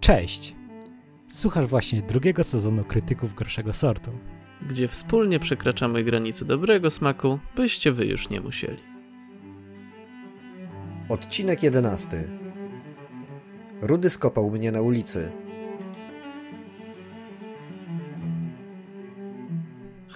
Cześć! 0.00 0.54
Słuchasz 1.28 1.66
właśnie 1.66 2.02
drugiego 2.02 2.44
sezonu 2.44 2.84
Krytyków 2.84 3.34
Gorszego 3.34 3.72
Sortu. 3.72 4.10
gdzie 4.68 4.88
wspólnie 4.88 5.38
przekraczamy 5.38 6.02
granice 6.02 6.44
dobrego 6.44 6.90
smaku, 6.90 7.38
byście 7.56 7.92
wy 7.92 8.06
już 8.06 8.30
nie 8.30 8.40
musieli. 8.40 8.82
Odcinek 11.08 11.62
11. 11.62 12.28
Rudy 13.80 14.10
skopał 14.10 14.50
mnie 14.50 14.72
na 14.72 14.80
ulicy. 14.80 15.32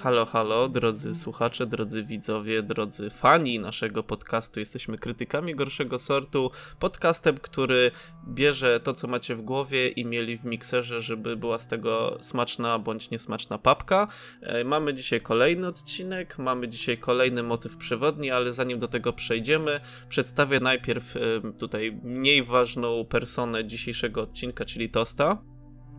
Halo, 0.04 0.26
halo, 0.26 0.68
drodzy 0.68 1.14
słuchacze, 1.14 1.66
drodzy 1.66 2.04
widzowie, 2.04 2.62
drodzy 2.62 3.10
fani 3.10 3.58
naszego 3.58 4.02
podcastu. 4.02 4.60
Jesteśmy 4.60 4.98
krytykami 4.98 5.54
gorszego 5.54 5.98
sortu. 5.98 6.50
Podcastem, 6.78 7.38
który 7.38 7.90
bierze 8.28 8.80
to, 8.80 8.94
co 8.94 9.08
macie 9.08 9.34
w 9.34 9.42
głowie 9.42 9.88
i 9.88 10.04
mieli 10.04 10.38
w 10.38 10.44
mikserze, 10.44 11.00
żeby 11.00 11.36
była 11.36 11.58
z 11.58 11.66
tego 11.66 12.18
smaczna 12.20 12.78
bądź 12.78 13.10
niesmaczna 13.10 13.58
papka. 13.58 14.08
E, 14.42 14.64
Mamy 14.64 14.94
dzisiaj 14.94 15.20
kolejny 15.20 15.66
odcinek, 15.66 16.38
mamy 16.38 16.68
dzisiaj 16.68 16.98
kolejny 16.98 17.42
motyw 17.42 17.76
przewodni, 17.76 18.30
ale 18.30 18.52
zanim 18.52 18.78
do 18.78 18.88
tego 18.88 19.12
przejdziemy, 19.12 19.80
przedstawię 20.08 20.60
najpierw 20.60 21.16
e, 21.16 21.20
tutaj 21.58 22.00
mniej 22.02 22.42
ważną 22.42 23.04
personę 23.04 23.64
dzisiejszego 23.64 24.22
odcinka, 24.22 24.64
czyli 24.64 24.90
Tosta. 24.90 25.42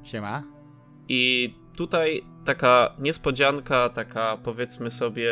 Siema. 0.04 0.44
I 1.10 1.54
tutaj 1.76 2.24
taka 2.46 2.96
niespodzianka, 3.00 3.90
taka 3.90 4.38
powiedzmy 4.44 4.92
sobie, 4.92 5.32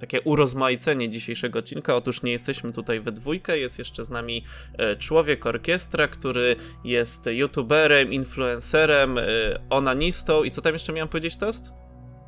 takie 0.00 0.20
urozmaicenie 0.20 1.10
dzisiejszego 1.10 1.58
odcinka. 1.58 1.96
Otóż 1.96 2.22
nie 2.22 2.32
jesteśmy 2.32 2.72
tutaj 2.72 3.00
we 3.00 3.12
dwójkę, 3.12 3.58
jest 3.58 3.78
jeszcze 3.78 4.04
z 4.04 4.10
nami 4.10 4.44
e, 4.78 4.96
człowiek 4.96 5.46
orkiestra, 5.46 6.08
który 6.08 6.56
jest 6.84 7.26
youtuberem, 7.26 8.12
influencerem, 8.12 9.18
e, 9.18 9.22
onanistą 9.70 10.44
i 10.44 10.50
co 10.50 10.62
tam 10.62 10.72
jeszcze 10.72 10.92
miałem 10.92 11.08
powiedzieć, 11.08 11.36
Tost? 11.36 11.72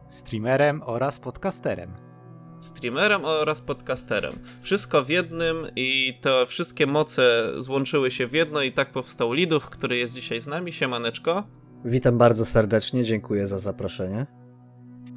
Streamerem 0.09 0.83
oraz 0.83 1.19
podcasterem. 1.19 1.93
Streamerem 2.61 3.25
oraz 3.25 3.61
podcasterem. 3.61 4.33
Wszystko 4.63 5.05
w 5.05 5.09
jednym 5.09 5.57
i 5.77 6.19
te 6.21 6.47
wszystkie 6.47 6.87
moce 6.87 7.53
złączyły 7.59 8.11
się 8.11 8.27
w 8.27 8.33
jedno 8.33 8.63
i 8.63 8.73
tak 8.73 8.93
powstał 8.93 9.33
Lidów, 9.33 9.71
który 9.71 9.97
jest 9.97 10.15
dzisiaj 10.15 10.41
z 10.41 10.47
nami. 10.47 10.73
Siemaneczko. 10.73 11.45
Witam 11.87 12.19
bardzo 12.19 12.45
serdecznie, 12.47 13.05
dziękuję 13.05 13.47
za 13.47 13.59
zaproszenie. 13.59 14.27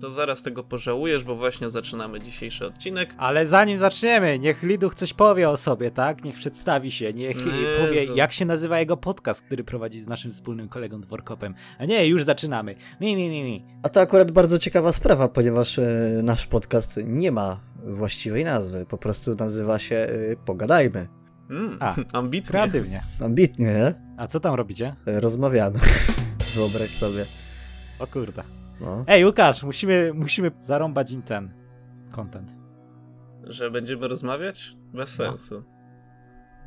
To 0.02 0.12
zaraz 0.12 0.42
tego 0.42 0.64
pożałujesz, 0.64 1.24
bo 1.24 1.36
właśnie 1.36 1.70
zaczynamy 1.70 2.20
dzisiejszy 2.20 2.66
odcinek. 2.66 3.14
Ale 3.18 3.48
zanim 3.48 3.78
zaczniemy, 3.78 4.40
niech 4.40 4.64
Liduch 4.64 4.96
coś 4.96 5.14
powie 5.14 5.50
o 5.50 5.58
sobie, 5.58 5.92
tak? 5.92 6.24
Niech 6.24 6.36
przedstawi 6.36 6.92
się, 6.92 7.14
niech 7.14 7.38
Jezu. 7.38 7.50
powie, 7.82 8.06
jak 8.16 8.34
się 8.34 8.46
nazywa 8.46 8.80
jego 8.80 8.98
podcast, 8.98 9.42
który 9.42 9.64
prowadzi 9.64 10.02
z 10.02 10.08
naszym 10.08 10.32
wspólnym 10.32 10.70
kolegą 10.70 11.02
Dworkopem. 11.02 11.54
A 11.80 11.86
nie, 11.86 12.08
już 12.08 12.24
zaczynamy. 12.24 12.76
Mi, 13.02 13.16
mi, 13.16 13.30
mi, 13.30 13.44
mi. 13.44 13.66
A 13.84 13.90
to 13.90 14.02
akurat 14.02 14.32
bardzo 14.32 14.60
ciekawa 14.60 14.92
sprawa, 14.92 15.28
ponieważ 15.28 15.80
e, 15.80 16.20
nasz 16.24 16.48
podcast 16.48 17.00
nie 17.06 17.32
ma 17.32 17.60
właściwej 17.86 18.46
nazwy. 18.46 18.86
Po 18.86 18.98
prostu 18.98 19.36
nazywa 19.36 19.80
się 19.80 19.96
e, 19.96 20.36
Pogadajmy. 20.46 21.08
Mm, 21.50 21.78
A, 21.80 21.96
ambitnie. 22.20 22.50
Kreatywnie. 22.50 23.04
Ambitnie, 23.22 23.66
nie? 23.66 23.94
A 24.18 24.28
co 24.28 24.40
tam 24.40 24.56
robicie? 24.56 24.96
E, 25.08 25.20
Rozmawiamy. 25.20 25.80
Wyobraź 26.56 26.90
sobie. 26.90 27.26
O 28.00 28.08
kurde. 28.08 28.44
No. 28.82 29.04
Ej, 29.08 29.26
Łukasz, 29.26 29.64
musimy, 29.64 30.12
musimy 30.14 30.52
zarąbać 30.62 31.12
im 31.12 31.22
ten 31.22 31.54
content. 32.12 32.56
Że 33.44 33.72
będziemy 33.72 34.08
rozmawiać? 34.08 34.76
Bez 34.94 35.20
No. 35.20 35.26
sensu. 35.26 35.64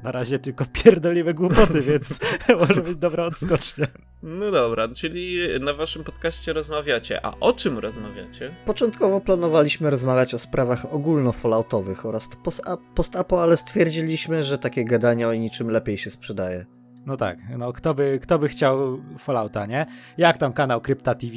Na 0.02 0.12
razie 0.12 0.39
tylko 0.39 0.64
pierdoliwe 0.72 1.34
głupoty, 1.34 1.83
więc 1.91 2.19
może 2.69 2.80
być 2.83 2.97
dobra 2.97 3.24
odskocznia. 3.24 3.86
No 4.22 4.50
dobra, 4.50 4.89
czyli 4.89 5.36
na 5.61 5.74
waszym 5.74 6.05
podcaście 6.05 6.52
rozmawiacie. 6.52 7.27
A 7.27 7.34
o 7.41 7.52
czym 7.52 7.78
rozmawiacie? 7.78 8.55
Początkowo 8.67 9.20
planowaliśmy 9.20 9.91
rozmawiać 9.91 10.34
o 10.34 10.39
sprawach 10.39 10.94
ogólnofalloutowych 10.94 12.07
oraz 12.07 12.28
post- 12.45 12.62
post-apo, 12.95 13.42
ale 13.42 13.57
stwierdziliśmy, 13.57 14.42
że 14.45 14.58
takie 14.58 14.84
gadanie 14.84 15.28
o 15.28 15.34
niczym 15.34 15.70
lepiej 15.70 15.98
się 15.98 16.11
sprzedaje. 16.11 16.67
No 17.07 17.17
tak, 17.17 17.39
no 17.58 17.73
kto 17.73 17.95
by, 17.95 18.18
kto 18.23 18.39
by 18.39 18.48
chciał 18.48 18.98
Fallouta, 19.18 19.67
nie? 19.67 19.86
Jak 20.18 20.39
tam 20.39 20.52
kanał 20.52 20.80
Krypta 20.80 21.14
TV? 21.14 21.33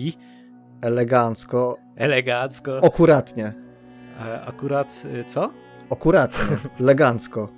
Elegancko, 0.81 1.77
Elegancko. 1.95 2.77
akuratnie. 2.85 3.53
E, 4.25 4.41
akurat, 4.45 5.03
y, 5.05 5.23
co? 5.25 5.49
Akuratnie, 5.91 6.57
elegancko. 6.79 7.49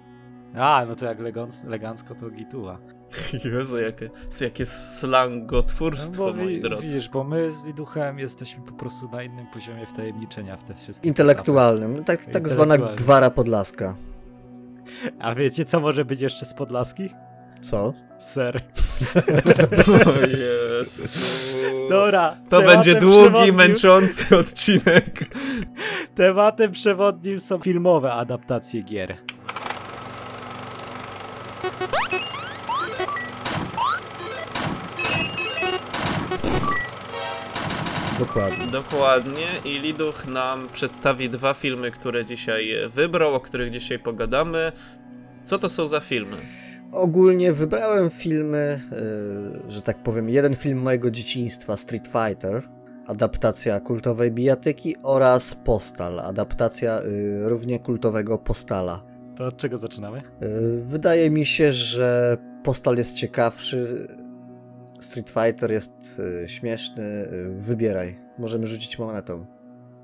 A, 0.56 0.86
no 0.90 0.96
to 0.96 1.06
jak 1.06 1.20
elegancko, 1.20 1.68
elegancko 1.68 2.16
to 2.16 2.30
gituła. 2.30 2.78
Jezu, 3.54 3.78
jakie, 3.80 4.10
jakie 4.42 4.66
slangotwórstwo, 4.66 6.28
No 6.28 6.34
bo 6.34 6.44
moi 6.44 6.62
drodzy. 6.62 6.82
widzisz, 6.84 7.10
bo 7.10 7.24
my 7.24 7.52
z 7.52 7.66
Liduchem 7.66 8.20
jesteśmy 8.20 8.64
po 8.64 8.72
prostu 8.74 9.10
na 9.10 9.24
innym 9.24 9.48
poziomie 9.48 9.86
wtajemniczenia 9.86 10.58
w 10.58 10.64
te 10.64 10.74
wszystkie 10.74 11.08
Intelektualnym, 11.08 12.04
tak, 12.04 12.26
tak 12.26 12.50
zwana 12.50 12.78
gwara 12.78 13.30
podlaska. 13.30 13.96
A 15.20 15.36
wiecie, 15.36 15.66
co 15.66 15.80
może 15.80 16.06
być 16.06 16.22
jeszcze 16.22 16.46
z 16.46 16.54
Podlaski? 16.54 17.10
Co? 17.70 17.94
Ser. 18.20 18.62
O 20.08 20.28
Jezu. 20.28 21.20
Dobra. 21.90 22.38
To 22.50 22.62
będzie 22.62 22.96
długi, 22.96 23.30
przewodnim- 23.30 23.54
męczący 23.56 24.38
odcinek. 24.38 25.20
Tematem 26.16 26.72
przewodnim 26.72 27.40
są 27.40 27.60
filmowe 27.60 28.14
adaptacje 28.14 28.82
gier. 28.82 29.16
Dokładnie. 38.20 38.68
Dokładnie. 38.68 39.46
I 39.66 39.80
Liduch 39.80 40.26
nam 40.28 40.70
przedstawi 40.74 41.30
dwa 41.30 41.54
filmy, 41.54 41.92
które 41.92 42.26
dzisiaj 42.26 42.76
wybrał, 42.90 43.34
o 43.36 43.40
których 43.40 43.70
dzisiaj 43.72 44.00
pogadamy. 44.00 44.72
Co 45.46 45.60
to 45.60 45.70
są 45.70 45.88
za 45.88 46.00
filmy? 46.00 46.38
Ogólnie 46.92 47.54
wybrałem 47.54 48.10
filmy, 48.10 48.80
y, 49.68 49.72
że 49.72 49.82
tak 49.82 50.04
powiem, 50.04 50.30
jeden 50.30 50.56
film 50.56 50.80
mojego 50.80 51.12
dzieciństwa, 51.12 51.78
Street 51.78 52.08
Fighter, 52.08 52.70
adaptacja 53.08 53.80
kultowej 53.80 54.32
bijatyki 54.32 54.96
oraz 55.04 55.56
Postal, 55.56 56.20
adaptacja 56.20 57.02
y, 57.02 57.50
równie 57.50 57.80
kultowego 57.80 58.38
Postala. 58.38 59.04
To 59.36 59.46
od 59.46 59.58
czego 59.58 59.78
zaczynamy? 59.78 60.22
Y, 60.44 60.82
Wydaje 60.82 61.30
mi 61.30 61.46
się, 61.46 61.74
że 61.74 62.38
Postal 62.64 62.98
jest 62.98 63.14
ciekawszy, 63.14 64.08
Street 65.00 65.30
Fighter 65.30 65.72
jest 65.72 66.22
śmieszny, 66.46 67.28
wybieraj. 67.56 68.20
Możemy 68.38 68.68
rzucić 68.68 69.00
monetą. 69.00 69.46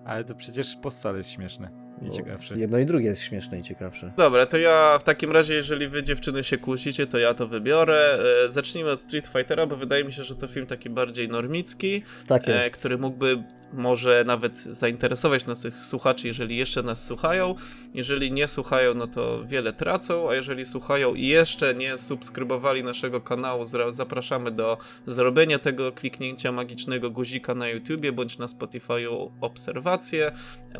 Ale 0.06 0.24
to 0.24 0.36
przecież 0.36 0.76
postal 0.76 1.18
jest 1.18 1.30
śmieszny 1.30 1.83
i 2.04 2.10
Bo 2.10 2.16
ciekawszy. 2.16 2.54
Jedno 2.58 2.80
i 2.80 2.86
drugie 2.86 3.06
jest 3.06 3.22
śmieszne 3.22 3.60
i 3.60 3.64
ciekawsze. 3.64 4.12
Dobra, 4.18 4.46
to 4.46 4.58
ja 4.58 4.98
w 5.02 5.04
takim 5.04 5.32
razie, 5.32 5.54
jeżeli 5.54 5.88
wy 5.88 6.04
dziewczyny 6.04 6.44
się 6.44 6.58
kłócicie, 6.58 7.08
to 7.08 7.18
ja 7.18 7.34
to 7.34 7.48
wybiorę. 7.48 8.20
E, 8.46 8.52
zacznijmy 8.52 8.92
od 8.92 9.02
Street 9.02 9.28
Fightera, 9.28 9.66
bo 9.66 9.76
wydaje 9.76 10.04
mi 10.04 10.14
się, 10.14 10.24
że 10.24 10.36
to 10.36 10.48
film 10.48 10.66
taki 10.66 10.90
bardziej 10.90 11.30
normicki, 11.30 12.04
Tak 12.28 12.50
e, 12.50 12.56
jest. 12.56 12.78
który 12.78 12.98
mógłby 12.98 13.44
może 13.74 14.24
nawet 14.28 14.58
zainteresować 14.58 15.46
naszych 15.46 15.76
słuchaczy, 15.80 16.28
jeżeli 16.28 16.58
jeszcze 16.58 16.84
nas 16.84 17.06
słuchają. 17.06 17.56
Jeżeli 17.94 18.32
nie 18.32 18.48
słuchają, 18.48 18.94
no 18.94 19.08
to 19.08 19.44
wiele 19.46 19.74
tracą, 19.74 20.30
a 20.30 20.36
jeżeli 20.36 20.66
słuchają 20.66 21.14
i 21.14 21.28
jeszcze 21.28 21.76
nie 21.76 21.98
subskrybowali 21.98 22.84
naszego 22.84 23.22
kanału, 23.22 23.66
zapraszamy 23.90 24.52
do 24.52 24.78
zrobienia 25.08 25.60
tego 25.60 25.92
kliknięcia 25.92 26.52
magicznego 26.52 27.10
guzika 27.12 27.56
na 27.56 27.68
YouTubie 27.68 28.12
bądź 28.12 28.38
na 28.38 28.46
Spotify'u 28.46 29.30
obserwacje, 29.42 30.32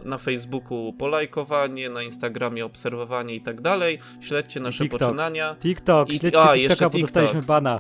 na 0.06 0.18
Facebooku 0.18 0.94
polajkowanie, 0.94 1.90
na 1.90 2.04
Instagramie 2.04 2.66
obserwowanie 2.66 3.36
i 3.36 3.42
tak 3.42 3.62
dalej. 3.62 4.00
Śledźcie 4.22 4.60
nasze 4.60 4.84
TikTok. 4.84 5.00
poczynania. 5.00 5.56
TikTok, 5.60 6.10
I- 6.10 6.20
śledźcie 6.20 6.38
a, 6.38 6.42
TikToka, 6.42 6.56
jeszcze 6.56 6.86
bo 6.86 6.90
TikTok. 6.92 7.02
dostaliśmy 7.02 7.42
bana. 7.42 7.80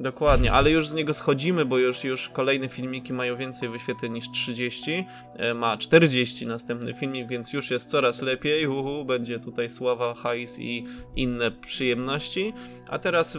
Dokładnie, 0.00 0.52
ale 0.52 0.70
już 0.70 0.88
z 0.88 0.94
niego 0.94 1.14
schodzimy, 1.14 1.64
bo 1.64 1.78
już, 1.78 2.04
już 2.04 2.28
kolejne 2.28 2.68
filmiki 2.68 3.12
mają 3.12 3.36
więcej 3.36 3.68
wyświetleń 3.68 4.12
niż 4.12 4.30
30. 4.30 5.06
E, 5.36 5.54
Ma 5.54 5.76
40 5.76 6.46
następny 6.46 6.94
filmik, 6.94 7.28
więc 7.28 7.52
już 7.52 7.70
jest 7.70 7.90
coraz 7.90 8.22
lepiej. 8.22 8.66
Uhu, 8.66 9.04
będzie 9.04 9.38
tutaj 9.38 9.70
sława, 9.70 10.14
hajs 10.14 10.58
i 10.58 10.84
inne 11.16 11.50
przyjemności. 11.50 12.52
A 12.88 12.98
teraz 12.98 13.38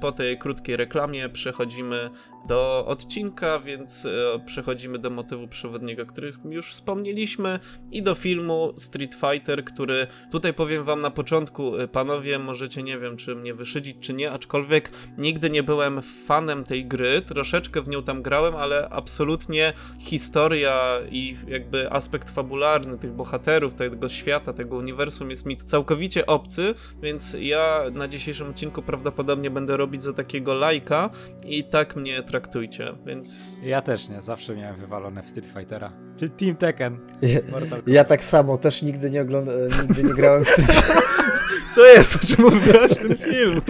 po 0.00 0.12
tej 0.12 0.38
krótkiej 0.38 0.76
reklamie 0.76 1.28
przechodzimy 1.28 2.10
do 2.46 2.84
odcinka, 2.86 3.60
więc 3.60 4.06
e, 4.06 4.10
przechodzimy 4.46 4.98
do 4.98 5.10
motywu 5.10 5.48
przewodniego, 5.48 6.06
których 6.06 6.38
już 6.50 6.70
wspomnieliśmy 6.72 7.58
i 7.90 8.02
do 8.02 8.14
filmu 8.14 8.72
Street 8.76 9.14
Fighter, 9.14 9.64
który 9.64 10.06
tutaj 10.30 10.54
powiem 10.54 10.84
wam 10.84 11.00
na 11.00 11.10
początku, 11.10 11.76
e, 11.76 11.88
panowie, 11.88 12.38
możecie 12.38 12.82
nie 12.82 12.98
wiem, 12.98 13.16
czy 13.16 13.34
mnie 13.34 13.54
wyszydzić, 13.54 13.96
czy 14.00 14.12
nie, 14.12 14.30
aczkolwiek 14.30 14.90
nigdy 15.18 15.50
nie 15.50 15.62
byłem 15.62 16.02
fanem 16.02 16.64
tej 16.64 16.86
gry, 16.86 17.22
troszeczkę 17.22 17.82
w 17.82 17.88
nią 17.88 18.02
tam 18.02 18.22
grałem, 18.22 18.56
ale 18.56 18.88
absolutnie 18.88 19.72
historia 19.98 20.98
i 21.10 21.36
jakby 21.48 21.92
aspekt 21.92 22.30
fabularny 22.30 22.98
tych 22.98 23.12
bohaterów, 23.12 23.74
tego 23.74 24.08
świata, 24.08 24.52
tego 24.52 24.76
uniwersum 24.76 25.30
jest 25.30 25.46
mi 25.46 25.56
całkowicie 25.56 26.26
obcy, 26.26 26.74
więc 27.02 27.36
ja 27.40 27.84
na 27.92 28.08
dzisiejszym 28.08 28.50
odcinku 28.50 28.82
prawdopodobnie 28.82 29.50
będę 29.50 29.76
robić 29.76 30.02
za 30.02 30.12
takiego 30.12 30.54
lajka 30.54 31.10
i 31.44 31.64
tak 31.64 31.96
mnie 31.96 32.22
traktujcie, 32.40 32.92
więc 33.06 33.36
Ja 33.62 33.82
też 33.82 34.08
nie, 34.08 34.22
zawsze 34.22 34.56
miałem 34.56 34.76
wywalone 34.76 35.22
w 35.22 35.28
Street 35.28 35.46
Fightera. 35.46 35.92
Czy 36.16 36.30
Team 36.30 36.56
Tekken. 36.56 36.98
Ja, 37.22 37.38
ja 37.86 38.04
tak 38.04 38.24
samo, 38.24 38.58
też 38.58 38.82
nigdy 38.82 39.10
nie 39.10 39.22
oglądałem, 39.22 39.70
nigdy 39.82 40.02
nie 40.02 40.14
grałem 40.14 40.44
w 40.44 40.48
Street 40.48 40.82
co 41.74 41.86
jest, 41.86 42.16
o 42.16 42.18
czym 42.26 42.50
wybrałeś 42.50 42.96
ten 42.96 43.16
film? 43.16 43.60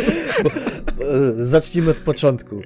E, 1.38 1.44
Zacznijmy 1.46 1.90
od 1.90 2.00
początku. 2.00 2.60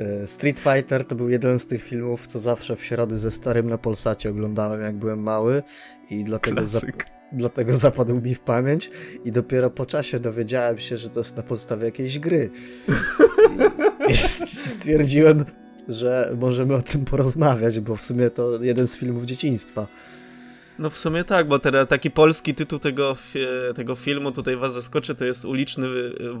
E, 0.00 0.26
Street 0.26 0.58
Fighter 0.60 1.04
to 1.04 1.14
był 1.14 1.28
jeden 1.28 1.58
z 1.58 1.66
tych 1.66 1.82
filmów, 1.82 2.26
co 2.26 2.38
zawsze 2.38 2.76
w 2.76 2.84
środę 2.84 3.16
ze 3.16 3.30
starym 3.30 3.70
na 3.70 3.78
Polsacie 3.78 4.30
oglądałem, 4.30 4.80
jak 4.80 4.96
byłem 4.96 5.22
mały 5.22 5.62
i 6.10 6.24
dlatego, 6.24 6.60
zap- 6.62 7.04
dlatego 7.32 7.76
zapadł 7.76 8.20
mi 8.20 8.34
w 8.34 8.40
pamięć 8.40 8.90
i 9.24 9.32
dopiero 9.32 9.70
po 9.70 9.86
czasie 9.86 10.20
dowiedziałem 10.20 10.78
się, 10.78 10.96
że 10.96 11.10
to 11.10 11.20
jest 11.20 11.36
na 11.36 11.42
podstawie 11.42 11.84
jakiejś 11.84 12.18
gry. 12.18 12.50
Stwierdziłem, 14.66 15.44
że 15.88 16.32
możemy 16.40 16.74
o 16.74 16.82
tym 16.82 17.04
porozmawiać, 17.04 17.80
bo 17.80 17.96
w 17.96 18.02
sumie 18.02 18.30
to 18.30 18.62
jeden 18.62 18.86
z 18.86 18.96
filmów 18.96 19.24
dzieciństwa. 19.24 19.86
No 20.78 20.90
w 20.90 20.98
sumie 20.98 21.24
tak, 21.24 21.48
bo 21.48 21.58
teraz 21.58 21.88
taki 21.88 22.10
polski 22.10 22.54
tytuł 22.54 22.78
tego, 22.78 23.16
tego 23.74 23.94
filmu 23.94 24.32
tutaj 24.32 24.56
was 24.56 24.72
zaskoczy, 24.72 25.14
to 25.14 25.24
jest 25.24 25.44
uliczny, 25.44 25.86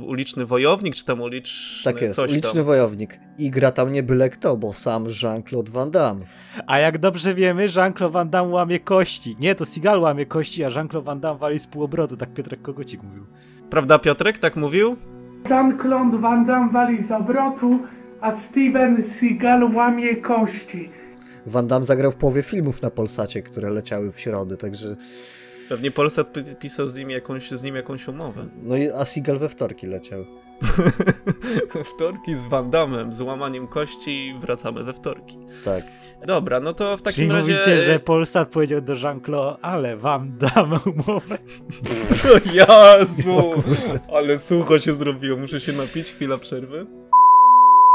uliczny 0.06 0.46
wojownik, 0.46 0.94
czy 0.94 1.04
tam 1.04 1.20
uliczny 1.20 1.84
Tak 1.92 2.02
jest, 2.02 2.16
coś 2.16 2.30
uliczny 2.30 2.52
tam. 2.52 2.64
wojownik. 2.64 3.18
I 3.38 3.50
gra 3.50 3.72
tam 3.72 3.92
nie 3.92 4.02
byle 4.02 4.30
kto, 4.30 4.56
bo 4.56 4.72
sam 4.72 5.04
Jean-Claude 5.22 5.70
Van 5.72 5.90
Damme. 5.90 6.24
A 6.66 6.78
jak 6.78 6.98
dobrze 6.98 7.34
wiemy, 7.34 7.66
Jean-Claude 7.76 8.10
Van 8.12 8.30
Damme 8.30 8.52
łamie 8.52 8.80
kości. 8.80 9.36
Nie, 9.40 9.54
to 9.54 9.64
Seagal 9.64 10.00
łamie 10.00 10.26
kości, 10.26 10.64
a 10.64 10.68
Jean-Claude 10.68 11.06
Van 11.06 11.20
Damme 11.20 11.38
wali 11.40 11.58
z 11.60 11.66
półobrotu, 11.66 12.16
tak 12.16 12.34
Piotrek 12.34 12.62
Kogocik 12.62 13.02
mówił. 13.02 13.26
Prawda 13.70 13.98
Piotrek, 13.98 14.38
tak 14.38 14.56
mówił? 14.56 14.96
Jean-Claude 15.48 16.18
Van 16.20 16.46
Damme 16.46 16.72
wali 16.72 17.04
z 17.04 17.10
obrotu, 17.10 17.78
a 18.20 18.32
Steven 18.40 19.02
Seagal 19.02 19.74
łamie 19.74 20.16
kości. 20.16 20.90
Van 21.46 21.66
Damme 21.66 21.86
zagrał 21.86 22.10
w 22.12 22.16
połowie 22.16 22.42
filmów 22.42 22.82
na 22.82 22.90
Polsacie, 22.90 23.42
które 23.42 23.70
leciały 23.70 24.12
w 24.12 24.20
środę, 24.20 24.56
także... 24.56 24.96
Pewnie 25.68 25.90
Polsat 25.90 26.32
pi- 26.32 26.56
pisał 26.58 26.88
z 26.88 26.96
nim 26.96 27.10
jakąś, 27.10 27.50
z 27.50 27.62
nim 27.62 27.74
jakąś 27.74 28.08
umowę. 28.08 28.46
No 28.62 28.76
i 28.76 28.88
a 28.90 29.04
Seagal 29.04 29.38
we 29.38 29.48
wtorki 29.48 29.86
leciał. 29.86 30.24
Wtorki 31.94 32.34
z 32.34 32.44
Van 32.44 32.70
Damme, 32.70 33.12
z 33.12 33.20
łamaniem 33.20 33.66
kości 33.66 34.34
wracamy 34.40 34.84
we 34.84 34.92
wtorki. 34.92 35.38
Tak. 35.64 35.82
Dobra, 36.26 36.60
no 36.60 36.74
to 36.74 36.96
w 36.96 37.02
takim 37.02 37.16
Czyli 37.16 37.32
razie... 37.32 37.52
mówicie, 37.52 37.82
że 37.82 38.00
Polsat 38.00 38.48
powiedział 38.48 38.80
do 38.80 38.94
Jean-Claude, 38.94 39.56
ale 39.62 39.96
wam 39.96 40.38
damy 40.38 40.76
umowę. 40.86 41.38
O 42.34 42.50
Jezu! 42.52 43.62
Ale 44.12 44.38
sucho 44.38 44.78
się 44.78 44.92
zrobiło, 44.92 45.38
muszę 45.38 45.60
się 45.60 45.72
napić, 45.72 46.10
chwila 46.10 46.36
przerwy. 46.36 46.86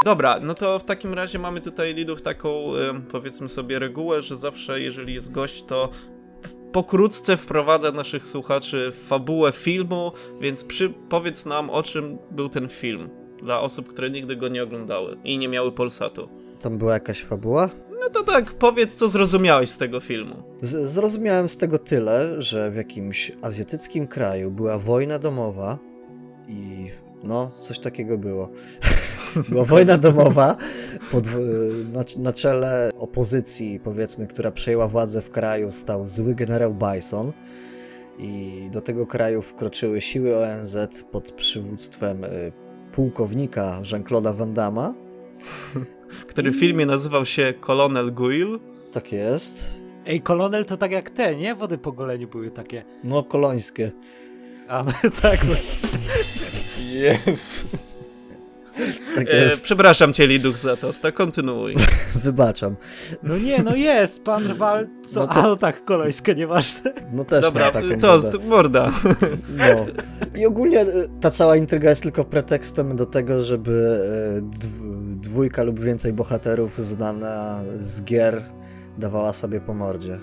Dobra, 0.06 0.40
no 0.42 0.54
to 0.54 0.80
w 0.80 0.84
takim 0.84 1.14
razie 1.14 1.40
mamy 1.40 1.62
tutaj 1.62 1.94
Liduch 1.94 2.22
taką, 2.22 2.72
powiedzmy 3.12 3.50
sobie, 3.50 3.80
regułę, 3.80 4.22
że 4.22 4.38
zawsze 4.38 4.82
jeżeli 4.82 5.14
jest 5.14 5.32
gość, 5.32 5.64
to 5.64 5.90
pokrótce 6.72 7.38
wprowadza 7.38 7.92
naszych 7.92 8.28
słuchaczy 8.28 8.92
w 8.92 9.08
fabułę 9.08 9.52
filmu, 9.52 10.12
więc 10.42 10.64
przy, 10.64 10.94
powiedz 11.10 11.46
nam 11.46 11.70
o 11.70 11.84
czym 11.84 12.18
był 12.32 12.50
ten 12.50 12.70
film. 12.70 13.10
Dla 13.44 13.62
osób, 13.62 13.88
które 13.88 14.10
nigdy 14.10 14.36
go 14.36 14.48
nie 14.48 14.64
oglądały 14.64 15.18
i 15.24 15.38
nie 15.38 15.48
miały 15.48 15.72
Polsatu. 15.72 16.30
Tam 16.60 16.78
była 16.78 16.94
jakaś 16.94 17.24
fabuła? 17.24 17.70
No 18.00 18.10
to 18.10 18.24
tak, 18.24 18.54
powiedz 18.54 18.96
co 18.96 19.10
zrozumiałeś 19.10 19.70
z 19.70 19.78
tego 19.78 20.00
filmu. 20.00 20.44
Z 20.62 20.92
zrozumiałem 20.92 21.50
z 21.50 21.58
tego 21.58 21.78
tyle, 21.78 22.42
że 22.42 22.72
w 22.72 22.76
jakimś 22.76 23.32
azjatyckim 23.42 24.08
kraju 24.08 24.52
była 24.52 24.78
wojna 24.78 25.20
domowa 25.20 25.78
i 26.48 26.90
no, 27.24 27.52
coś 27.56 27.80
takiego 27.80 28.18
było. 28.18 28.50
była 29.50 29.66
wojna 29.66 29.98
domowa 29.98 30.56
pod, 31.12 31.26
na, 31.94 32.04
na 32.18 32.34
czele 32.34 32.92
opozycji, 32.98 33.80
powiedzmy, 33.84 34.28
która 34.28 34.52
przejęła 34.52 34.88
władzę 34.88 35.22
w 35.22 35.30
kraju, 35.30 35.72
stał 35.72 36.08
zły 36.08 36.36
generał 36.36 36.74
Bison. 36.74 37.32
I 38.20 38.70
do 38.72 38.82
tego 38.82 39.08
kraju 39.08 39.42
wkroczyły 39.42 40.02
siły 40.02 40.38
ONZ 40.38 40.78
pod 41.12 41.32
przywództwem 41.32 42.24
y, 42.24 42.52
pułkownika 42.92 43.82
Jean-Claude'a 43.92 44.36
Van 44.36 44.54
Damme. 44.54 44.94
Który 46.30 46.52
w 46.52 46.60
filmie 46.60 46.86
nazywał 46.86 47.26
się 47.26 47.54
Kolonel 47.60 48.14
Guil. 48.14 48.60
Tak 48.92 49.12
jest. 49.12 49.80
Ej, 50.06 50.22
kolonel 50.22 50.66
to 50.66 50.78
tak 50.78 50.92
jak 50.92 51.10
te, 51.10 51.36
nie? 51.36 51.56
Wody 51.56 51.78
po 51.78 51.92
goleniu 51.92 52.28
były 52.28 52.52
takie. 52.52 52.84
No, 53.04 53.24
kolońskie. 53.24 53.92
A 54.68 54.84
tak 55.22 55.40
właśnie. 55.40 57.20
Tak 59.16 59.28
E, 59.30 59.50
przepraszam 59.64 60.14
cię, 60.14 60.28
Liduch, 60.28 60.58
za 60.58 60.78
to. 60.78 60.92
Kontynuuj. 61.14 61.76
Wybaczam. 62.24 62.76
No 63.24 63.38
nie, 63.38 63.64
no 63.64 63.76
jest, 63.76 64.24
pan 64.24 64.48
Rwal, 64.48 64.88
co? 65.14 65.20
No 65.20 65.28
to- 65.28 65.34
A 65.34 65.42
no 65.42 65.56
tak, 65.56 65.86
kolońskie, 65.86 66.36
nieważne. 66.36 66.94
No 67.14 67.26
też 67.26 67.42
Dobra, 67.42 67.72
taką 67.72 67.88
to 68.02 68.20
wodę. 68.20 68.38
morda. 68.48 68.92
No. 69.58 69.86
I 70.42 70.46
ogólnie 70.46 70.82
e, 70.82 70.86
ta 71.22 71.32
cała 71.32 71.56
intryga 71.56 71.90
jest 71.90 72.04
tylko 72.04 72.26
pretekstem 72.26 72.96
do 72.96 73.06
tego, 73.06 73.44
żeby 73.44 74.00
dw- 74.42 75.20
dwójka 75.20 75.64
lub 75.64 75.80
więcej 75.80 76.14
bohaterów 76.14 76.80
znana 76.80 77.60
z 77.80 78.04
gier 78.04 78.44
dawała 78.98 79.34
sobie 79.34 79.62
po 79.62 79.74
mordzie. 79.74 80.20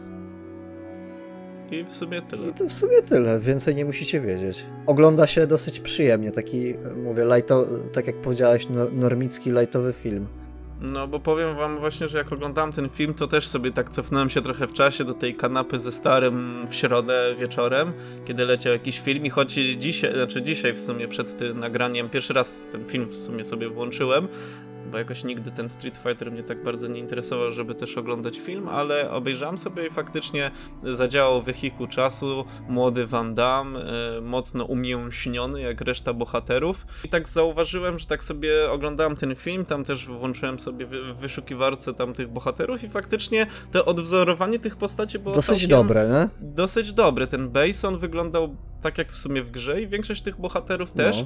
I 1.70 1.84
w 1.84 1.94
sumie 1.94 2.22
tyle. 2.22 2.48
I 2.48 2.52
to 2.52 2.64
w 2.64 2.72
sumie 2.72 3.02
tyle, 3.02 3.40
więcej 3.40 3.74
nie 3.74 3.84
musicie 3.84 4.20
wiedzieć. 4.20 4.66
Ogląda 4.86 5.26
się 5.26 5.46
dosyć 5.46 5.80
przyjemnie, 5.80 6.30
taki, 6.30 6.74
mówię, 7.04 7.24
lighto, 7.36 7.66
tak 7.92 8.06
jak 8.06 8.16
powiedziałeś, 8.16 8.66
nor- 8.68 8.92
normicki, 8.92 9.50
lightowy 9.50 9.92
film. 9.92 10.26
No, 10.80 11.08
bo 11.08 11.20
powiem 11.20 11.56
wam 11.56 11.78
właśnie, 11.78 12.08
że 12.08 12.18
jak 12.18 12.32
oglądałem 12.32 12.72
ten 12.72 12.88
film, 12.88 13.14
to 13.14 13.26
też 13.26 13.48
sobie 13.48 13.72
tak 13.72 13.90
cofnąłem 13.90 14.30
się 14.30 14.42
trochę 14.42 14.66
w 14.66 14.72
czasie 14.72 15.04
do 15.04 15.14
tej 15.14 15.34
kanapy 15.34 15.78
ze 15.78 15.92
starym 15.92 16.66
w 16.68 16.74
środę 16.74 17.34
wieczorem, 17.38 17.92
kiedy 18.24 18.46
leciał 18.46 18.72
jakiś 18.72 19.00
film 19.00 19.26
i 19.26 19.30
choć 19.30 19.52
dzisiaj, 19.78 20.14
znaczy 20.14 20.42
dzisiaj 20.42 20.72
w 20.72 20.80
sumie 20.80 21.08
przed 21.08 21.38
tym 21.38 21.60
nagraniem, 21.60 22.08
pierwszy 22.08 22.32
raz 22.32 22.64
ten 22.72 22.84
film 22.84 23.06
w 23.06 23.14
sumie 23.14 23.44
sobie 23.44 23.68
włączyłem, 23.68 24.28
bo 24.86 24.98
jakoś 24.98 25.24
nigdy 25.24 25.50
ten 25.50 25.70
Street 25.70 25.98
Fighter 25.98 26.32
mnie 26.32 26.42
tak 26.42 26.62
bardzo 26.62 26.86
nie 26.86 27.00
interesował, 27.00 27.52
żeby 27.52 27.74
też 27.74 27.98
oglądać 27.98 28.38
film, 28.38 28.68
ale 28.68 29.10
obejrzałem 29.10 29.58
sobie 29.58 29.86
i 29.86 29.90
faktycznie 29.90 30.50
zadziałał 30.82 31.42
wehikuł 31.42 31.86
czasu, 31.86 32.44
młody 32.68 33.06
Van 33.06 33.34
Damme, 33.34 33.80
e, 33.80 34.20
mocno 34.20 34.64
umięśniony 34.64 35.60
jak 35.60 35.80
reszta 35.80 36.12
bohaterów. 36.12 36.86
I 37.04 37.08
tak 37.08 37.28
zauważyłem, 37.28 37.98
że 37.98 38.06
tak 38.06 38.24
sobie 38.24 38.70
oglądałem 38.70 39.16
ten 39.16 39.34
film, 39.34 39.64
tam 39.64 39.84
też 39.84 40.06
włączyłem 40.06 40.60
sobie 40.60 40.86
w 40.86 41.16
wyszukiwarce 41.16 41.94
tam 41.94 42.14
tych 42.14 42.28
bohaterów 42.28 42.84
i 42.84 42.88
faktycznie 42.88 43.46
to 43.72 43.84
odwzorowanie 43.84 44.58
tych 44.58 44.76
postaci 44.76 45.18
było 45.18 45.34
Dosyć 45.34 45.66
dobre, 45.66 46.08
nie? 46.08 46.48
dosyć 46.48 46.92
dobre. 46.92 47.26
Ten 47.26 47.48
Bason 47.48 47.98
wyglądał 47.98 48.56
tak 48.86 48.98
jak 48.98 49.12
w 49.12 49.16
sumie 49.16 49.42
w 49.42 49.50
grze 49.50 49.82
i 49.82 49.86
większość 49.86 50.22
tych 50.22 50.40
bohaterów 50.40 50.90
też. 50.92 51.24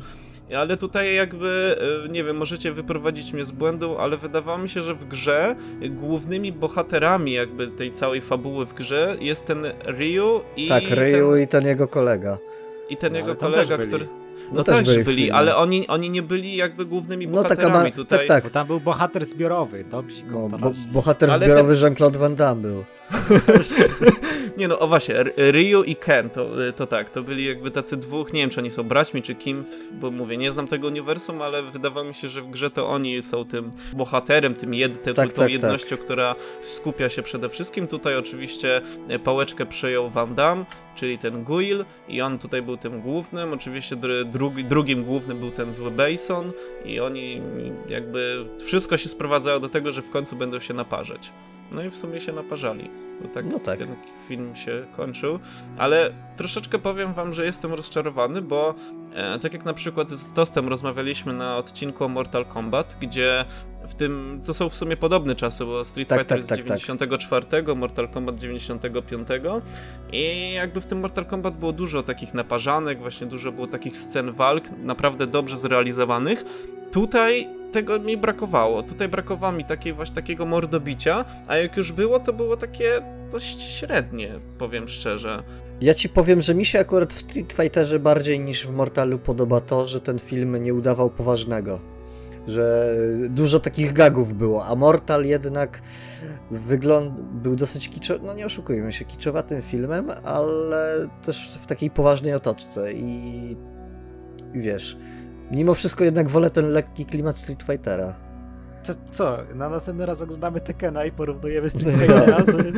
No. 0.50 0.58
Ale 0.58 0.76
tutaj 0.76 1.14
jakby, 1.14 1.76
e, 2.06 2.08
nie 2.08 2.24
wiem, 2.24 2.36
możecie 2.36 2.72
wyprowadzić 2.72 3.32
mnie 3.32 3.44
z 3.44 3.50
błędu, 3.50 3.98
ale 3.98 4.16
wydawało 4.16 4.58
mi 4.58 4.68
się, 4.68 4.82
że 4.82 4.94
w 4.94 5.04
grze 5.04 5.56
głównymi 5.90 6.52
bohaterami 6.52 7.32
jakby 7.32 7.68
tej 7.68 7.92
całej 7.92 8.20
fabuły 8.20 8.66
w 8.66 8.74
grze 8.74 9.16
jest 9.20 9.46
ten 9.46 9.66
Ryu 9.84 10.40
i 10.56 10.68
Tak, 10.68 10.82
Ryu 10.90 11.32
ten, 11.32 11.42
i 11.42 11.46
ten 11.48 11.66
jego 11.66 11.88
kolega. 11.88 12.38
i 12.90 12.96
ten 12.96 13.12
No, 13.12 13.18
jego 13.18 13.34
kolega, 13.36 13.78
który... 13.78 14.08
No 14.52 14.56
No, 14.56 14.64
też 14.64 14.76
też 14.78 14.86
byli 14.86 15.04
byli, 15.04 15.30
ale 15.30 15.56
oni, 15.56 15.88
oni 15.88 16.10
nie 16.10 16.22
byli 16.22 16.56
jakby 16.56 16.86
głównymi 16.86 17.26
No 17.26 17.42
taka 17.42 17.54
bohaterami 17.54 17.90
ma... 17.90 17.96
tutaj. 17.96 18.18
Tak, 18.18 18.28
tak. 18.28 18.44
Bo 18.44 18.50
tam 18.50 18.66
był 18.66 18.80
bohater 18.80 19.26
zbiorowy, 19.26 19.84
dobrze, 19.84 20.22
No, 20.30 20.58
bo, 20.58 20.72
bohater 20.92 21.30
Ale 21.30 21.46
zbiorowy 21.46 21.74
Jean-Claude 21.74 22.18
Van 22.18 22.36
Damme 22.36 22.62
był. 22.62 22.84
Nie 24.58 24.68
no, 24.68 24.78
o 24.78 24.88
właśnie, 24.88 25.14
Ryu 25.36 25.82
i 25.84 25.96
Ken, 25.96 26.30
to, 26.30 26.50
to 26.76 26.86
tak, 26.86 27.10
to 27.10 27.22
byli 27.22 27.44
jakby 27.44 27.70
tacy 27.70 27.96
dwóch, 27.96 28.32
nie 28.32 28.40
wiem 28.40 28.50
czy 28.50 28.60
oni 28.60 28.70
są 28.70 28.82
braćmi 28.82 29.22
czy 29.22 29.34
kim, 29.34 29.64
bo 29.92 30.10
mówię, 30.10 30.36
nie 30.36 30.52
znam 30.52 30.66
tego 30.66 30.86
uniwersum, 30.86 31.42
ale 31.42 31.62
wydawało 31.62 32.06
mi 32.06 32.14
się, 32.14 32.28
że 32.28 32.42
w 32.42 32.50
grze 32.50 32.70
to 32.70 32.88
oni 32.88 33.22
są 33.22 33.44
tym 33.44 33.70
bohaterem, 33.92 34.54
tym 34.54 34.74
jed, 34.74 35.02
te, 35.02 35.14
Tak, 35.14 35.32
tą 35.32 35.42
tak, 35.42 35.50
jednością, 35.50 35.96
która 35.96 36.34
skupia 36.60 37.08
się 37.08 37.22
przede 37.22 37.48
wszystkim. 37.48 37.86
Tutaj 37.86 38.16
oczywiście 38.16 38.80
e, 39.08 39.18
pałeczkę 39.18 39.66
przejął 39.66 40.10
Van 40.10 40.34
Damme, 40.34 40.64
czyli 41.00 41.18
ten 41.18 41.44
Guile 41.44 41.84
i 42.08 42.20
on 42.20 42.38
tutaj 42.38 42.62
był 42.62 42.76
tym 42.76 43.00
głównym, 43.00 43.52
oczywiście 43.52 43.96
dru, 43.96 44.24
drugi, 44.24 44.64
drugim 44.64 45.04
głównym 45.04 45.38
był 45.38 45.50
ten 45.50 45.72
zły 45.72 45.90
Bason 45.90 46.52
i 46.84 47.00
oni 47.00 47.42
jakby, 47.88 48.46
wszystko 48.64 48.96
się 48.96 49.08
sprowadzało 49.08 49.60
do 49.60 49.68
tego, 49.68 49.92
że 49.92 50.02
w 50.02 50.10
końcu 50.10 50.36
będą 50.36 50.60
się 50.60 50.74
naparzać. 50.74 51.32
No 51.72 51.84
i 51.84 51.90
w 51.90 51.96
sumie 51.96 52.20
się 52.20 52.32
naparzali. 52.32 52.90
Bo 53.22 53.28
tak, 53.28 53.44
No 53.46 53.58
tak. 53.58 53.78
ten 53.78 53.96
film 54.28 54.56
się 54.56 54.86
kończył. 54.96 55.38
Ale 55.78 56.10
troszeczkę 56.36 56.78
powiem 56.78 57.14
wam, 57.14 57.32
że 57.32 57.44
jestem 57.44 57.74
rozczarowany, 57.74 58.42
bo 58.42 58.74
e, 59.14 59.38
tak 59.38 59.52
jak 59.52 59.64
na 59.64 59.74
przykład 59.74 60.10
z 60.10 60.32
Tostem 60.32 60.68
rozmawialiśmy 60.68 61.32
na 61.32 61.56
odcinku 61.56 62.04
o 62.04 62.08
Mortal 62.08 62.44
Kombat, 62.44 62.96
gdzie 63.00 63.44
w 63.88 63.94
tym, 63.94 64.40
to 64.46 64.54
są 64.54 64.68
w 64.68 64.76
sumie 64.76 64.96
podobne 64.96 65.34
czasy, 65.34 65.64
bo 65.64 65.84
Street 65.84 66.08
Tak, 66.08 66.18
Fighter 66.20 66.38
tak, 66.38 66.44
z 66.44 66.48
tak, 66.48 66.64
tak. 66.64 66.78
94, 66.78 67.46
Mortal 67.76 68.08
Kombat 68.08 68.38
95 68.38 69.28
i 70.12 70.52
jakby 70.52 70.80
w 70.80 70.86
tym 70.86 71.00
Mortal 71.00 71.26
Kombat 71.26 71.58
było 71.58 71.72
dużo 71.72 72.02
takich 72.02 72.34
naparzanek, 72.34 72.98
właśnie 72.98 73.26
dużo 73.26 73.52
było 73.52 73.66
takich 73.66 73.96
scen 73.96 74.32
walk, 74.32 74.64
naprawdę 74.82 75.26
dobrze 75.26 75.56
zrealizowanych. 75.56 76.44
Tutaj 76.92 77.48
tego 77.72 77.98
mi 77.98 78.16
brakowało. 78.16 78.82
Tutaj 78.82 79.08
brakowało 79.08 79.52
mi 79.52 79.64
takiej 79.64 79.92
właśnie 79.92 80.14
takiego 80.14 80.46
mordobicia, 80.46 81.24
a 81.46 81.56
jak 81.56 81.76
już 81.76 81.92
było, 81.92 82.20
to 82.20 82.32
było 82.32 82.56
takie 82.56 83.02
dość 83.32 83.62
średnie, 83.62 84.40
powiem 84.58 84.88
szczerze. 84.88 85.42
Ja 85.80 85.94
ci 85.94 86.08
powiem, 86.08 86.40
że 86.40 86.54
mi 86.54 86.64
się 86.64 86.78
akurat 86.78 87.12
w 87.12 87.18
Street 87.18 87.52
Fighterze 87.52 87.98
bardziej 87.98 88.40
niż 88.40 88.66
w 88.66 88.70
Mortalu 88.70 89.18
podoba 89.18 89.60
to, 89.60 89.86
że 89.86 90.00
ten 90.00 90.18
film 90.18 90.62
nie 90.62 90.74
udawał 90.74 91.10
poważnego. 91.10 91.80
Że 92.46 92.94
dużo 93.28 93.60
takich 93.60 93.92
gagów 93.92 94.34
było, 94.34 94.66
a 94.66 94.74
Mortal 94.74 95.24
jednak 95.24 95.80
wygląd 96.50 97.20
był 97.20 97.56
dosyć 97.56 97.88
kiczowy, 97.88 98.26
no 98.26 98.34
nie 98.34 98.46
oszukujmy 98.46 98.92
się, 98.92 99.04
kiczowatym 99.04 99.62
filmem, 99.62 100.10
ale 100.24 101.08
też 101.22 101.58
w 101.62 101.66
takiej 101.66 101.90
poważnej 101.90 102.34
otoczce 102.34 102.92
i, 102.92 103.56
i 104.54 104.60
wiesz, 104.60 104.96
mimo 105.50 105.74
wszystko 105.74 106.04
jednak 106.04 106.28
wolę 106.28 106.50
ten 106.50 106.70
lekki 106.70 107.06
klimat 107.06 107.38
Street 107.38 107.62
Fightera. 107.62 108.14
Co, 108.82 108.92
co? 109.10 109.38
Na 109.54 109.68
następny 109.68 110.06
raz 110.06 110.22
oglądamy 110.22 110.60
Tekena 110.60 111.04
i 111.04 111.12
porównujemy 111.12 111.70
Street 111.70 111.98
Fightera 111.98 112.44
z... 112.44 112.74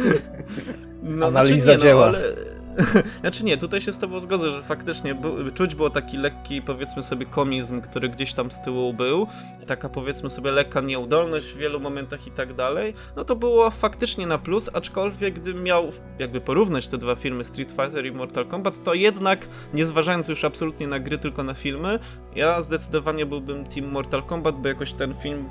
No, 1.02 1.26
Analiza 1.28 1.64
znaczy 1.64 1.78
nie, 1.78 1.82
dzieła. 1.82 2.12
No, 2.12 2.18
ale... 2.18 2.61
znaczy 3.20 3.44
nie, 3.44 3.56
tutaj 3.56 3.80
się 3.80 3.92
z 3.92 3.98
tobą 3.98 4.20
zgodzę, 4.20 4.50
że 4.50 4.62
faktycznie 4.62 5.16
czuć 5.54 5.74
było 5.74 5.90
taki 5.90 6.16
lekki, 6.16 6.62
powiedzmy 6.62 7.02
sobie, 7.02 7.26
komizm, 7.26 7.80
który 7.80 8.08
gdzieś 8.08 8.34
tam 8.34 8.50
z 8.50 8.60
tyłu 8.60 8.94
był, 8.94 9.26
taka 9.66 9.88
powiedzmy 9.88 10.30
sobie 10.30 10.50
lekka 10.50 10.80
nieudolność 10.80 11.46
w 11.46 11.56
wielu 11.56 11.80
momentach 11.80 12.26
i 12.26 12.30
tak 12.30 12.54
dalej, 12.54 12.94
no 13.16 13.24
to 13.24 13.36
było 13.36 13.70
faktycznie 13.70 14.26
na 14.26 14.38
plus, 14.38 14.70
aczkolwiek 14.72 15.40
gdybym 15.40 15.62
miał 15.62 15.92
jakby 16.18 16.40
porównać 16.40 16.88
te 16.88 16.98
dwa 16.98 17.14
filmy, 17.14 17.44
Street 17.44 17.70
Fighter 17.70 18.06
i 18.06 18.12
Mortal 18.12 18.46
Kombat, 18.46 18.84
to 18.84 18.94
jednak, 18.94 19.48
nie 19.74 19.86
zważając 19.86 20.28
już 20.28 20.44
absolutnie 20.44 20.88
na 20.88 21.00
gry, 21.00 21.18
tylko 21.18 21.42
na 21.42 21.54
filmy, 21.54 21.98
ja 22.34 22.62
zdecydowanie 22.62 23.26
byłbym 23.26 23.64
Team 23.64 23.88
Mortal 23.88 24.22
Kombat, 24.22 24.60
bo 24.62 24.68
jakoś 24.68 24.92
ten 24.92 25.14
film 25.14 25.48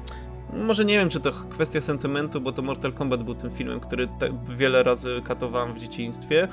może 0.54 0.86
nie 0.86 0.98
wiem, 0.98 1.10
czy 1.10 1.20
to 1.20 1.32
kwestia 1.32 1.82
sentymentu, 1.82 2.42
bo 2.42 2.52
to 2.52 2.62
Mortal 2.62 2.94
Kombat 2.94 3.24
był 3.24 3.36
tym 3.36 3.52
filmem, 3.52 3.80
który 3.80 4.08
te, 4.08 4.44
wiele 4.50 4.84
razy 4.84 5.22
katowałem 5.24 5.74
w 5.74 5.78
dzieciństwie, 5.78 6.48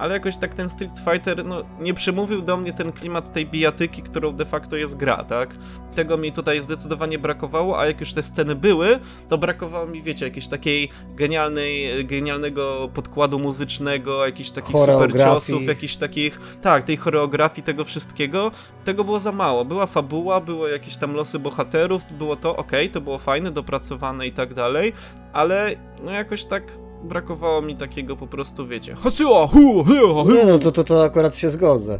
ale 0.00 0.14
jakoś 0.14 0.36
tak 0.36 0.54
ten 0.54 0.68
Street 0.68 0.98
Fighter, 0.98 1.44
no, 1.44 1.62
nie 1.80 1.94
przemówił 1.94 2.42
do 2.42 2.56
mnie 2.56 2.72
ten 2.72 2.92
klimat 2.92 3.32
tej 3.32 3.46
bijatyki, 3.46 4.02
którą 4.02 4.32
de 4.32 4.44
facto 4.44 4.76
jest 4.76 4.96
gra, 4.96 5.24
tak? 5.24 5.56
Tego 5.94 6.16
mi 6.16 6.32
tutaj 6.32 6.60
zdecydowanie 6.60 7.18
brakowało, 7.18 7.80
a 7.80 7.86
jak 7.86 8.00
już 8.00 8.12
te 8.12 8.22
sceny 8.22 8.54
były, 8.54 8.98
to 9.28 9.38
brakowało 9.38 9.86
mi, 9.86 10.02
wiecie, 10.02 10.24
jakiejś 10.24 10.48
takiej 10.48 10.88
genialnej, 11.16 12.04
genialnego 12.04 12.90
podkładu 12.94 13.38
muzycznego, 13.38 14.26
jakichś 14.26 14.50
takich 14.50 14.76
super 14.76 15.12
ciosów, 15.12 15.64
jakichś 15.64 15.96
takich, 15.96 16.40
tak, 16.62 16.82
tej 16.82 16.96
choreografii, 16.96 17.62
tego 17.62 17.84
wszystkiego, 17.84 18.50
tego 18.84 19.04
było 19.04 19.20
za 19.20 19.32
mało. 19.32 19.64
Była 19.64 19.86
fabuła, 19.86 20.40
było 20.40 20.68
jakieś 20.68 20.96
tam 20.96 21.14
losy 21.14 21.38
bohaterów, 21.38 22.02
było 22.18 22.36
to 22.36 22.56
ok, 22.56 22.72
to 22.92 23.00
było 23.00 23.18
fajne, 23.18 23.50
dopracowane 23.50 24.26
i 24.26 24.32
tak 24.32 24.54
dalej, 24.54 24.92
ale 25.32 25.74
no 26.04 26.10
jakoś 26.10 26.44
tak 26.44 26.62
brakowało 27.04 27.62
mi 27.62 27.76
takiego 27.76 28.16
po 28.16 28.26
prostu, 28.26 28.66
wiecie, 28.66 28.94
hasyła, 28.94 29.46
hu, 29.46 29.84
hu, 29.84 30.24
hu. 30.24 30.32
Nie 30.32 30.44
no, 30.44 30.58
to, 30.58 30.72
to, 30.72 30.84
to 30.84 31.04
akurat 31.04 31.36
się 31.36 31.50
zgodzę. 31.50 31.98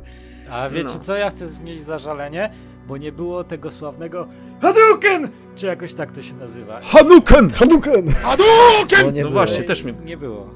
A 0.51 0.69
wiecie 0.69 0.91
No. 0.95 1.01
co? 1.01 1.17
Ja 1.17 1.31
chcę 1.31 1.45
mieć 1.65 1.81
zażalenie, 1.81 2.51
bo 2.89 2.97
nie 2.97 3.13
było 3.13 3.45
tego 3.45 3.71
sławnego 3.71 4.27
Hadouken! 4.63 5.29
Czy 5.57 5.67
jakoś 5.67 5.95
tak 5.95 6.11
to 6.13 6.23
się 6.23 6.35
nazywa. 6.35 6.81
Hanuken! 6.83 7.51
Hadouken! 7.51 8.07
Nie 8.07 9.23
No 9.23 9.29
było. 9.29 9.31
właśnie, 9.31 9.65
też 9.65 9.85
mi- 9.85 9.95
Nie 10.05 10.17
było. 10.17 10.47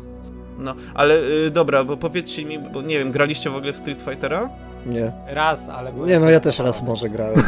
No, 0.58 0.74
ale 0.94 1.20
y, 1.46 1.50
dobra, 1.50 1.84
bo 1.84 1.96
powiedzcie 1.96 2.44
mi, 2.44 2.58
bo 2.58 2.82
nie 2.82 2.98
wiem, 2.98 3.10
graliście 3.10 3.50
w 3.50 3.56
ogóle 3.56 3.72
w 3.72 3.76
Street 3.76 4.02
Fightera? 4.02 4.50
Nie. 4.86 5.12
Raz, 5.26 5.68
ale... 5.68 5.92
byłem 5.92 6.08
Nie 6.08 6.20
no, 6.20 6.30
ja 6.30 6.40
też 6.40 6.58
raz 6.58 6.82
może 6.82 7.08
grałem. 7.10 7.42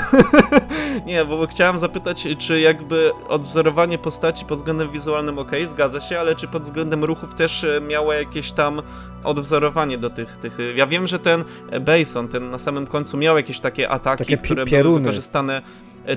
Nie, 1.07 1.25
bo 1.25 1.47
chciałem 1.47 1.79
zapytać, 1.79 2.29
czy 2.39 2.61
jakby 2.61 3.11
odwzorowanie 3.29 3.99
postaci 3.99 4.45
pod 4.45 4.59
względem 4.59 4.91
wizualnym 4.93 5.39
ok, 5.39 5.51
zgadza 5.65 6.01
się, 6.01 6.19
ale 6.21 6.35
czy 6.37 6.49
pod 6.49 6.63
względem 6.63 7.05
ruchów 7.05 7.35
też 7.35 7.65
e, 7.65 7.81
miało 7.81 8.13
jakieś 8.13 8.53
tam 8.53 8.83
odwzorowanie 9.25 9.99
do 9.99 10.11
tych, 10.11 10.37
tych... 10.37 10.61
e, 10.61 10.73
Ja 10.73 10.87
wiem, 10.87 11.07
że 11.07 11.19
ten 11.19 11.45
e, 11.71 11.81
Bason, 11.81 12.29
ten 12.29 12.51
na 12.51 12.59
samym 12.59 12.87
końcu 12.87 13.17
miał 13.17 13.37
jakieś 13.37 13.61
takie 13.61 13.89
ataki, 13.89 14.25
Takie 14.25 14.37
które 14.37 14.65
były 14.65 14.77
pioruny. 14.77 15.01
wykorzystane, 15.01 15.63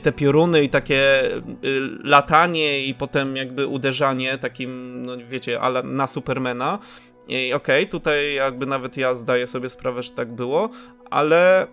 te 0.01 0.11
pioruny 0.11 0.63
i 0.63 0.69
takie 0.69 1.21
latanie 2.03 2.85
i 2.85 2.93
potem 2.95 3.35
jakby 3.35 3.67
uderzanie 3.67 4.37
takim, 4.37 5.01
no 5.05 5.13
wiecie, 5.29 5.61
ale 5.61 5.83
na 5.83 6.07
Supermana. 6.07 6.79
I 7.29 7.53
okej, 7.53 7.87
tutaj 7.87 8.33
jakby 8.33 8.65
nawet 8.65 8.97
ja 8.97 9.15
zdaję 9.15 9.47
sobie 9.47 9.69
sprawę, 9.69 10.03
że 10.03 10.11
tak 10.11 10.33
było, 10.33 10.69
ale 11.09 11.67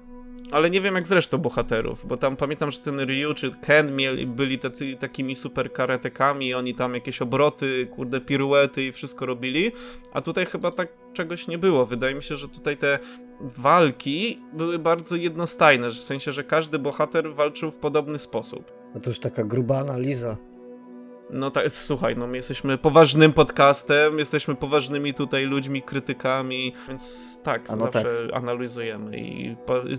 ale 0.50 0.70
nie 0.70 0.80
wiem 0.80 0.94
jak 0.94 1.06
z 1.06 1.12
resztą 1.12 1.38
bohaterów, 1.38 2.06
bo 2.06 2.16
tam 2.16 2.36
pamiętam, 2.36 2.70
że 2.70 2.78
ten 2.78 3.00
Ryu 3.00 3.34
czy 3.34 3.50
Ken 3.50 3.96
mieli, 3.96 4.26
byli 4.26 4.58
tacy, 4.58 4.96
takimi 4.96 5.34
super 5.36 5.72
karatekami, 5.72 6.54
oni 6.54 6.74
tam 6.74 6.94
jakieś 6.94 7.22
obroty, 7.22 7.88
kurde, 7.96 8.20
piruety 8.20 8.84
i 8.84 8.92
wszystko 8.92 9.26
robili, 9.26 9.72
a 10.12 10.20
tutaj 10.20 10.46
chyba 10.46 10.70
tak 10.70 10.88
czegoś 11.12 11.48
nie 11.48 11.58
było. 11.58 11.86
Wydaje 11.86 12.14
mi 12.14 12.22
się, 12.22 12.36
że 12.36 12.48
tutaj 12.48 12.76
te 12.76 12.98
walki 13.40 14.40
były 14.52 14.78
bardzo 14.78 15.16
jednostajne, 15.16 15.90
w 15.90 15.94
sensie, 15.94 16.32
że 16.32 16.44
każdy 16.44 16.78
bohater 16.78 17.34
walczył 17.34 17.70
w 17.70 17.76
podobny 17.76 18.18
sposób. 18.18 18.72
No 18.94 19.00
to 19.00 19.10
już 19.10 19.18
taka 19.18 19.44
gruba 19.44 19.78
analiza. 19.78 20.36
No 21.30 21.50
tak, 21.50 21.72
słuchaj, 21.72 22.16
no 22.16 22.26
my 22.26 22.36
jesteśmy 22.36 22.78
poważnym 22.78 23.32
podcastem, 23.32 24.18
jesteśmy 24.18 24.54
poważnymi 24.54 25.14
tutaj 25.14 25.44
ludźmi, 25.44 25.82
krytykami, 25.82 26.74
więc 26.88 27.40
tak, 27.42 27.70
no 27.70 27.84
zawsze 27.92 28.28
analizujemy 28.34 29.18
i 29.18 29.56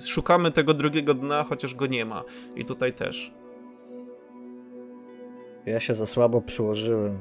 szukamy 0.08 0.52
tego 0.52 0.74
drugiego 0.74 1.14
dna, 1.14 1.44
chociaż 1.44 1.76
go 1.76 1.86
nie 1.86 2.06
ma. 2.06 2.24
I 2.56 2.66
tutaj 2.66 2.94
też. 2.94 3.32
Ja 5.66 5.80
się 5.80 5.96
za 5.96 6.06
słabo 6.06 6.42
przyłożyłem. 6.42 7.20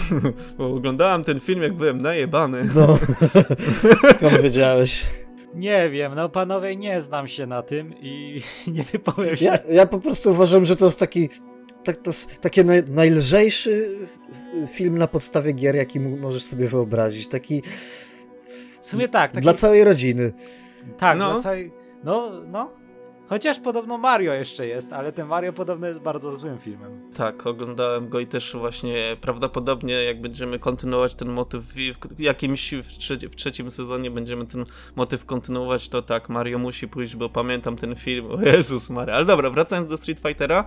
Bo 0.58 0.74
oglądałem 0.74 1.24
ten 1.24 1.40
film, 1.40 1.62
jak 1.62 1.72
byłem 1.72 1.98
najebany. 1.98 2.64
No, 2.74 2.98
skąd 4.16 4.40
wiedziałeś? 4.40 5.06
Nie 5.54 5.90
wiem, 5.90 6.12
no 6.14 6.28
panowie, 6.28 6.76
nie 6.76 7.02
znam 7.02 7.28
się 7.28 7.46
na 7.46 7.62
tym 7.62 7.94
i 8.00 8.42
nie 8.66 8.82
wypowiem 8.82 9.36
się. 9.36 9.44
Ja, 9.44 9.58
ja 9.70 9.86
po 9.86 9.98
prostu 9.98 10.30
uważam, 10.30 10.64
że 10.64 10.76
to 10.76 10.84
jest 10.84 10.98
taki, 10.98 11.28
tak, 11.84 11.96
to 11.96 12.10
jest 12.10 12.40
taki 12.40 12.64
naj, 12.64 12.82
najlżejszy 12.88 13.98
film 14.72 14.98
na 14.98 15.06
podstawie 15.06 15.52
gier, 15.52 15.76
jaki 15.76 16.00
możesz 16.00 16.42
sobie 16.44 16.68
wyobrazić. 16.68 17.28
Taki 17.28 17.62
W 18.82 18.88
sumie 18.88 19.08
tak, 19.08 19.32
taki, 19.32 19.42
dla 19.42 19.52
całej 19.52 19.84
rodziny. 19.84 20.32
tak, 20.98 21.18
No. 21.18 21.32
dla 21.32 21.40
całej... 21.42 21.72
No, 22.04 22.30
no. 22.46 22.70
Chociaż 23.30 23.60
podobno 23.60 23.98
Mario 23.98 24.32
jeszcze 24.32 24.66
jest, 24.66 24.92
ale 24.92 25.12
ten 25.12 25.26
Mario 25.26 25.52
podobno 25.52 25.86
jest 25.86 26.00
bardzo 26.00 26.36
złym 26.36 26.58
filmem. 26.58 27.12
Tak, 27.14 27.46
oglądałem 27.46 28.08
go 28.08 28.20
i 28.20 28.26
też 28.26 28.56
właśnie 28.56 29.16
prawdopodobnie 29.20 29.94
jak 30.04 30.20
będziemy 30.20 30.58
kontynuować 30.58 31.14
ten 31.14 31.28
motyw 31.28 31.64
w 31.64 32.20
jakimś 32.20 32.74
w, 32.74 32.86
w 33.30 33.36
trzecim 33.36 33.70
sezonie 33.70 34.10
będziemy 34.10 34.46
ten 34.46 34.64
motyw 34.96 35.24
kontynuować, 35.24 35.88
to 35.88 36.02
tak, 36.02 36.28
Mario 36.28 36.58
musi 36.58 36.88
pójść, 36.88 37.16
bo 37.16 37.28
pamiętam 37.28 37.76
ten 37.76 37.96
film, 37.96 38.26
o 38.30 38.42
Jezus 38.42 38.90
Maria. 38.90 39.14
Ale 39.14 39.24
dobra, 39.24 39.50
wracając 39.50 39.90
do 39.90 39.96
Street 39.96 40.20
Fightera, 40.20 40.64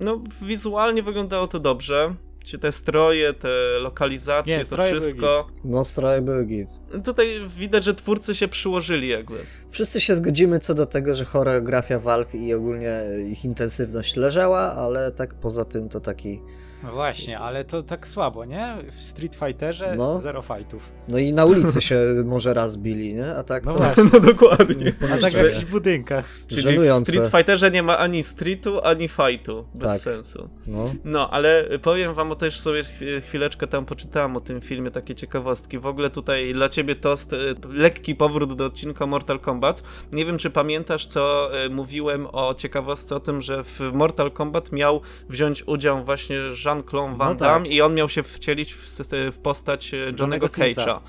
no 0.00 0.22
wizualnie 0.42 1.02
wyglądało 1.02 1.46
to 1.46 1.60
dobrze. 1.60 2.14
Czy 2.44 2.58
te 2.58 2.72
stroje, 2.72 3.32
te 3.32 3.48
lokalizacje, 3.78 4.56
Nie, 4.56 4.64
to 4.64 4.82
wszystko. 4.82 5.46
No, 5.64 5.84
stroje 5.84 6.22
były 6.22 6.44
git. 6.44 6.68
Tutaj 7.04 7.26
widać, 7.58 7.84
że 7.84 7.94
twórcy 7.94 8.34
się 8.34 8.48
przyłożyli 8.48 9.08
jakby. 9.08 9.36
Wszyscy 9.68 10.00
się 10.00 10.14
zgodzimy 10.14 10.58
co 10.58 10.74
do 10.74 10.86
tego, 10.86 11.14
że 11.14 11.24
choreografia 11.24 11.98
walk 11.98 12.34
i 12.34 12.54
ogólnie 12.54 13.00
ich 13.30 13.44
intensywność 13.44 14.16
leżała, 14.16 14.74
ale 14.74 15.12
tak 15.12 15.34
poza 15.34 15.64
tym 15.64 15.88
to 15.88 16.00
taki 16.00 16.40
No 16.82 16.92
właśnie, 16.92 17.38
ale 17.38 17.64
to 17.64 17.82
tak 17.82 18.06
słabo, 18.08 18.44
nie? 18.44 18.76
W 18.90 19.00
Street 19.00 19.36
Fighterze 19.36 19.94
No. 19.98 20.18
zero 20.18 20.42
fightów. 20.42 20.92
No 21.08 21.18
i 21.18 21.32
na 21.32 21.44
ulicy 21.44 21.80
się 21.82 22.00
może 22.24 22.54
raz 22.54 22.76
bili, 22.76 23.14
nie? 23.14 23.34
A 23.34 23.42
tak 23.42 23.64
No 23.64 23.72
to... 23.74 23.78
właśnie. 23.82 24.04
No 24.12 24.20
dokładnie. 24.20 24.92
A 25.14 25.18
tak 25.18 25.32
w 25.32 25.36
Że- 25.36 25.44
jakichś 25.44 25.64
budynkach. 25.64 26.24
Czyli 26.48 26.62
w 26.62 26.64
Żenujące. 26.64 27.12
Street 27.12 27.30
Fighterze 27.30 27.70
nie 27.70 27.82
ma 27.82 27.98
ani 27.98 28.22
streetu, 28.22 28.80
ani 28.84 29.08
fightu. 29.08 29.66
Bez 29.74 29.88
Tak. 29.92 30.00
sensu. 30.00 30.48
No. 30.66 30.94
No, 31.04 31.30
ale 31.30 31.64
powiem 31.82 32.14
wam, 32.14 32.28
bo 32.28 32.36
też 32.36 32.60
sobie 32.60 32.82
chwi- 32.82 33.20
chwileczkę 33.22 33.66
tam 33.66 33.84
poczytałem 33.84 34.36
o 34.36 34.40
tym 34.40 34.60
filmie, 34.60 34.90
takie 34.90 35.14
ciekawostki. 35.14 35.78
W 35.78 35.86
ogóle 35.86 36.10
tutaj 36.10 36.52
dla 36.52 36.68
ciebie 36.68 36.96
tost, 36.96 37.32
y, 37.32 37.38
lekki 37.68 38.14
powrót 38.14 38.54
do 38.54 38.64
odcinka 38.64 39.06
Mortal 39.06 39.40
Kombat. 39.40 39.82
Nie 40.12 40.24
wiem, 40.24 40.38
czy 40.38 40.50
pamiętasz, 40.50 41.06
co 41.06 41.50
y, 41.64 41.70
mówiłem 41.70 42.26
o 42.32 42.54
ciekawostce 42.54 43.16
o 43.16 43.20
tym, 43.20 43.42
że 43.42 43.64
w 43.64 43.80
Mortal 43.92 44.30
Kombat 44.30 44.72
miał 44.72 45.00
wziąć 45.28 45.62
udział 45.68 46.04
właśnie 46.04 46.54
Jean-Claude 46.72 47.16
Van 47.16 47.28
No 47.28 47.34
Damme 47.34 47.66
tak. 47.66 47.74
i 47.74 47.82
on 47.82 47.94
miał 47.94 48.08
się 48.08 48.22
wcielić 48.22 48.74
w, 48.74 48.88
w 49.32 49.38
postać 49.38 49.94
y, 49.94 50.14
Johnnego. 50.20 50.46
Cage'a. 50.46 51.00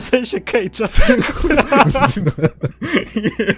W 0.00 0.04
sensie 0.04 0.40
Cage'a. 0.40 0.88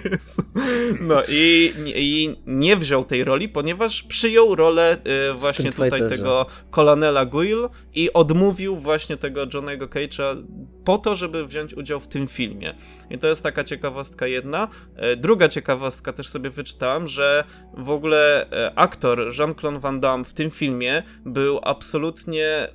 No 1.15 1.23
i, 1.29 1.73
i 1.95 2.35
nie 2.45 2.77
wziął 2.77 3.03
tej 3.03 3.23
roli, 3.23 3.49
ponieważ 3.49 4.03
przyjął 4.03 4.55
rolę 4.55 4.97
y, 5.31 5.33
właśnie 5.33 5.71
tutaj 5.71 5.91
Fighterze. 5.91 6.17
tego 6.17 6.45
kolonela 6.71 7.25
Guile 7.25 7.69
i 7.93 8.13
odmówił 8.13 8.77
właśnie 8.77 9.17
tego 9.17 9.45
Johnego 9.53 9.87
Cage'a 9.87 10.43
po 10.85 10.97
to, 10.97 11.15
żeby 11.15 11.47
wziąć 11.47 11.73
udział 11.73 11.99
w 11.99 12.07
tym 12.07 12.27
filmie. 12.27 12.73
I 13.09 13.17
to 13.17 13.27
jest 13.27 13.43
taka 13.43 13.63
ciekawostka 13.63 14.27
jedna. 14.27 14.67
E, 14.95 15.15
Druga 15.15 15.49
ciekawostka 15.49 16.13
też 16.13 16.27
sobie 16.29 16.49
wyczytałem, 16.49 17.07
że 17.07 17.43
w 17.77 17.89
ogóle 17.89 18.51
e, 18.51 18.71
aktor 18.75 19.19
Jean-Claude 19.39 19.79
Van 19.79 19.99
Damme 19.99 20.25
w 20.25 20.33
tym 20.33 20.51
filmie 20.51 21.03
był 21.25 21.59
absolutnie 21.63 22.67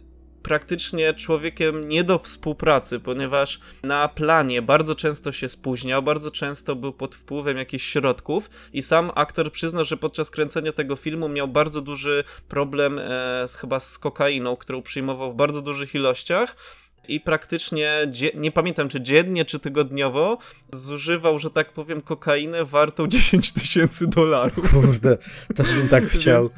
praktycznie 0.47 1.15
człowiekiem 1.15 1.89
nie 1.89 2.05
do 2.05 2.19
współpracy, 2.19 3.01
ponieważ 3.01 3.61
na 3.83 4.09
planie 4.09 4.63
bardzo 4.63 4.95
często 4.95 5.33
się 5.33 5.49
spóźniał, 5.49 6.03
bardzo 6.03 6.31
często 6.31 6.77
był 6.77 6.93
pod 6.93 7.15
wpływem 7.15 7.57
jakichś 7.57 7.85
środków 7.85 8.51
i 8.73 8.83
sam 8.83 9.11
aktor 9.15 9.53
przyznał, 9.53 9.85
że 9.85 9.97
podczas 9.97 10.31
kręcenia 10.31 10.73
tego 10.73 10.97
filmu 10.97 11.29
miał 11.29 11.49
bardzo 11.49 11.81
duży 11.81 12.25
problem 12.49 12.99
e, 12.99 13.47
chyba 13.57 13.81
z 13.81 13.99
kokainą, 13.99 14.57
którą 14.57 14.83
przyjmował 14.83 15.33
w 15.33 15.37
bardzo 15.37 15.63
dużych 15.63 15.95
ilościach. 15.95 16.57
I 17.09 17.21
praktycznie, 17.21 18.13
nie 18.35 18.53
pamiętam 18.53 18.89
czy 18.89 19.01
dziennie, 19.01 19.45
czy 19.45 19.59
tygodniowo, 19.59 20.39
zużywał, 20.73 21.39
że 21.39 21.51
tak 21.51 21.73
powiem, 21.73 22.01
kokainę 22.03 22.65
wartą 22.65 23.07
10 23.19 23.53
tysięcy 23.53 24.07
dolarów. 24.07 24.73
Kurde, 24.73 25.19
też 25.55 25.75
bym 25.75 25.89
tak 25.89 26.05
chciał. 26.15 26.51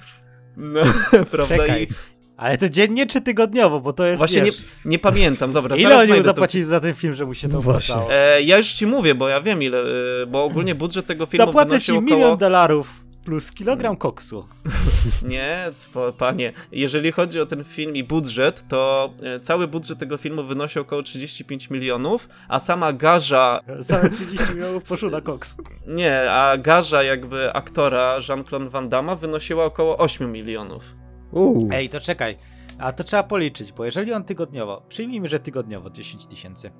No, 0.56 0.80
prawda? 1.30 1.56
Czekaj. 1.56 1.82
I 1.82 2.17
Ale 2.38 2.58
to 2.58 2.68
dziennie 2.68 3.06
czy 3.06 3.20
tygodniowo, 3.20 3.80
bo 3.80 3.92
to 3.92 4.04
jest, 4.04 4.18
właśnie 4.18 4.36
nie, 4.40 4.44
wiesz, 4.44 4.64
nie 4.84 4.98
pamiętam, 4.98 5.52
dobra, 5.52 5.76
ile 5.76 5.96
oni 5.96 6.06
znajdę 6.06 6.24
to. 6.24 6.28
zapłacili 6.30 6.64
za 6.64 6.80
ten 6.80 6.94
film, 6.94 7.14
że 7.14 7.26
mu 7.26 7.34
się 7.34 7.48
to 7.48 7.54
No 7.54 7.60
właśnie. 7.60 7.94
opłacało? 7.94 8.14
E, 8.20 8.42
ja 8.42 8.56
już 8.56 8.66
ci 8.72 8.86
mówię, 8.86 9.14
bo 9.14 9.28
ja 9.28 9.40
wiem 9.40 9.62
ile, 9.62 9.78
e, 10.22 10.26
bo 10.26 10.44
ogólnie 10.44 10.74
budżet 10.74 11.06
tego 11.06 11.26
filmu 11.26 11.46
Zapłacę 11.46 11.80
ci 11.80 11.92
wynosił 11.92 12.00
milion 12.00 12.20
około... 12.22 12.36
dolarów 12.36 13.04
plus 13.24 13.52
kilogram 13.52 13.96
koksu. 13.96 14.46
Nie, 15.28 15.58
co- 15.76 16.12
panie, 16.12 16.52
jeżeli 16.72 17.12
chodzi 17.12 17.40
o 17.40 17.46
ten 17.46 17.64
film 17.64 17.96
i 17.96 18.04
budżet, 18.04 18.64
to 18.68 19.10
e, 19.22 19.40
cały 19.40 19.68
budżet 19.68 19.98
tego 19.98 20.16
filmu 20.16 20.42
wynosi 20.44 20.78
około 20.78 21.02
35 21.02 21.70
milionów, 21.70 22.28
a 22.48 22.60
sama 22.60 22.92
garza, 22.92 23.60
Same 23.82 24.10
30 24.10 24.46
milionów 24.54 24.84
poszło 24.84 25.10
na 25.10 25.20
koks. 25.20 25.56
nie, 25.86 26.30
a 26.30 26.58
garza 26.58 27.02
jakby 27.02 27.52
aktora 27.52 28.18
Jean-Claude 28.28 28.68
Van 28.70 28.88
Damme 28.88 29.16
wynosiła 29.16 29.64
około 29.64 29.98
8 29.98 30.32
milionów. 30.32 30.94
Uuu, 31.32 31.68
Ej, 31.72 31.88
to 31.88 32.00
czekaj. 32.00 32.36
A 32.78 32.92
to 32.92 33.04
trzeba 33.04 33.22
policzyć, 33.22 33.72
bo 33.72 33.84
jeżeli 33.84 34.12
on 34.12 34.24
tygodniowo, 34.24 34.82
przyjmijmy, 34.88 35.28
że 35.28 35.40
tygodniowo 35.40 35.90
10 35.90 36.26
tysięcy. 36.26 36.70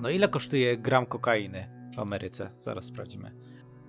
No 0.00 0.10
ile 0.10 0.28
kosztuje 0.28 0.76
gram 0.76 1.06
kokainy 1.06 1.68
w 1.94 1.98
Ameryce? 1.98 2.50
Zaraz 2.56 2.84
sprawdzimy. 2.84 3.32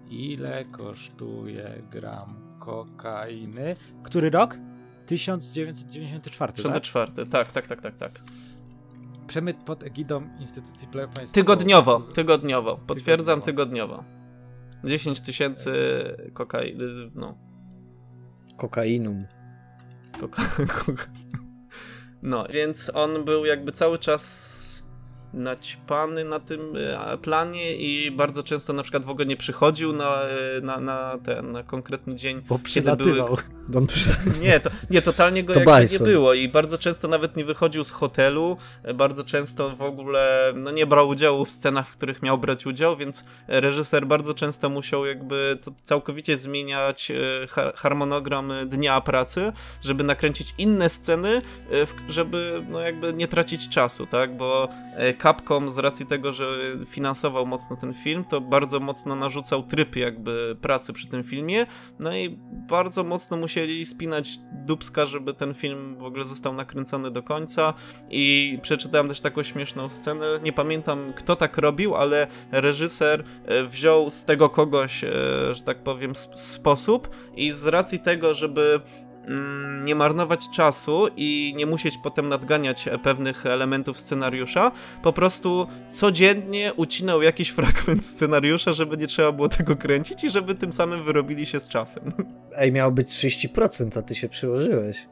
Ile 0.10 0.66
kosztuje 0.66 1.84
gram 1.92 2.36
kokainy? 2.60 3.76
Który 4.04 4.30
rok? 4.30 4.58
1994, 5.06 6.54
tak? 6.54 6.58
64, 6.58 7.26
tak, 7.26 7.52
tak, 7.52 7.68
tak, 7.68 7.82
tak, 7.82 7.98
tak. 7.98 8.12
Przemyt 9.28 9.58
pod 9.64 9.84
egidą 9.84 10.22
instytucji 10.40 10.88
państwowej. 10.88 11.28
Tygodniowo, 11.28 12.00
tygodniowo, 12.00 12.78
potwierdzam 12.88 13.42
Tygodniowo. 13.42 13.96
tygodniowo. 13.96 14.18
10 14.84 15.22
tysięcy 15.22 15.74
kokainy, 16.34 16.84
no, 17.16 17.38
kokainum. 18.58 19.26
No, 22.22 22.46
więc 22.50 22.92
on 22.94 23.26
był 23.26 23.46
jakby 23.46 23.72
cały 23.72 24.00
czas 24.00 24.57
naćpany 25.34 26.26
na 26.26 26.40
tym 26.40 26.74
e, 27.14 27.18
planie 27.18 27.76
i 27.76 28.12
bardzo 28.12 28.44
często 28.44 28.74
na 28.74 28.84
przykład 28.84 29.06
w 29.06 29.10
ogóle 29.10 29.26
nie 29.26 29.38
przychodził 29.38 29.94
na, 29.94 30.22
e, 30.22 30.62
na, 30.62 30.80
na 30.80 31.18
ten 31.24 31.52
na 31.52 31.64
konkretny 31.64 32.16
dzień. 32.16 32.42
Bo 32.42 32.56
były- 32.56 32.64
przylatywał. 32.64 33.38
Don 33.70 33.88
przy... 33.88 34.10
Nie, 34.42 34.60
to, 34.60 34.70
nie, 34.90 35.02
totalnie 35.02 35.44
go 35.44 35.54
To 35.54 35.60
jakby 35.60 35.94
nie 35.94 36.00
było 36.00 36.34
i 36.34 36.50
bardzo 36.50 36.78
często 36.78 37.08
nawet 37.08 37.36
nie 37.38 37.46
wychodził 37.46 37.84
z 37.84 37.92
hotelu, 37.92 38.58
e, 38.84 38.94
bardzo 38.94 39.24
często 39.24 39.76
w 39.76 39.82
ogóle 39.82 40.54
no, 40.56 40.72
nie 40.72 40.86
brał 40.86 41.10
udziału 41.10 41.46
w 41.46 41.52
scenach, 41.52 41.88
w 41.88 41.92
których 41.92 42.22
miał 42.22 42.38
brać 42.38 42.66
udział, 42.66 42.98
więc 42.98 43.24
reżyser 43.48 44.08
bardzo 44.08 44.34
często 44.34 44.70
musiał 44.70 45.06
jakby 45.06 45.58
całkowicie 45.84 46.38
zmieniać 46.38 47.12
har- 47.50 47.74
harmonogram 47.76 48.52
dnia 48.66 49.02
pracy, 49.02 49.52
żeby 49.82 50.04
nakręcić 50.04 50.54
inne 50.58 50.90
sceny, 50.90 51.42
żeby 52.10 52.64
no 52.70 52.80
jakby 52.80 53.14
nie 53.14 53.28
tracić 53.28 53.70
czasu, 53.70 54.06
tak, 54.06 54.38
bo 54.38 54.70
Capcom 55.22 55.70
z 55.70 55.78
racji 55.78 56.06
tego, 56.06 56.34
że 56.34 56.46
finansował 56.86 57.46
mocno 57.46 57.76
ten 57.76 57.94
film, 57.94 58.24
to 58.24 58.42
bardzo 58.42 58.80
mocno 58.80 59.16
narzucał 59.16 59.64
tryb 59.64 59.96
jakby 59.96 60.58
pracy 60.62 60.94
przy 60.94 61.08
tym 61.08 61.24
filmie, 61.24 61.66
no 62.00 62.18
i 62.18 62.38
bardzo 62.70 63.04
mocno 63.04 63.38
musieli 63.38 63.86
spinać 63.86 64.40
dubska, 64.52 65.06
żeby 65.06 65.34
ten 65.34 65.54
film 65.54 65.98
w 65.98 66.04
ogóle 66.04 66.26
został 66.26 66.54
nakręcony 66.54 67.12
do 67.12 67.24
końca. 67.24 67.74
I 68.10 68.60
przeczytałem 68.62 69.10
też 69.10 69.22
taką 69.22 69.44
śmieszną 69.44 69.90
scenę, 69.90 70.26
nie 70.44 70.54
pamiętam 70.54 71.14
kto 71.14 71.36
tak 71.36 71.58
robił, 71.58 71.96
ale 71.96 72.28
reżyser 72.52 73.24
e, 73.46 73.64
wziął 73.64 74.10
z 74.10 74.26
tego 74.26 74.50
kogoś, 74.50 75.04
e, 75.04 75.10
że 75.52 75.64
tak 75.64 75.84
powiem, 75.84 76.12
sp- 76.24 76.38
sposób 76.38 77.10
i 77.36 77.52
z 77.52 77.66
racji 77.66 78.00
tego, 78.00 78.34
żeby 78.34 78.82
nie 79.84 79.96
marnować 79.96 80.50
czasu 80.50 81.08
i 81.18 81.54
nie 81.58 81.66
musieć 81.66 81.98
potem 81.98 82.30
nadganiać 82.30 82.88
e, 82.88 82.98
pewnych 82.98 83.46
elementów 83.46 84.00
scenariusza, 84.00 84.72
po 85.04 85.14
prostu 85.14 85.68
codziennie 85.92 86.74
ucinał 86.76 87.22
jakiś 87.22 87.50
fragment 87.58 88.06
scenariusza, 88.06 88.74
żeby 88.74 88.98
nie 88.98 89.08
trzeba 89.08 89.32
było 89.32 89.50
tego 89.50 89.76
kręcić 89.76 90.24
i 90.24 90.30
żeby 90.30 90.56
tym 90.56 90.74
samym 90.74 91.04
wyrobili 91.04 91.46
się 91.46 91.60
z 91.60 91.68
czasem. 91.68 92.04
Ej, 92.58 92.72
miało 92.72 92.92
być 92.92 93.10
30%, 93.10 94.00
a 94.00 94.02
ty 94.02 94.16
się 94.16 94.30
przyłożyłeś. 94.30 95.08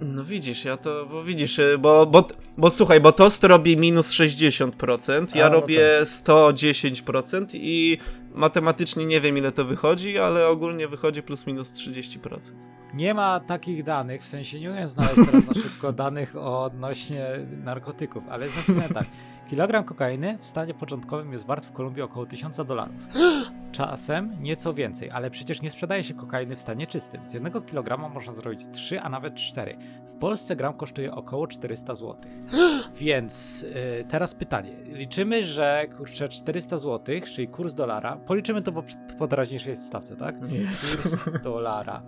No 0.00 0.24
widzisz, 0.24 0.64
ja 0.64 0.76
to, 0.76 1.06
bo 1.06 1.22
widzisz, 1.22 1.58
y, 1.58 1.78
bo, 1.78 2.06
bo, 2.06 2.28
bo 2.58 2.70
słuchaj, 2.70 3.00
bo 3.00 3.12
Tost 3.12 3.44
robi 3.44 3.76
minus 3.76 4.10
60%, 4.10 5.36
ja 5.36 5.46
A, 5.46 5.48
no 5.48 5.54
robię 5.54 5.88
110% 6.02 7.46
i 7.52 7.98
matematycznie 8.34 9.06
nie 9.06 9.20
wiem 9.20 9.38
ile 9.38 9.52
to 9.52 9.64
wychodzi, 9.64 10.18
ale 10.18 10.48
ogólnie 10.48 10.88
wychodzi 10.88 11.22
plus 11.22 11.46
minus 11.46 11.72
30%. 11.72 12.52
Nie 12.94 13.14
ma 13.14 13.40
takich 13.40 13.82
danych, 13.82 14.22
w 14.22 14.26
sensie 14.26 14.60
nie 14.60 14.70
umiem 14.70 14.88
znaleźć 14.88 15.16
teraz 15.30 15.46
na 15.46 15.54
szybko 15.62 15.92
danych 16.02 16.36
odnośnie 16.36 17.26
narkotyków, 17.64 18.22
ale 18.30 18.46
jest 18.46 18.56
napisane 18.56 18.94
tak. 18.94 19.06
Kilogram 19.50 19.84
kokainy 19.84 20.38
w 20.40 20.46
stanie 20.46 20.74
początkowym 20.74 21.32
jest 21.32 21.46
wart 21.46 21.66
w 21.66 21.72
Kolumbii 21.72 22.02
około 22.02 22.26
1000 22.26 22.56
dolarów. 22.56 22.96
Czasem 23.72 24.36
nieco 24.40 24.74
więcej, 24.74 25.10
ale 25.10 25.30
przecież 25.30 25.62
nie 25.62 25.70
sprzedaje 25.70 26.04
się 26.04 26.14
kokainy 26.14 26.56
w 26.56 26.60
stanie 26.60 26.86
czystym. 26.86 27.28
Z 27.28 27.32
jednego 27.32 27.60
kilograma 27.60 28.08
można 28.08 28.32
zrobić 28.32 28.60
3, 28.72 29.00
a 29.00 29.08
nawet 29.08 29.34
4. 29.34 29.76
W 30.06 30.14
Polsce 30.14 30.56
gram 30.56 30.74
kosztuje 30.74 31.12
około 31.14 31.46
400 31.46 31.94
zł. 31.94 32.16
Więc 33.00 33.62
y, 33.62 34.04
teraz 34.08 34.34
pytanie. 34.34 34.70
Liczymy, 34.84 35.44
że 35.44 35.86
kurczę 35.96 36.28
400 36.28 36.78
zł, 36.78 37.14
czyli 37.34 37.48
kurs 37.48 37.74
dolara, 37.74 38.16
policzymy 38.16 38.62
to 38.62 38.72
po, 38.72 38.82
po 39.18 39.28
teraźniejszej 39.28 39.76
stawce, 39.76 40.16
tak? 40.16 40.52
Jest. 40.52 41.02
Kurs 41.02 41.42
dolara. 41.42 42.02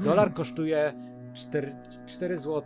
Dolar 0.00 0.32
kosztuje 0.32 0.92
4, 1.34 1.76
4 2.06 2.38
zł 2.38 2.62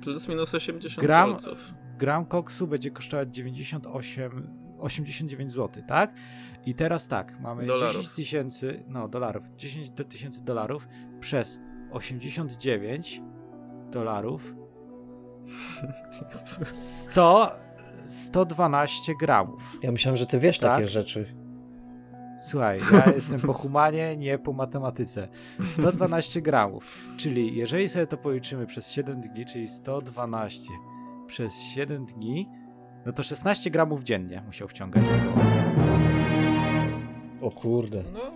Plus 0.00 0.28
minus 0.28 0.54
80 0.54 1.06
Gram- 1.06 1.36
gram 1.98 2.26
koksu 2.26 2.66
będzie 2.66 2.90
kosztować 2.90 3.34
98, 3.34 4.58
89 4.78 5.52
zł, 5.52 5.82
tak? 5.86 6.14
I 6.66 6.74
teraz 6.74 7.08
tak, 7.08 7.40
mamy 7.40 7.66
Dolarów. 7.66 7.96
10 7.96 8.08
tysięcy, 8.14 8.84
no 8.88 9.08
dolarów, 9.08 9.44
10 9.56 9.90
do- 9.90 10.04
tysięcy 10.04 10.44
dolarów 10.44 10.88
przez 11.20 11.60
89 11.92 13.22
dolarów 13.90 14.54
100, 16.72 17.50
112 18.00 19.12
gramów. 19.20 19.78
Ja 19.82 19.92
myślałem, 19.92 20.16
że 20.16 20.26
ty 20.26 20.38
wiesz 20.38 20.58
Tak? 20.58 20.74
takie 20.74 20.86
rzeczy. 20.86 21.34
Słuchaj, 22.42 22.80
ja 22.92 23.12
jestem 23.16 23.40
po 23.40 23.52
humanie, 23.52 24.16
nie 24.16 24.38
po 24.38 24.52
matematyce. 24.52 25.28
112 25.68 26.42
gramów, 26.42 27.08
czyli 27.16 27.56
jeżeli 27.56 27.88
sobie 27.88 28.06
to 28.06 28.16
policzymy 28.16 28.66
przez 28.66 28.90
7 28.90 29.20
dni, 29.20 29.46
czyli 29.46 29.68
112 29.68 30.68
przez 31.26 31.60
7 31.60 32.06
dni, 32.06 32.48
no 33.06 33.12
to 33.12 33.22
16 33.22 33.70
gramów 33.70 34.02
dziennie 34.02 34.42
musiał 34.46 34.68
wciągać. 34.68 35.04
O 37.40 37.50
kurde. 37.50 38.02
No, 38.12 38.32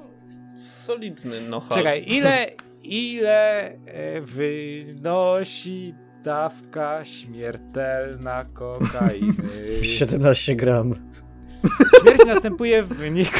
solidny 0.59 1.41
noha. 1.41 1.75
Czekaj, 1.75 2.05
ile, 2.07 2.47
ile 2.89 3.73
e, 3.85 4.21
wynosi 4.21 5.95
dawka 6.25 7.05
śmiertelna 7.05 8.45
kokainy? 8.45 9.35
17 9.83 10.57
gram. 10.57 10.95
Śmierć 12.01 12.27
następuje 12.27 12.83
w 12.83 12.89
wyniku 12.89 13.39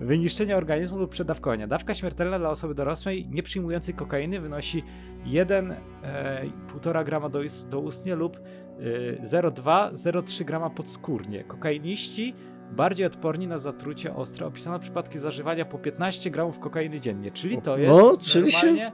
wyniszczenia 0.00 0.56
organizmu 0.56 0.98
lub 0.98 1.10
przedawkowania. 1.10 1.66
Dawka 1.66 1.94
śmiertelna 1.94 2.38
dla 2.38 2.50
osoby 2.50 2.74
dorosłej 2.74 3.28
nie 3.30 3.42
przyjmującej 3.42 3.94
kokainy 3.94 4.40
wynosi 4.40 4.82
1,5 5.26 7.04
grama 7.04 7.28
do, 7.28 7.40
doustnie 7.70 8.14
lub 8.14 8.36
e, 8.36 9.26
0,2-0,3 9.26 10.44
grama 10.44 10.70
podskórnie. 10.70 11.44
Kokainiści 11.44 12.34
bardziej 12.72 13.06
odporni 13.06 13.46
na 13.46 13.58
zatrucie 13.58 14.14
ostre. 14.14 14.46
Opisano 14.46 14.78
przypadki 14.78 15.18
zażywania 15.18 15.64
po 15.64 15.78
15 15.78 16.30
gramów 16.30 16.58
kokainy 16.58 17.00
dziennie, 17.00 17.30
czyli 17.30 17.62
to 17.62 17.76
jest 17.78 17.92
No, 17.92 18.16
czyli 18.22 18.52
się- 18.52 18.66
normalnie... 18.66 18.92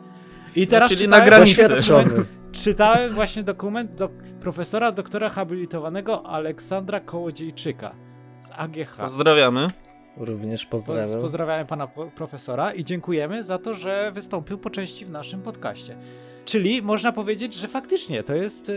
I 0.57 0.67
teraz 0.67 0.89
czyli 0.89 1.01
czytałem 1.05 1.21
na 1.25 1.27
granicy. 1.27 1.55
właśnie 1.55 1.77
dokument- 1.77 2.05
Doświadczony. 2.05 2.25
Czytałem 2.53 3.15
właśnie 3.15 3.43
dokument 3.43 3.95
do 3.95 4.09
profesora 4.41 4.93
doktora 4.93 5.31
habilitowanego 5.31 6.27
Aleksandra 6.27 7.01
Kołodziejczyka 7.01 7.95
z 8.41 8.51
AGH. 8.57 8.97
Pozdrawiamy. 8.99 9.69
Również 10.17 10.67
Poz- 10.67 10.69
pozdrawiam. 10.71 11.21
Pozdrawiamy 11.21 11.67
pana 11.67 11.87
profesora 12.15 12.73
i 12.73 12.85
dziękujemy 12.85 13.45
za 13.45 13.59
to, 13.59 13.75
że 13.75 14.11
wystąpił 14.15 14.59
po 14.59 14.71
części 14.71 15.07
w 15.07 15.11
naszym 15.11 15.43
podcaście. 15.43 15.97
Czyli 16.45 16.83
można 16.83 17.12
powiedzieć, 17.12 17.55
że 17.55 17.69
faktycznie 17.69 18.23
to 18.23 18.35
jest 18.35 18.69
yy, 18.69 18.75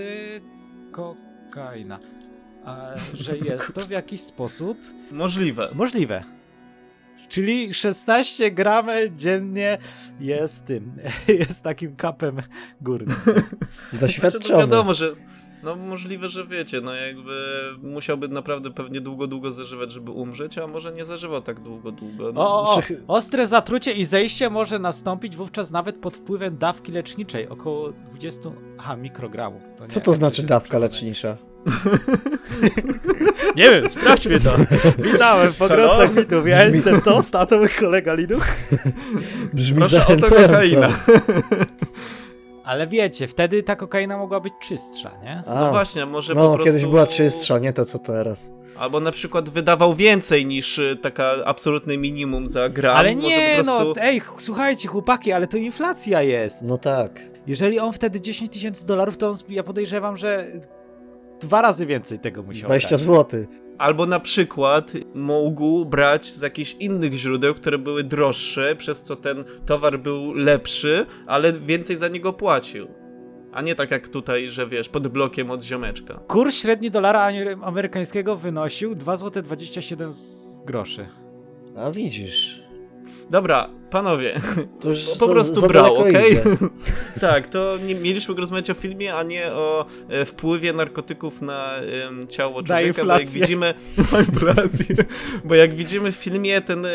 kokaina. 0.92 2.00
A, 2.66 2.92
że 3.14 3.38
jest 3.38 3.74
to 3.74 3.86
w 3.86 3.90
jakiś 3.90 4.22
sposób 4.22 4.78
Możliwe. 5.12 5.70
możliwe. 5.74 6.24
Czyli 7.30 7.74
16 7.74 8.52
gram 8.52 8.88
dziennie 9.16 9.78
jest 10.20 10.66
tym, 10.66 10.92
jest 11.40 11.64
takim 11.64 11.96
kapem 11.96 12.38
górnym. 12.82 13.16
Znaczy, 13.26 13.46
no 13.94 14.00
Doświadczony. 14.00 14.60
wiadomo, 14.60 14.94
że 14.94 15.16
no 15.64 15.76
możliwe, 15.76 16.30
że 16.30 16.46
wiecie, 16.48 16.82
no 16.82 16.94
jakby 16.96 17.62
musiałby 17.84 18.28
naprawdę 18.28 18.72
pewnie 18.72 19.02
długo, 19.02 19.28
długo 19.28 19.54
zażywać, 19.54 19.92
żeby 19.92 20.12
umrzeć, 20.12 20.58
a 20.58 20.68
może 20.68 20.92
nie 20.92 21.06
zażywał 21.06 21.42
tak 21.42 21.60
długo, 21.60 21.92
długo. 21.92 22.32
No. 22.34 22.42
O, 22.42 22.76
o, 22.76 22.82
ostre 23.08 23.48
zatrucie 23.48 23.92
i 23.92 24.06
zejście 24.06 24.50
może 24.50 24.80
nastąpić 24.80 25.36
wówczas 25.36 25.72
nawet 25.72 25.96
pod 25.96 26.18
wpływem 26.18 26.58
dawki 26.58 26.92
leczniczej, 26.92 27.50
około 27.50 27.92
20 27.92 28.42
aha, 28.78 28.96
mikrogramów. 28.96 29.64
To 29.78 29.84
nie, 29.84 29.90
Co 29.90 30.00
to 30.00 30.14
znaczy 30.14 30.44
dawka 30.44 30.80
lecznicza? 30.80 31.38
Nie 33.56 33.70
wiem, 33.70 33.90
sprawdźmy 33.90 34.40
to. 34.40 34.56
Witałem 34.98 35.54
w 35.54 35.58
Halo? 35.58 35.70
pogrącach 35.70 36.16
mitów. 36.16 36.48
Ja 36.48 36.58
Brzmi- 36.58 36.76
jestem 36.76 37.02
Tost, 37.02 37.36
a 37.36 37.46
to 37.46 37.58
mój 37.58 37.70
kolega 37.70 38.14
Liduch. 38.14 38.48
Brzmi 39.54 39.78
Proszę, 39.78 40.08
oto 40.08 40.28
zachęcająco. 40.28 40.48
kokaina. 40.54 40.90
Ale 42.64 42.88
wiecie, 42.88 43.28
wtedy 43.28 43.64
ta 43.64 43.76
kokaina 43.76 44.18
mogła 44.18 44.40
być 44.40 44.54
czystsza, 44.62 45.12
nie? 45.24 45.44
A, 45.48 45.60
No 45.60 45.70
właśnie, 45.72 46.06
może 46.06 46.36
po 46.36 46.40
no 46.44 46.50
prostu... 46.54 46.66
kiedyś 46.66 46.86
była 46.86 47.08
czystsza, 47.08 47.60
nie 47.60 47.74
to 47.74 47.86
co 47.86 48.00
teraz. 48.00 48.52
Albo 48.78 49.00
na 49.00 49.12
przykład 49.12 49.50
wydawał 49.50 49.96
więcej 49.96 50.46
niż 50.46 50.78
y, 50.78 50.98
taka 51.02 51.32
absolutne 51.46 51.98
minimum 51.98 52.48
za 52.48 52.70
gram. 52.70 52.98
Ale 52.98 53.16
może 53.16 53.28
nie, 53.28 53.56
po 53.58 53.64
prostu... 53.64 53.94
no, 53.96 54.02
ej, 54.02 54.20
ch- 54.20 54.36
słuchajcie, 54.38 54.88
chłopaki, 54.88 55.32
ale 55.32 55.48
to 55.48 55.58
inflacja 55.58 56.22
jest. 56.22 56.62
No 56.62 56.78
tak. 56.78 57.12
Jeżeli 57.48 57.80
on 57.80 57.94
wtedy 57.94 58.22
10 58.22 58.52
tysięcy 58.54 58.86
dolarów, 58.86 59.18
to 59.18 59.30
on, 59.30 59.36
ja 59.50 59.64
podejrzewam, 59.64 60.18
że 60.18 60.46
dwa 61.42 61.62
razy 61.62 61.86
więcej 61.86 62.20
tego 62.20 62.44
musiał 62.44 62.66
20 62.68 62.90
brać. 62.90 63.00
zł. 63.02 63.46
Albo 63.78 64.06
na 64.06 64.20
przykład 64.20 64.92
mógł 65.16 65.86
brać 65.86 66.26
z 66.26 66.42
jakichś 66.42 66.74
innych 66.80 67.14
źródeł, 67.14 67.54
które 67.54 67.78
były 67.78 68.04
droższe, 68.04 68.76
przez 68.76 69.04
co 69.04 69.16
ten 69.16 69.44
towar 69.66 70.00
był 70.00 70.34
lepszy, 70.34 71.06
ale 71.28 71.54
więcej 71.54 71.96
za 71.96 72.08
niego 72.08 72.34
płacił. 72.34 72.88
A 73.52 73.62
nie 73.62 73.76
tak 73.76 73.92
jak 73.92 74.08
tutaj, 74.08 74.50
że 74.50 74.68
wiesz, 74.68 74.90
pod 74.90 75.08
blokiem 75.08 75.52
od 75.52 75.64
ziomeczka. 75.64 76.20
Kurs 76.28 76.56
średni 76.56 76.92
dolara 76.92 77.30
amerykańskiego 77.62 78.36
wynosił 78.38 78.96
2 78.96 79.18
zł 79.18 79.44
27 79.44 80.12
z- 80.12 80.62
groszy. 80.66 81.08
A 81.76 81.92
widzisz. 81.92 82.64
Dobra, 83.30 83.70
panowie, 83.90 84.42
To 84.80 84.90
już 84.90 85.06
po 85.20 85.26
za- 85.28 85.32
prostu 85.34 85.60
za 85.60 85.68
brał, 85.68 85.96
okej? 85.96 86.32
idzie. 86.32 86.44
tak, 87.22 87.48
to 87.48 87.78
nie, 87.86 87.96
mieliśmy 87.96 88.36
rozmawiać 88.36 88.70
o 88.70 88.74
filmie, 88.74 89.16
a 89.16 89.24
nie 89.24 89.52
o 89.54 89.86
e, 90.10 90.26
wpływie 90.26 90.74
narkotyków 90.74 91.42
na 91.42 91.76
em, 91.78 92.28
ciało 92.28 92.64
człowieka, 92.64 93.06
bo 93.06 93.14
jak 93.14 93.28
widzimy... 93.28 93.74
Bo 95.46 95.56
jak 95.56 95.76
widzimy 95.76 96.12
w 96.12 96.16
filmie, 96.16 96.62
ten 96.62 96.86
e, 96.86 96.90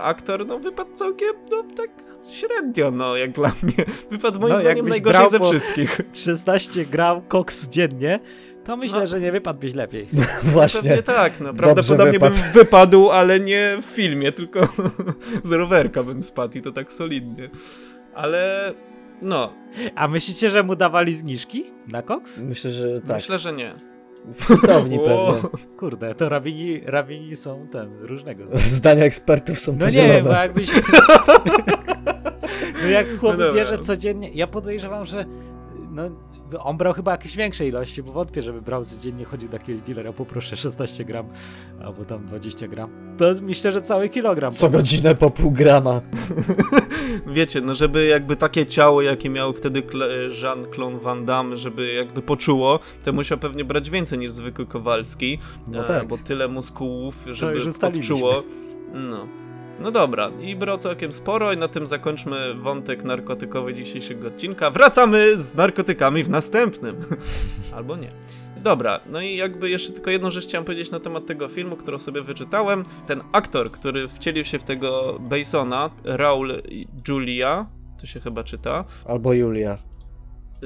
aktor, 0.00 0.46
no 0.46 0.58
wypadł 0.58 0.92
całkiem, 0.94 1.28
no 1.50 1.62
tak 1.76 1.90
średnio, 2.32 2.90
no 2.90 3.16
jak 3.16 3.32
dla 3.32 3.52
mnie. 3.62 3.84
Wypadł 4.10 4.40
moim 4.40 4.52
No, 4.54 4.60
zdaniem 4.60 4.88
najgorzej 4.88 5.30
ze 5.30 5.40
wszystkich. 5.40 6.00
16 6.12 6.84
gram 6.84 7.22
koksu 7.22 7.66
dziennie, 7.70 8.20
to 8.64 8.76
myślę, 8.76 9.00
No. 9.00 9.06
że 9.06 9.20
nie 9.20 9.32
wypadłbyś 9.32 9.74
lepiej. 9.74 10.08
Właśnie. 10.42 10.88
Pewnie 10.90 11.02
tak, 11.02 11.40
no 11.40 11.54
prawdopodobnie 11.54 12.12
wypadł. 12.12 12.34
bym 12.34 12.52
wypadł, 12.52 13.10
ale 13.10 13.40
nie 13.40 13.76
w 13.82 13.84
filmie, 13.84 14.32
tylko 14.32 14.68
z 15.44 15.52
rowerka 15.52 16.02
bym 16.02 16.22
spadł 16.22 16.58
i 16.58 16.62
to 16.62 16.72
tak 16.72 16.92
solidnie. 16.92 17.50
Ale 18.14 18.72
no, 19.22 19.52
A 19.94 20.08
myślicie, 20.08 20.50
że 20.50 20.62
mu 20.62 20.76
dawali 20.76 21.16
zniżki 21.16 21.64
na 21.92 22.02
koks? 22.02 22.38
Myślę, 22.40 22.70
że 22.70 23.00
tak. 23.00 23.16
myślę, 23.16 23.38
że 23.38 23.52
nie. 23.52 23.74
O, 24.54 24.66
pewnie. 24.66 24.98
Kurde, 25.76 26.14
to 26.14 26.28
rabini, 26.28 26.80
rabini 26.84 27.36
są 27.36 27.66
ten, 27.72 27.90
różnego 28.00 28.46
zdania. 28.46 28.62
Zdania 28.68 29.04
ekspertów 29.04 29.60
są 29.60 29.76
No 29.80 29.88
nie 29.88 30.22
bo 30.24 30.30
jakbyś... 30.32 30.70
no 32.82 32.88
jak 32.90 33.18
chłop 33.18 33.36
No 33.38 33.52
bierze 33.52 33.78
codziennie, 33.78 34.30
ja 34.34 34.46
podejrzewam, 34.46 35.04
że 35.06 35.24
no, 35.90 36.02
on 36.58 36.76
brał 36.76 36.92
chyba 36.92 37.10
jakieś 37.10 37.36
większe 37.36 37.66
ilości, 37.66 38.02
bo 38.02 38.12
wątpię, 38.12 38.42
żeby 38.42 38.62
brał 38.62 38.84
codziennie, 38.84 39.24
chodził 39.24 39.48
do 39.48 39.56
jakiegoś 39.56 39.82
dealera, 39.82 40.12
poproszę 40.12 40.56
16 40.56 41.04
gram, 41.04 41.26
albo 41.84 42.04
tam 42.04 42.26
20 42.26 42.68
gram. 42.68 42.90
To 43.18 43.24
myślę, 43.42 43.72
że 43.72 43.80
cały 43.80 44.08
kilogram. 44.08 44.52
Co 44.52 44.70
godzinę 44.70 45.14
po 45.14 45.30
pół 45.30 45.50
grama. 45.50 46.00
Wiecie, 47.26 47.60
no 47.60 47.74
żeby 47.74 48.06
jakby 48.06 48.36
takie 48.36 48.66
ciało, 48.66 49.02
jakie 49.02 49.30
miał 49.30 49.52
wtedy 49.52 49.82
Jean-Claude 50.42 51.00
Van 51.00 51.24
Damme, 51.24 51.56
żeby 51.56 51.92
jakby 51.92 52.22
poczuło, 52.22 52.80
to 53.04 53.12
musiał 53.12 53.38
pewnie 53.38 53.64
brać 53.64 53.90
więcej 53.90 54.18
niż 54.18 54.30
zwykły 54.30 54.66
Kowalski, 54.66 55.38
No 55.68 55.84
e, 55.84 55.88
tak. 55.88 56.08
bo 56.08 56.18
tyle 56.18 56.48
muskułów, 56.48 57.24
żeby 57.26 57.60
odczuło. 57.82 58.42
No. 58.94 59.26
No 59.80 59.90
dobra, 59.90 60.30
i 60.40 60.56
brał 60.56 60.78
całkiem 60.78 61.12
sporo 61.12 61.52
i 61.52 61.56
na 61.56 61.68
tym 61.68 61.86
zakończmy 61.86 62.54
wątek 62.54 63.04
narkotykowy 63.04 63.74
dzisiejszego 63.74 64.28
odcinka. 64.28 64.70
Wracamy 64.70 65.40
z 65.40 65.54
narkotykami 65.54 66.24
w 66.24 66.30
następnym. 66.30 66.96
Albo 67.76 67.96
nie. 67.96 68.08
Dobra, 68.62 69.00
no 69.06 69.20
i 69.20 69.36
jakby 69.36 69.70
jeszcze 69.70 69.92
tylko 69.92 70.10
jedną 70.10 70.30
rzecz 70.30 70.44
chciałem 70.44 70.64
powiedzieć 70.64 70.90
na 70.90 71.00
temat 71.00 71.26
tego 71.26 71.48
filmu, 71.48 71.76
którą 71.76 71.98
sobie 71.98 72.22
wyczytałem. 72.22 72.82
Ten 73.06 73.20
aktor, 73.32 73.70
który 73.70 74.08
wcielił 74.08 74.44
się 74.44 74.58
w 74.58 74.64
tego 74.64 75.18
Basona, 75.20 75.90
Raul 76.04 76.62
Julia, 77.08 77.66
to 78.00 78.06
się 78.06 78.20
chyba 78.20 78.44
czyta, 78.44 78.84
Albo 79.06 79.32
Julia. 79.32 79.78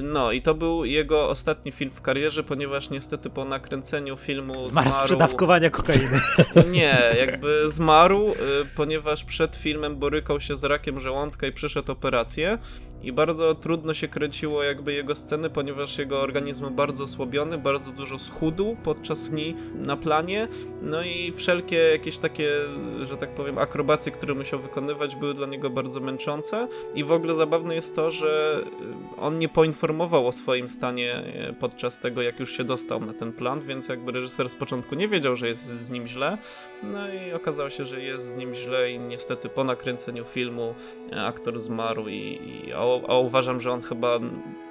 No 0.03 0.31
i 0.31 0.41
to 0.41 0.53
był 0.53 0.85
jego 0.85 1.29
ostatni 1.29 1.71
film 1.71 1.91
w 1.91 2.01
karierze, 2.01 2.43
ponieważ 2.43 2.89
niestety 2.89 3.29
po 3.29 3.45
nakręceniu 3.45 4.17
filmu 4.17 4.67
Zmarł 4.67 4.89
z 4.89 4.93
zmarł... 4.93 5.05
przedawkowania 5.07 5.69
kokainy. 5.69 6.21
Nie, 6.71 7.15
jakby 7.17 7.71
zmarł, 7.71 8.29
y, 8.29 8.35
ponieważ 8.75 9.23
przed 9.23 9.55
filmem 9.55 9.95
borykał 9.95 10.41
się 10.41 10.55
z 10.55 10.63
rakiem 10.63 10.99
żołądka 10.99 11.47
i 11.47 11.51
przeszedł 11.51 11.91
operację 11.91 12.57
i 13.03 13.11
bardzo 13.11 13.55
trudno 13.55 13.93
się 13.93 14.07
kręciło 14.07 14.63
jakby 14.63 14.93
jego 14.93 15.15
sceny, 15.15 15.49
ponieważ 15.49 15.97
jego 15.97 16.21
organizm 16.21 16.61
był 16.61 16.71
bardzo 16.71 17.03
osłabiony, 17.03 17.57
bardzo 17.57 17.91
dużo 17.91 18.19
schudł 18.19 18.77
podczas 18.83 19.29
dni 19.29 19.55
na 19.75 19.97
planie, 19.97 20.47
no 20.81 21.03
i 21.03 21.33
wszelkie 21.35 21.77
jakieś 21.77 22.17
takie, 22.17 22.49
że 23.03 23.17
tak 23.17 23.29
powiem, 23.29 23.57
akrobacje, 23.57 24.11
które 24.11 24.33
musiał 24.33 24.59
wykonywać, 24.59 25.15
były 25.15 25.33
dla 25.33 25.47
niego 25.47 25.69
bardzo 25.69 25.99
męczące. 25.99 26.67
I 26.95 27.03
w 27.03 27.11
ogóle 27.11 27.35
zabawne 27.35 27.75
jest 27.75 27.95
to, 27.95 28.11
że 28.11 28.63
y, 29.17 29.21
on 29.21 29.39
nie 29.39 29.49
poinformował 29.49 30.27
o 30.27 30.31
swoim 30.31 30.69
stanie 30.69 31.23
y, 31.49 31.53
podczas 31.53 31.99
tego, 31.99 32.21
jak 32.21 32.39
już 32.39 32.57
się 32.57 32.63
dostał 32.63 32.99
na 32.99 33.13
ten 33.13 33.33
plan, 33.33 33.61
więc 33.61 33.87
jakby 33.87 34.11
reżyser 34.11 34.49
z 34.49 34.55
początku 34.55 34.95
nie 34.95 35.07
wiedział, 35.07 35.35
że 35.35 35.47
jest 35.47 35.65
z 35.65 35.89
nim 35.91 36.07
źle, 36.07 36.37
no 36.83 37.13
i 37.13 37.33
okazało 37.33 37.69
się, 37.69 37.85
że 37.85 38.01
jest 38.01 38.31
z 38.31 38.35
nim 38.35 38.53
źle 38.53 38.91
i 38.91 38.99
niestety 38.99 39.49
po 39.49 39.63
nakręceniu 39.63 40.25
filmu 40.25 40.75
e, 41.11 41.23
aktor 41.23 41.59
zmarł 41.59 42.07
i, 42.07 42.39
i 42.65 42.73
a, 43.07 43.17
uważam, 43.17 43.61
że 43.61 43.71
on 43.71 43.81
chyba 43.81 44.19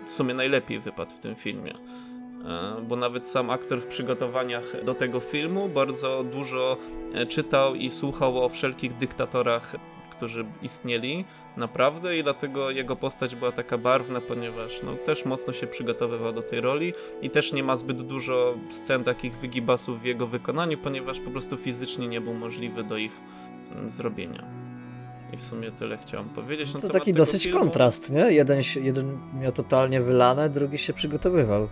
w 0.07 0.13
sumie 0.13 0.35
najlepiej 0.35 0.79
wypadł 0.79 1.11
w 1.11 1.19
tym 1.19 1.35
filmie. 1.35 1.73
E, 1.75 2.83
Bo 2.89 2.97
nawet 2.97 3.27
sam 3.27 3.51
aktor 3.51 3.81
w 3.81 3.87
przygotowaniach 3.87 4.85
do 4.85 4.95
tego 4.95 5.21
filmu 5.21 5.69
bardzo 5.69 6.25
dużo 6.25 6.77
e, 7.15 7.27
czytał 7.27 7.75
i 7.75 7.91
słuchał 7.91 8.45
o 8.45 8.49
wszelkich 8.49 8.97
dyktatorach, 8.97 9.77
którzy 10.11 10.45
istnieli 10.63 11.25
naprawdę 11.57 12.19
i 12.19 12.23
dlatego 12.23 12.71
jego 12.71 12.97
postać 12.97 13.35
była 13.35 13.53
taka 13.53 13.79
barwna, 13.79 14.21
ponieważ 14.21 14.83
no, 14.83 14.95
też 14.95 15.25
mocno 15.25 15.53
się 15.53 15.67
przygotowywał 15.67 16.33
do 16.33 16.43
tej 16.43 16.61
roli 16.61 16.93
i 17.23 17.31
też 17.31 17.53
nie 17.53 17.63
ma 17.63 17.77
zbyt 17.77 18.03
dużo 18.03 18.55
scen 18.71 19.05
takich 19.05 19.37
wygibasów 19.37 20.01
w 20.01 20.05
jego 20.05 20.27
wykonaniu, 20.27 20.79
ponieważ 20.79 21.21
po 21.21 21.31
prostu 21.31 21.57
fizycznie 21.57 22.09
nie 22.09 22.21
był 22.21 22.35
możliwy 22.35 22.85
do 22.85 22.97
ich 22.97 23.21
mm, 23.73 23.91
zrobienia. 23.91 24.68
I 25.33 25.37
w 25.37 25.43
sumie 25.43 25.73
tyle 25.73 25.99
chciałem 25.99 26.29
powiedzieć. 26.29 26.75
na 26.75 26.81
To 26.81 26.89
taki 26.89 27.13
dosyć 27.13 27.43
filmu. 27.45 27.59
kontrast, 27.61 28.11
nie? 28.11 28.21
Jeden, 28.33 28.61
jeden 28.81 29.19
miał 29.41 29.53
totalnie 29.53 30.01
wylane, 30.01 30.51
drugi 30.51 30.79
się 30.79 30.93
przygotowywał. 30.93 31.69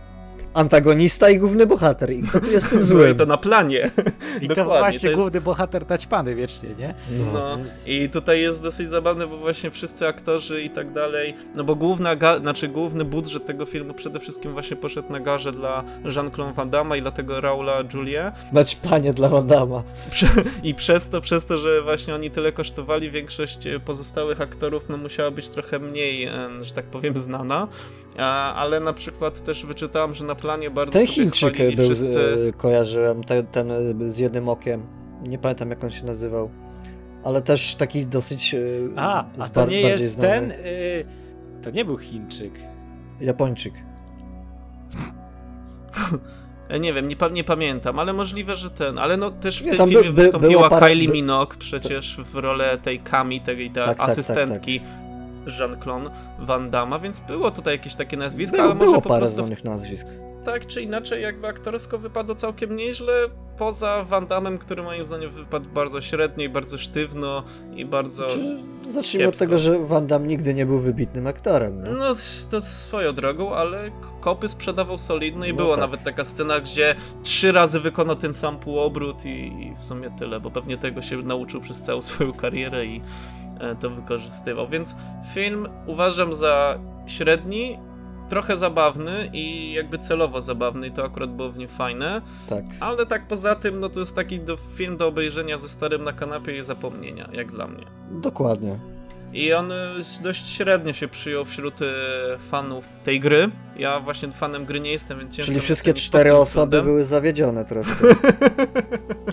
Antagonista 0.54 1.30
i 1.30 1.38
główny 1.38 1.66
bohater. 1.66 2.10
I 2.12 2.22
kto 2.22 2.40
tu 2.40 2.50
jest 2.50 2.68
tym 2.70 2.78
No 2.78 2.84
i 2.84 2.88
złym? 2.88 3.16
to 3.16 3.26
na 3.26 3.36
planie. 3.36 3.90
I 4.42 4.48
to 4.48 4.64
właśnie 4.64 5.00
to 5.00 5.06
jest- 5.06 5.14
główny 5.20 5.40
bohater 5.40 5.84
taćpany 5.84 6.34
wiecznie, 6.34 6.68
nie? 6.78 6.94
No 7.32 7.56
Więc- 7.56 7.88
i 7.88 8.08
tutaj 8.08 8.40
jest 8.40 8.62
dosyć 8.62 8.90
zabawne, 8.90 9.26
bo 9.26 9.36
właśnie 9.36 9.70
wszyscy 9.70 10.06
aktorzy 10.08 10.62
i 10.62 10.70
tak 10.70 10.92
dalej, 10.92 11.34
no 11.54 11.64
bo 11.64 11.74
główna 11.74 12.16
ga- 12.16 12.40
znaczy 12.40 12.68
główny 12.68 13.04
budżet 13.04 13.46
tego 13.46 13.66
filmu 13.66 13.94
przede 13.94 14.20
wszystkim 14.20 14.52
właśnie 14.52 14.76
poszedł 14.76 15.12
na 15.12 15.20
garze 15.20 15.52
dla 15.52 15.84
Jean-Claude 16.04 16.52
Van 16.54 16.70
Damme 16.70 16.98
i 16.98 17.02
dlatego 17.02 17.40
Raula 17.40 17.72
Julia 17.94 18.32
Naćpanie 18.52 19.12
dla 19.12 19.28
Van 19.28 19.46
Damme. 19.46 19.82
Prze- 20.10 20.42
i 20.62 20.74
przez 20.74 21.08
to, 21.08 21.20
przez 21.20 21.46
to, 21.46 21.58
że 21.58 21.82
właśnie 21.82 22.14
oni 22.14 22.30
tyle 22.30 22.52
kosztowali, 22.52 23.10
większość 23.10 23.58
pozostałych 23.84 24.40
aktorów 24.40 24.88
no 24.88 24.96
musiała 24.96 25.30
być 25.30 25.48
trochę 25.48 25.78
mniej, 25.78 26.28
że 26.62 26.74
tak 26.74 26.84
powiem, 26.84 27.18
znana, 27.18 27.68
A, 28.18 28.54
ale 28.54 28.80
na 28.80 28.92
przykład 28.92 29.44
też 29.44 29.66
wyczytałem, 29.66 30.14
że 30.14 30.24
na 30.24 30.34
planie 30.34 30.70
bardzo 30.70 30.92
Ten 30.92 31.06
Chińczyk 31.06 31.56
był, 31.76 31.84
wszyscy... 31.86 32.10
z, 32.12 32.56
kojarzyłem, 32.56 33.24
ten, 33.24 33.46
ten 33.46 33.70
e, 33.70 33.80
z 33.98 34.18
jednym 34.18 34.48
okiem. 34.48 34.82
Nie 35.22 35.38
pamiętam 35.38 35.70
jak 35.70 35.84
on 35.84 35.90
się 35.90 36.04
nazywał. 36.04 36.50
Ale 37.24 37.42
też 37.42 37.74
taki 37.74 38.06
dosyć 38.06 38.54
e, 38.54 38.58
A, 38.96 39.24
a 39.38 39.48
to 39.48 39.66
nie 39.66 39.80
jest 39.80 40.04
znany. 40.12 40.28
ten. 40.28 40.50
Y, 40.50 41.04
to 41.62 41.70
nie 41.70 41.84
był 41.84 41.98
Chińczyk. 41.98 42.52
Japończyk. 43.20 43.74
E, 46.68 46.80
Nie 46.80 46.92
wiem, 46.92 47.08
nie, 47.08 47.16
nie 47.32 47.44
pamiętam, 47.44 47.98
ale 47.98 48.12
możliwe, 48.12 48.56
że 48.56 48.70
ten. 48.70 48.98
Ale 48.98 49.16
no 49.16 49.30
też 49.30 49.62
w 49.62 49.64
Nie, 49.64 49.68
tym 49.68 49.78
tam 49.78 49.88
by- 49.88 49.94
filmie 49.94 50.10
by- 50.12 50.22
wystąpiła 50.22 50.68
parę- 50.68 50.86
Kylie 50.88 51.06
by- 51.08 51.14
Minogue 51.14 51.52
przecież 51.58 52.16
w 52.24 52.34
rolę 52.34 52.78
tej 52.78 53.00
Kami, 53.00 53.40
tej, 53.40 53.56
tej 53.56 53.70
Tak, 53.70 53.98
tak, 53.98 54.08
asystentki 54.08 54.80
Jean-Claude 55.46 56.10
Van 56.38 56.70
Damme, 56.70 57.00
więc 57.00 57.20
było 57.20 57.50
tutaj 57.50 57.74
jakieś 57.74 57.94
takie 57.94 58.16
nazwisko, 58.16 58.56
ale 58.62 58.74
może 58.74 58.84
było 58.90 59.00
po 59.02 59.08
parę 59.08 59.20
prostu 59.20 59.36
znanych 59.36 59.64
nazwisk. 59.64 60.06
tak 60.44 60.66
czy 60.66 60.82
inaczej 60.82 61.22
jakby 61.22 61.46
aktorsko 61.48 61.98
wypadło 61.98 62.34
całkiem 62.34 62.76
nieźle, 62.76 63.12
poza 63.58 64.04
Van 64.04 64.26
Dammem, 64.26 64.58
który 64.58 64.82
moim 64.82 65.04
zdaniem 65.04 65.30
wypadł 65.30 65.68
bardzo 65.68 66.00
średnio 66.00 66.44
i 66.44 66.48
bardzo 66.48 66.78
sztywno 66.78 67.42
i 67.76 67.84
bardzo... 67.84 68.26
Czy, 68.26 68.58
zacznijmy 68.88 69.28
od 69.28 69.32
kiepsko. 69.32 69.44
tego, 69.44 69.58
że 69.58 69.78
Van 69.78 70.06
Damme 70.06 70.26
nigdy 70.26 70.54
nie 70.54 70.66
był 70.66 70.78
wybitnym 70.80 71.26
aktorem. 71.26 71.82
No. 71.82 71.90
No, 71.92 72.14
to 72.50 72.60
swoją 72.60 73.12
drogą, 73.12 73.54
ale 73.54 73.90
kopy 74.20 74.48
sprzedawał 74.48 74.98
solidno 74.98 75.46
i 75.46 75.50
No 75.50 75.56
była 75.56 75.76
tak. 75.76 75.80
nawet 75.80 76.04
taka 76.04 76.24
scena, 76.24 76.60
gdzie 76.60 76.94
trzy 77.22 77.52
razy 77.52 77.80
wykonał 77.80 78.16
ten 78.16 78.34
sam 78.34 78.58
półobrót 78.58 79.24
i, 79.24 79.28
i 79.62 79.74
w 79.80 79.84
sumie 79.84 80.10
tyle, 80.18 80.40
bo 80.40 80.50
pewnie 80.50 80.78
tego 80.78 81.02
się 81.02 81.16
nauczył 81.22 81.60
przez 81.60 81.82
całą 81.82 82.02
swoją 82.02 82.32
karierę 82.32 82.86
i 82.86 83.00
to 83.80 83.90
wykorzystywał. 83.90 84.68
Więc 84.68 84.96
film 85.34 85.68
uważam 85.86 86.34
za 86.34 86.78
średni, 87.06 87.78
trochę 88.28 88.56
zabawny 88.56 89.30
i 89.32 89.72
jakby 89.72 89.98
celowo 89.98 90.40
zabawny 90.42 90.86
i 90.86 90.92
to 90.92 91.04
akurat 91.04 91.30
było 91.30 91.50
w 91.50 91.56
nim 91.56 91.68
fajne, 91.68 92.20
Tak. 92.48 92.64
ale 92.80 93.06
tak 93.06 93.28
poza 93.28 93.54
tym, 93.54 93.80
no 93.80 93.88
to 93.88 94.00
jest 94.00 94.16
taki 94.16 94.40
do, 94.40 94.56
film 94.56 94.96
do 94.96 95.06
obejrzenia 95.06 95.58
ze 95.58 95.68
starym 95.68 96.04
na 96.04 96.12
kanapie 96.12 96.56
i 96.58 96.62
zapomnienia, 96.64 97.28
jak 97.32 97.52
dla 97.52 97.66
mnie. 97.66 97.84
Dokładnie. 98.10 98.78
I 99.32 99.52
on 99.52 99.72
y, 99.72 99.74
dość 100.22 100.48
średnio 100.48 100.92
się 100.92 101.08
przyjął 101.08 101.44
wśród 101.44 101.82
y, 101.82 101.86
fanów 102.50 102.84
tej 103.04 103.20
gry. 103.20 103.48
Ja 103.76 104.00
właśnie 104.00 104.32
fanem 104.32 104.64
gry 104.64 104.80
nie 104.80 104.92
jestem, 104.92 105.18
więc 105.18 105.34
ciężko 105.34 105.46
Czyli 105.46 105.60
wszystkie 105.60 105.94
cztery 105.94 106.34
osoby 106.36 106.82
były 106.82 107.04
zawiedzione 107.04 107.64
troszkę. 107.64 108.14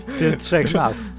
W 0.08 0.20
tym 0.20 0.38
trzech 0.38 0.74
nas. 0.74 0.98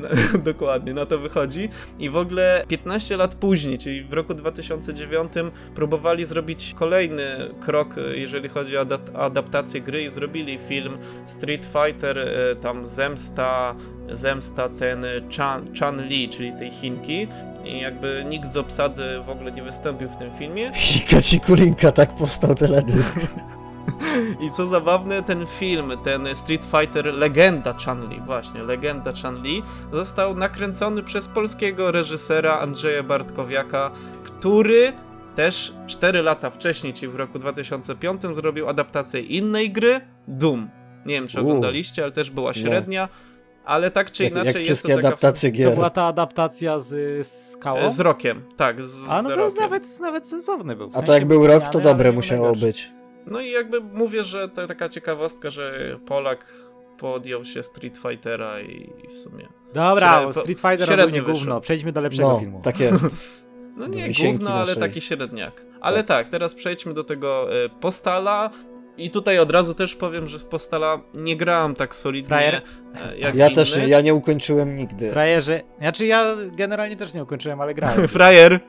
Dokładnie, 0.44 0.94
na 0.94 1.06
to 1.06 1.18
wychodzi. 1.18 1.68
I 1.98 2.10
w 2.10 2.16
ogóle 2.16 2.64
15 2.68 3.16
lat 3.16 3.34
później, 3.34 3.78
czyli 3.78 4.04
w 4.04 4.12
roku 4.12 4.34
2009, 4.34 5.32
próbowali 5.74 6.24
zrobić 6.24 6.74
kolejny 6.74 7.24
krok, 7.60 7.96
jeżeli 8.14 8.48
chodzi 8.48 8.76
o 8.76 8.84
adap- 8.84 9.18
adaptację 9.18 9.80
gry 9.80 10.02
i 10.02 10.08
zrobili 10.08 10.58
film 10.58 10.98
Street 11.26 11.66
Fighter, 11.66 12.18
y, 12.18 12.56
tam 12.60 12.86
Zemsta, 12.86 13.74
Zemsta 14.12 14.68
ten 14.68 15.04
y, 15.04 15.22
Chan, 15.36 15.64
Chan 15.80 16.06
Li, 16.06 16.28
czyli 16.28 16.52
tej 16.52 16.70
Chinki. 16.70 17.28
I 17.64 17.80
jakby 17.80 18.24
nikt 18.28 18.52
z 18.52 18.56
obsady 18.56 19.02
w 19.26 19.30
ogóle 19.30 19.52
nie 19.52 19.62
wystąpił 19.62 20.08
w 20.08 20.16
tym 20.16 20.30
filmie. 20.38 20.72
Hikaci 20.74 21.40
Kulinka, 21.40 21.92
tak 21.92 22.14
powstał 22.14 22.54
teledysk. 22.54 23.14
I 24.40 24.50
co 24.50 24.66
zabawne, 24.66 25.22
ten 25.22 25.46
film, 25.46 25.92
ten 26.04 26.28
Street 26.36 26.64
Fighter 26.64 27.14
Legenda 27.14 27.72
Chun-Li, 27.72 28.20
właśnie, 28.26 28.62
Legenda 28.62 29.12
Chun-Li, 29.12 29.62
został 29.92 30.34
nakręcony 30.34 31.02
przez 31.02 31.28
polskiego 31.28 31.90
reżysera 31.92 32.58
Andrzeja 32.58 33.02
Bartkowiaka, 33.02 33.90
który 34.24 34.92
też 35.34 35.72
4 35.86 36.22
lata 36.22 36.50
wcześniej, 36.50 36.92
czyli 36.92 37.12
w 37.12 37.16
roku 37.16 37.38
2005, 37.38 38.22
zrobił 38.34 38.68
adaptację 38.68 39.20
innej 39.20 39.70
gry, 39.70 40.00
Doom. 40.28 40.68
Nie 41.06 41.14
wiem, 41.14 41.28
czy 41.28 41.40
oglądaliście, 41.40 42.02
ale 42.02 42.12
też 42.12 42.30
była 42.30 42.54
średnia. 42.54 43.08
Ale 43.64 43.90
tak 43.90 44.10
czy 44.10 44.22
Jak, 44.24 44.32
inaczej 44.32 44.46
jak 44.48 44.56
jest 44.56 44.66
wszystkie 44.66 44.88
to 44.88 44.96
taka 44.96 45.08
adaptacje 45.08 45.50
To 45.50 45.56
gier. 45.58 45.74
była 45.74 45.90
ta 45.90 46.04
adaptacja 46.04 46.78
z 46.78 47.26
Skałą? 47.52 47.78
E, 47.80 47.90
Z 47.90 48.00
rokiem, 48.00 48.42
tak, 48.56 48.82
z, 48.82 49.08
A 49.08 49.22
no 49.22 49.30
z 49.30 49.34
to 49.34 49.40
rokiem. 49.40 49.60
nawet, 49.60 50.00
nawet 50.00 50.28
sensowny 50.28 50.76
był. 50.76 50.88
W 50.88 50.96
A 50.96 51.02
to 51.02 51.12
jak 51.14 51.26
był 51.26 51.46
rok, 51.46 51.64
to 51.72 51.80
dobre 51.80 52.12
musiało 52.12 52.56
być. 52.56 52.90
No 53.26 53.40
i 53.40 53.50
jakby 53.50 53.80
mówię, 53.80 54.24
że 54.24 54.48
to 54.48 54.66
taka 54.66 54.88
ciekawostka, 54.88 55.50
że 55.50 55.98
Polak 56.06 56.52
podjął 56.98 57.44
się 57.44 57.62
Street 57.62 57.98
Fightera 57.98 58.60
i, 58.60 58.92
i 59.04 59.08
w 59.08 59.18
sumie. 59.18 59.48
Dobra, 59.74 60.20
Średnio- 60.22 60.32
Street 60.42 60.60
Fighter 60.60 60.86
średnio 60.86 61.04
ogólnie 61.04 61.22
wyszło. 61.22 61.34
gówno. 61.38 61.60
Przejdźmy 61.60 61.92
do 61.92 62.00
lepszego 62.00 62.28
No, 62.28 62.38
filmu. 62.40 62.60
tak 62.64 62.80
jest. 62.80 63.16
No 63.76 63.86
nie 63.86 64.08
gówno, 64.24 64.50
ale 64.50 64.60
naszej. 64.60 64.76
taki 64.76 65.00
średniak. 65.00 65.62
Ale 65.80 66.04
tak. 66.04 66.28
teraz 66.28 66.54
przejdźmy 66.54 66.94
do 66.94 67.04
tego 67.04 67.56
y, 67.64 67.68
Postala. 67.80 68.50
I 68.96 69.10
tutaj 69.10 69.38
od 69.38 69.50
razu 69.50 69.74
też 69.74 69.96
powiem, 69.96 70.28
że 70.28 70.38
w 70.38 70.44
Postala 70.44 71.00
nie 71.14 71.36
grałem 71.36 71.74
tak 71.74 71.94
solidnie 71.96 72.28
Frajer. 72.28 72.54
e, 72.54 73.18
jak 73.18 73.34
Ja 73.34 73.46
inny. 73.46 73.54
też 73.54 73.76
nie, 73.76 73.88
ja 73.88 74.00
nie 74.00 74.14
ukończyłem 74.14 74.76
nigdy. 74.76 75.10
Frajerze. 75.10 75.60
Znaczy 75.78 76.06
ja 76.06 76.36
generalnie 76.56 76.96
też 76.96 77.14
nie 77.14 77.22
ukończyłem, 77.22 77.60
ale 77.60 77.74
grałem. 77.74 78.08
Frajer. 78.18 78.60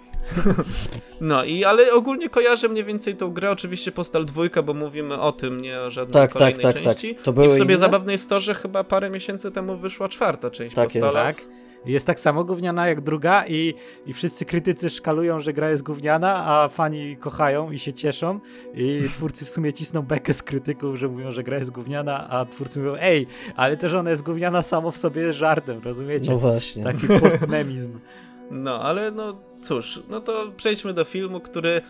No 1.21 1.43
i 1.43 1.63
ale 1.65 1.93
ogólnie 1.93 2.29
kojarzę 2.29 2.69
mniej 2.69 2.83
więcej 2.83 3.15
tą 3.15 3.31
grę, 3.33 3.51
oczywiście 3.51 3.91
Postal 3.91 4.25
2, 4.25 4.43
bo 4.63 4.73
mówimy 4.73 5.19
o 5.19 5.31
tym, 5.31 5.61
nie 5.61 5.79
o 5.81 5.91
żadnej 5.91 6.13
Tak, 6.13 6.31
tak, 6.33 6.39
kolejnej 6.39 6.63
tak, 6.63 6.73
tak. 6.73 6.83
części. 6.83 7.15
To 7.23 7.31
I 7.31 7.33
były 7.33 7.49
w 7.49 7.57
sobie 7.57 7.73
inne? 7.75 7.77
zabawne 7.79 8.11
jest 8.11 8.29
to, 8.29 8.39
że 8.39 8.55
chyba 8.55 8.83
parę 8.83 9.09
miesięcy 9.09 9.51
temu 9.51 9.77
wyszła 9.77 10.09
czwarta 10.09 10.51
część 10.51 10.75
Tak 10.75 10.85
Postala. 10.89 11.25
jest. 11.27 11.37
Tak. 11.39 11.47
Jest 11.85 12.07
tak 12.07 12.19
samo 12.19 12.43
gówniana 12.43 12.87
jak 12.87 13.01
druga 13.01 13.45
i, 13.47 13.73
i 14.05 14.13
wszyscy 14.13 14.45
krytycy 14.45 14.89
szkalują, 14.89 15.39
że 15.39 15.53
gra 15.53 15.69
jest 15.69 15.83
gówniana, 15.83 16.45
a 16.45 16.69
fani 16.69 17.17
kochają 17.17 17.71
i 17.71 17.79
się 17.79 17.93
cieszą 17.93 18.39
i 18.73 19.03
twórcy 19.11 19.45
w 19.45 19.49
sumie 19.49 19.73
cisną 19.73 20.01
bekę 20.01 20.33
z 20.33 20.43
krytyków, 20.43 20.95
że 20.95 21.07
mówią, 21.07 21.31
że 21.31 21.43
gra 21.43 21.57
jest 21.57 21.71
gówniana, 21.71 22.29
a 22.29 22.45
twórcy 22.45 22.79
mówią, 22.79 22.95
ej, 22.99 23.27
ale 23.55 23.77
też 23.77 23.93
ona 23.93 24.09
jest 24.09 24.23
gówniana 24.23 24.63
samo 24.63 24.91
w 24.91 24.97
sobie 24.97 25.21
jest 25.21 25.37
żartem, 25.37 25.81
rozumiecie? 25.83 26.31
No 26.31 26.39
właśnie. 26.39 26.83
Taki 26.83 27.07
postmemizm. 27.07 27.99
No, 28.51 28.81
ale 28.81 29.11
no 29.11 29.37
cóż, 29.61 30.03
no 30.09 30.19
to 30.19 30.51
przejdźmy 30.57 30.93
do 30.93 31.05
filmu, 31.05 31.39
który 31.39 31.81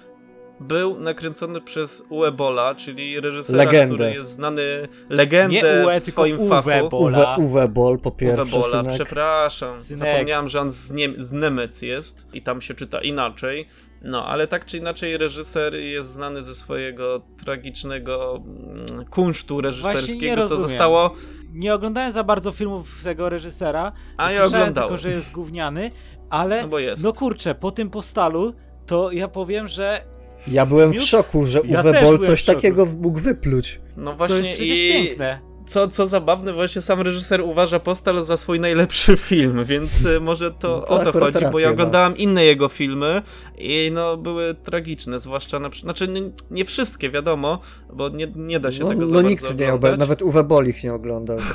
był 0.64 1.00
nakręcony 1.00 1.62
przez 1.62 2.04
Uwe 2.10 2.32
Bolla, 2.32 2.76
czyli 2.76 3.20
reżysera, 3.22 3.58
Legendę. 3.58 3.96
który 3.96 4.14
jest 4.14 4.30
znany 4.32 4.62
legendę 5.10 5.54
Nie 5.54 5.84
Uwe, 5.84 6.00
w 6.00 6.04
tylko 6.04 6.22
swoim 6.22 6.40
Uwe 6.40 6.62
fachu. 6.62 6.90
Bolla. 6.90 7.36
Uwe, 7.36 7.46
Uwe 7.46 7.68
Boll 7.68 8.00
po 8.00 8.10
Uwe 8.10 8.18
pierwsze, 8.18 8.60
Bolla, 8.60 8.82
synek. 8.84 8.94
przepraszam. 8.96 9.80
Synek. 9.80 9.98
Zapomniałem, 9.98 10.50
że 10.50 10.62
on 10.62 10.72
z, 10.72 10.92
nie 10.92 11.10
z 11.18 11.32
Niemiec 11.32 11.82
jest 11.82 12.26
i 12.34 12.42
tam 12.42 12.62
się 12.62 12.74
czyta 12.74 13.02
inaczej. 13.02 13.68
No, 14.02 14.26
ale 14.26 14.48
tak 14.48 14.66
czy 14.66 14.78
inaczej 14.78 15.18
reżyser 15.18 15.76
jest 15.76 16.10
znany 16.10 16.42
ze 16.44 16.56
swojego 16.56 17.22
tragicznego 17.46 18.36
mm, 18.46 19.06
kunsztu 19.06 19.62
reżyserskiego, 19.62 20.48
co 20.48 20.56
zostało... 20.56 21.14
Nie 21.54 21.74
oglądałem 21.74 22.12
za 22.12 22.24
bardzo 22.24 22.52
filmów 22.52 23.04
tego 23.04 23.30
reżysera. 23.30 23.92
A 24.18 24.32
ja 24.32 24.46
oglądałem. 24.46 24.74
tylko, 24.74 24.98
że 24.98 25.10
jest 25.10 25.32
gówniany, 25.32 25.92
ale 26.30 26.62
No 26.62 26.68
bo 26.68 26.80
jest. 26.80 27.04
no 27.04 27.14
kurczę, 27.14 27.56
po 27.56 27.72
tym 27.72 27.90
postalu 27.90 28.54
to 28.86 29.12
ja 29.12 29.28
powiem, 29.28 29.68
że 29.68 30.06
Ja 30.48 30.66
byłem 30.66 30.92
w 30.92 30.94
Miód? 30.94 31.04
szoku, 31.04 31.46
że 31.46 31.62
Ja 31.66 31.80
Uwe 31.80 32.02
Boll 32.02 32.20
coś 32.20 32.44
szoku. 32.44 32.56
takiego 32.56 32.86
mógł 32.86 33.20
wypluć. 33.20 33.80
No 33.98 34.12
to 34.12 34.18
właśnie 34.18 34.38
jest 34.38 34.54
przecież 34.54 34.78
i 34.80 34.92
piękne. 35.06 35.40
Co, 35.68 35.88
co 35.88 36.06
zabawne, 36.06 36.54
właśnie 36.54 36.82
sam 36.82 37.02
reżyser 37.02 37.42
uważa 37.42 37.80
Postal 37.80 38.24
za 38.24 38.38
swój 38.38 38.60
najlepszy 38.60 39.18
film, 39.30 39.66
więc 39.66 40.06
y, 40.06 40.20
może 40.20 40.52
to, 40.52 40.68
No 40.90 40.98
to 40.98 41.10
o 41.10 41.12
to 41.12 41.20
chodzi, 41.20 41.46
bo 41.52 41.60
ja 41.60 41.68
ma. 41.68 41.74
oglądałem 41.74 42.18
inne 42.18 42.46
jego 42.46 42.70
filmy 42.70 43.22
i 43.58 43.92
no 43.94 44.18
były 44.18 44.54
tragiczne, 44.54 45.20
zwłaszcza 45.20 45.60
na 45.60 45.70
przykład, 45.70 45.98
znaczy 45.98 46.14
nie, 46.14 46.22
nie 46.52 46.66
wszystkie 46.66 47.10
wiadomo, 47.10 47.60
bo 47.94 48.10
nie, 48.10 48.28
nie 48.36 48.60
da 48.60 48.72
się 48.72 48.84
No, 48.84 48.90
tego 48.90 49.08
za 49.08 49.14
no 49.16 49.22
nikt 49.22 49.60
nie 49.60 49.74
oglądał, 49.74 49.98
nawet 49.98 50.22
Uwe 50.22 50.44
Boll 50.44 50.68
ich 50.68 50.84
nie 50.84 50.94
oglądał. 50.94 51.38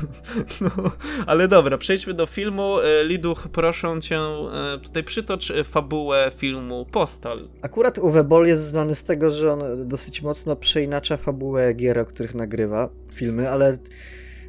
No, 0.61 0.71
ale 1.27 1.49
dobra, 1.49 1.79
przejdźmy 1.79 2.15
do 2.15 2.27
filmu. 2.27 2.79
E, 2.81 3.05
Liduch, 3.05 3.49
proszę 3.53 4.01
cię, 4.01 4.19
e, 4.19 4.79
tutaj 4.83 5.05
przytocz 5.05 5.53
fabułę 5.65 6.31
filmu 6.37 6.87
Postal. 6.93 7.49
Akurat 7.63 7.99
Uwe 7.99 8.25
Boll 8.25 8.47
jest 8.47 8.63
znany 8.63 8.95
z 8.95 9.05
tego, 9.05 9.31
że 9.31 9.53
on 9.53 9.89
dosyć 9.89 10.23
mocno 10.23 10.57
przeinacza 10.57 11.17
fabułę 11.17 11.75
gier, 11.75 11.99
o 11.99 12.05
których 12.05 12.35
nagrywa 12.35 12.89
filmy, 13.13 13.51
ale 13.51 13.79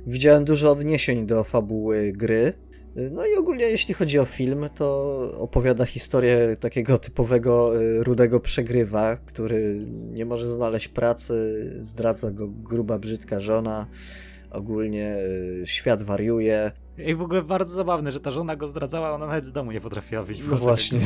widziałem 0.07 0.45
dużo 0.45 0.71
odniesień 0.71 1.25
do 1.25 1.43
fabuły 1.43 2.11
gry. 2.11 2.53
No 3.11 3.25
i 3.25 3.35
ogólnie 3.35 3.65
jeśli 3.65 3.93
chodzi 3.93 4.19
o 4.19 4.25
film, 4.25 4.69
to 4.75 5.19
opowiada 5.37 5.85
historię 5.85 6.55
takiego 6.59 6.97
typowego 6.97 7.81
y, 7.81 8.03
rudego 8.03 8.39
przegrywa, 8.39 9.15
który 9.15 9.85
nie 10.13 10.25
może 10.25 10.51
znaleźć 10.51 10.87
pracy, 10.87 11.65
zdradza 11.81 12.31
go 12.31 12.47
gruba, 12.47 12.99
brzydka 12.99 13.39
żona, 13.39 13.87
ogólnie 14.51 15.15
y, 15.61 15.67
świat 15.67 16.01
wariuje. 16.01 16.71
I 17.05 17.15
w 17.15 17.21
ogóle 17.21 17.43
bardzo 17.43 17.75
zabawne, 17.75 18.11
że 18.11 18.19
ta 18.19 18.31
żona 18.31 18.55
go 18.55 18.67
zdradzała, 18.67 19.11
ona 19.11 19.27
nawet 19.27 19.45
z 19.45 19.51
domu 19.51 19.71
nie 19.71 19.81
potrafiła 19.81 20.23
wyjść. 20.23 20.41
No 20.49 20.57
właśnie. 20.57 20.99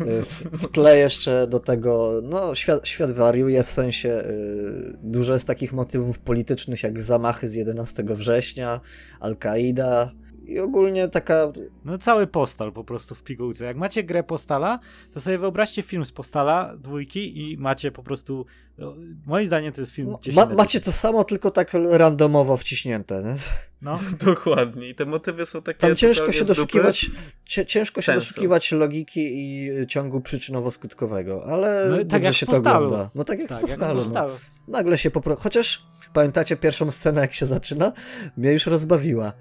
W, 0.00 0.44
w 0.52 0.72
tle 0.72 0.98
jeszcze 0.98 1.46
do 1.46 1.58
tego, 1.58 2.20
no 2.22 2.54
świat, 2.54 2.88
świat 2.88 3.10
wariuje, 3.10 3.62
w 3.62 3.70
sensie 3.70 4.08
y, 4.08 4.98
dużo 5.02 5.34
jest 5.34 5.46
takich 5.46 5.72
motywów 5.72 6.20
politycznych 6.20 6.82
jak 6.82 7.02
zamachy 7.02 7.48
z 7.48 7.54
11 7.54 8.04
września, 8.06 8.80
Al-Kaida 9.20 10.10
i 10.46 10.58
ogólnie 10.58 11.08
taka, 11.08 11.52
No 11.84 11.98
cały 11.98 12.26
postal 12.26 12.72
po 12.72 12.84
prostu 12.84 13.14
w 13.14 13.22
pigułce. 13.22 13.64
Jak 13.64 13.76
macie 13.76 14.04
grę 14.04 14.22
postala, 14.22 14.78
to 15.14 15.20
sobie 15.20 15.38
wyobraźcie 15.38 15.82
film 15.82 16.04
z 16.04 16.12
postala, 16.12 16.76
dwójki 16.78 17.52
i 17.52 17.58
macie 17.58 17.92
po 17.92 18.02
prostu, 18.02 18.46
no, 18.78 18.94
moim 19.26 19.46
zdaniem 19.46 19.72
to 19.72 19.80
jest 19.80 19.92
film 19.92 20.08
no, 20.10 20.18
10 20.22 20.36
ma, 20.36 20.46
macie 20.46 20.78
10. 20.78 20.84
to 20.84 20.92
samo, 20.92 21.24
tylko 21.24 21.50
tak 21.50 21.70
randomowo 21.90 22.56
wciśnięte. 22.56 23.22
Nie? 23.22 23.36
No, 23.82 23.98
Dokładnie. 24.24 24.88
I 24.88 24.94
te 24.94 25.06
motywy 25.06 25.46
są 25.46 25.62
takie. 25.62 25.78
Tam 25.78 25.96
ciężko 25.96 26.32
się 26.32 26.44
doszukiwać, 26.44 27.10
ciężko 27.44 28.00
się 28.00 28.04
Sensu. 28.04 28.28
doszukiwać 28.28 28.72
logiki 28.72 29.20
i 29.20 29.70
ciągu 29.86 30.20
przyczynowo-skutkowego, 30.20 31.40
ale 31.46 31.86
No 31.90 32.04
tak 32.04 32.24
jak 32.24 32.34
w 32.34 32.36
się 32.36 32.46
to 32.46 32.56
ogląda. 32.56 33.10
No 33.14 33.24
tak 33.24 33.38
jak 33.38 33.48
tak, 33.48 33.58
w 33.58 33.60
jak 33.60 33.70
postalu. 33.70 33.98
no. 33.98 34.04
postalu. 34.04 34.34
Nagle 34.68 34.98
się 34.98 35.10
popro... 35.10 35.36
Chociaż 35.36 35.86
pamiętacie 36.12 36.56
pierwszą 36.56 36.90
scenę, 36.90 37.20
jak 37.20 37.32
się 37.32 37.46
zaczyna? 37.46 37.92
Mnie 38.36 38.52
już 38.52 38.66
rozbawiła. 38.66 39.32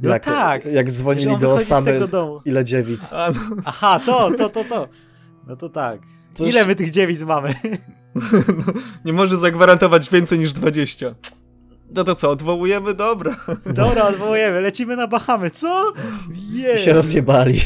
No 0.00 0.10
jak, 0.10 0.24
tak, 0.24 0.64
Jak 0.66 0.90
dzwonili 0.90 1.30
on 1.30 1.40
do 1.40 1.52
Osamy, 1.52 2.00
ile 2.44 2.64
dziewic. 2.64 3.12
A, 3.12 3.30
no, 3.30 3.40
Aha, 3.64 4.00
to, 4.06 4.30
to, 4.30 4.48
to, 4.48 4.64
to. 4.64 4.88
No 5.46 5.56
to 5.56 5.68
tak. 5.68 6.00
To 6.36 6.44
Ile 6.44 6.58
już- 6.58 6.68
my 6.68 6.74
tych 6.74 6.90
dziewic 6.90 7.22
mamy? 7.22 7.54
no, 8.66 8.72
nie 9.04 9.12
może 9.12 9.36
zagwarantować 9.36 10.10
więcej 10.10 10.38
niż 10.38 10.52
20. 10.52 11.14
No 11.94 12.04
to 12.04 12.14
co, 12.14 12.30
odwołujemy? 12.30 12.94
Dobra. 12.94 13.36
Dobra, 13.66 14.08
odwołujemy, 14.08 14.60
lecimy 14.60 14.96
na 14.96 15.06
Bahamy, 15.06 15.50
co? 15.50 15.92
I 16.34 16.58
Jej. 16.58 16.78
się 16.78 16.92
rozjebali. 16.92 17.60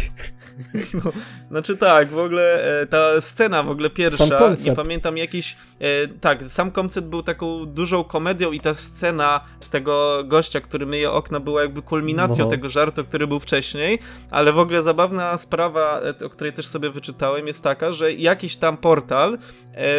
Znaczy 1.51 1.77
tak, 1.77 2.11
w 2.11 2.19
ogóle 2.19 2.81
e, 2.83 2.87
ta 2.87 3.21
scena 3.21 3.63
w 3.63 3.71
ogóle 3.71 3.89
Sam 3.89 3.95
pierwsza, 3.97 4.25
nie 4.25 4.31
koncept. 4.31 4.77
pamiętam 4.77 5.17
jakiś, 5.17 5.57
e, 5.81 6.09
tak, 6.09 6.51
sam 6.51 6.71
koncept 6.71 7.09
był 7.09 7.23
taką 7.23 7.67
dużą 7.67 8.05
komedią 8.05 8.53
i 8.53 8.61
ta 8.61 8.75
scena 8.75 9.41
z 9.61 9.71
tego 9.71 10.25
gościa, 10.25 10.61
który 10.61 10.87
myje 10.87 11.11
okna 11.11 11.41
była 11.41 11.63
jakby 11.63 11.83
kulminacją 11.83 12.45
No. 12.45 12.51
tego 12.51 12.69
żartu, 12.69 13.05
który 13.05 13.27
był 13.27 13.41
wcześniej, 13.41 13.99
ale 14.31 14.53
w 14.53 14.59
ogóle 14.59 14.83
zabawna 14.83 15.39
sprawa, 15.39 16.01
e, 16.21 16.25
o 16.27 16.31
której 16.31 16.53
też 16.53 16.67
sobie 16.69 16.91
wyczytałem 16.91 17.47
jest 17.47 17.63
taka, 17.63 17.93
że 17.93 18.13
jakiś 18.13 18.57
tam 18.57 18.77
portal 18.77 19.39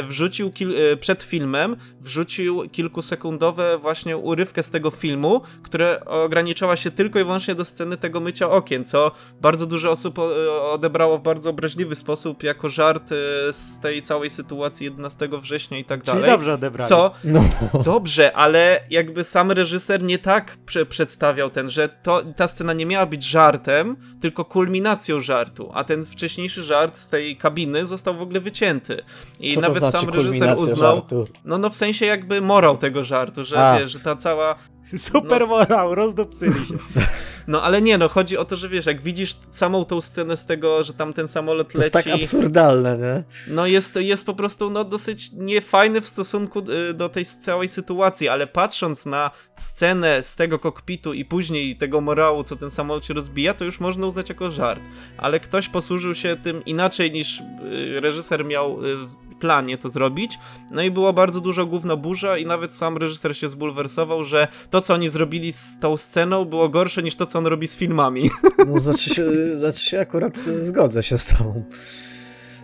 wrzucił 0.07 0.51
przed 0.99 1.23
filmem, 1.23 1.75
wrzucił 2.01 2.69
kilkusekundowe 2.71 3.77
właśnie 3.77 4.17
urywkę 4.17 4.63
z 4.63 4.69
tego 4.69 4.91
filmu, 4.91 5.41
które 5.63 6.05
ograniczała 6.05 6.75
się 6.77 6.91
tylko 6.91 7.19
i 7.19 7.23
wyłącznie 7.23 7.55
do 7.55 7.65
sceny 7.65 7.97
tego 7.97 8.19
mycia 8.19 8.49
okien, 8.49 8.85
co 8.85 9.11
bardzo 9.41 9.65
dużo 9.65 9.91
osób 9.91 10.19
odebrało 10.61 11.17
w 11.17 11.21
bardzo 11.21 11.40
obraźliwy 11.47 11.95
sposób 11.95 12.43
jako 12.43 12.69
żart 12.69 13.12
e, 13.12 13.15
z 13.54 13.80
tej 13.80 14.01
całej 14.01 14.30
sytuacji 14.30 14.84
11 14.86 15.30
września 15.41 15.77
i 15.80 15.86
tak 15.86 16.04
Czyli 16.04 16.13
dalej. 16.17 16.32
dobrze 16.32 16.54
odebrali. 16.54 16.89
Co 16.89 17.12
No. 17.23 17.43
Dobrze, 17.84 18.34
ale 18.36 18.80
jakby 18.89 19.23
sam 19.23 19.51
reżyser 19.51 20.04
nie 20.04 20.19
tak 20.19 20.58
prze 20.65 20.86
przedstawiał 20.86 21.49
ten, 21.49 21.69
że 21.69 21.89
to, 21.89 22.21
ta 22.36 22.47
scena 22.47 22.73
nie 22.73 22.86
miała 22.86 23.06
być 23.06 23.23
żartem, 23.23 23.95
tylko 24.21 24.45
kulminacją 24.45 25.19
żartu, 25.21 25.71
a 25.73 25.84
ten 25.84 26.06
wcześniejszy 26.06 26.63
żart 26.63 26.97
z 26.97 27.10
tej 27.10 27.38
kabiny 27.38 27.86
został 27.86 28.17
w 28.17 28.21
ogóle 28.21 28.39
wycięty. 28.41 29.01
I 29.39 29.49
Co 29.56 29.62
to 29.62 29.67
nawet 29.67 29.84
znaczy 29.84 29.97
sam 30.06 30.10
reżyser 30.15 30.56
uznał, 30.58 30.95
żartu? 30.95 31.27
no 31.45 31.58
no 31.58 31.69
w 31.69 31.75
sensie 31.75 32.06
jakby 32.06 32.41
morał 32.41 32.77
tego 32.77 33.04
żartu, 33.04 33.43
że 33.45 33.69
A. 33.71 33.80
wiesz, 33.80 33.91
że 33.91 33.99
ta 33.99 34.15
cała 34.15 34.56
Super 35.12 35.47
morał, 35.47 35.95
rozdupcyli 35.95 36.65
się. 36.65 36.75
no 37.47 37.63
ale 37.63 37.82
nie, 37.82 37.97
no 37.97 38.10
chodzi 38.10 38.38
o 38.38 38.45
to, 38.45 38.56
że 38.56 38.69
wiesz, 38.69 38.86
jak 38.86 39.01
widzisz 39.01 39.36
samą 39.49 39.86
tą 39.86 40.01
scenę 40.01 40.38
z 40.38 40.45
tego, 40.45 40.84
że 40.84 40.93
tam 40.93 41.13
ten 41.13 41.27
samolot 41.27 41.73
To 41.73 41.82
jest 41.82 41.95
leci, 41.95 42.10
tak 42.10 42.19
absurdalne, 42.21 42.97
nie? 42.97 43.23
no 43.54 43.67
jest, 43.67 43.95
jest 43.95 44.25
po 44.25 44.34
prostu 44.34 44.69
no 44.69 44.84
dosyć 44.84 45.32
niefajny 45.34 46.01
w 46.01 46.08
stosunku 46.08 46.63
y, 46.89 46.93
do 46.93 47.10
tej 47.10 47.25
całej 47.25 47.67
sytuacji, 47.67 48.30
ale 48.30 48.47
patrząc 48.47 49.06
na 49.06 49.32
scenę 49.56 50.23
z 50.23 50.36
tego 50.36 50.60
kokpitu 50.60 51.13
i 51.13 51.25
później 51.25 51.75
tego 51.75 52.01
morału, 52.01 52.43
co 52.43 52.56
ten 52.56 52.71
samolot 52.71 53.06
się 53.06 53.13
rozbija, 53.13 53.54
to 53.54 53.65
już 53.65 53.80
można 53.80 54.08
uznać 54.08 54.30
jako 54.30 54.51
żart. 54.51 54.82
Ale 55.17 55.39
ktoś 55.39 55.69
posłużył 55.69 56.15
się 56.15 56.36
tym 56.36 56.65
inaczej 56.65 57.12
niż 57.12 57.39
y, 57.39 57.99
reżyser 58.01 58.45
miał 58.45 58.86
y, 58.86 58.97
planie 59.41 59.77
to 59.77 59.89
zrobić, 59.89 60.39
no 60.71 60.82
i 60.82 60.91
było 60.91 61.13
bardzo 61.13 61.41
dużo 61.41 61.65
gówno 61.65 61.97
burza 61.97 62.38
i 62.38 62.45
nawet 62.45 62.73
sam 62.73 62.97
reżyser 62.97 63.38
się 63.38 63.49
zbulwersował, 63.49 64.23
że 64.23 64.47
to, 64.69 64.82
co 64.82 64.93
oni 64.93 65.10
zrobili 65.10 65.51
z 65.51 65.80
tą 65.80 65.97
sceną 65.97 66.45
było 66.45 66.69
gorsze 66.69 67.04
niż 67.04 67.15
to, 67.15 67.25
co 67.25 67.39
on 67.39 67.47
robi 67.47 67.67
z 67.67 67.75
filmami. 67.75 68.30
No 68.67 68.80
znaczy 68.80 69.10
się, 69.10 69.32
znaczy 69.60 69.86
się 69.86 69.99
akurat 69.99 70.39
e, 70.62 70.65
zgodzę 70.65 71.04
się 71.04 71.17
z 71.17 71.25
tobą. 71.25 71.63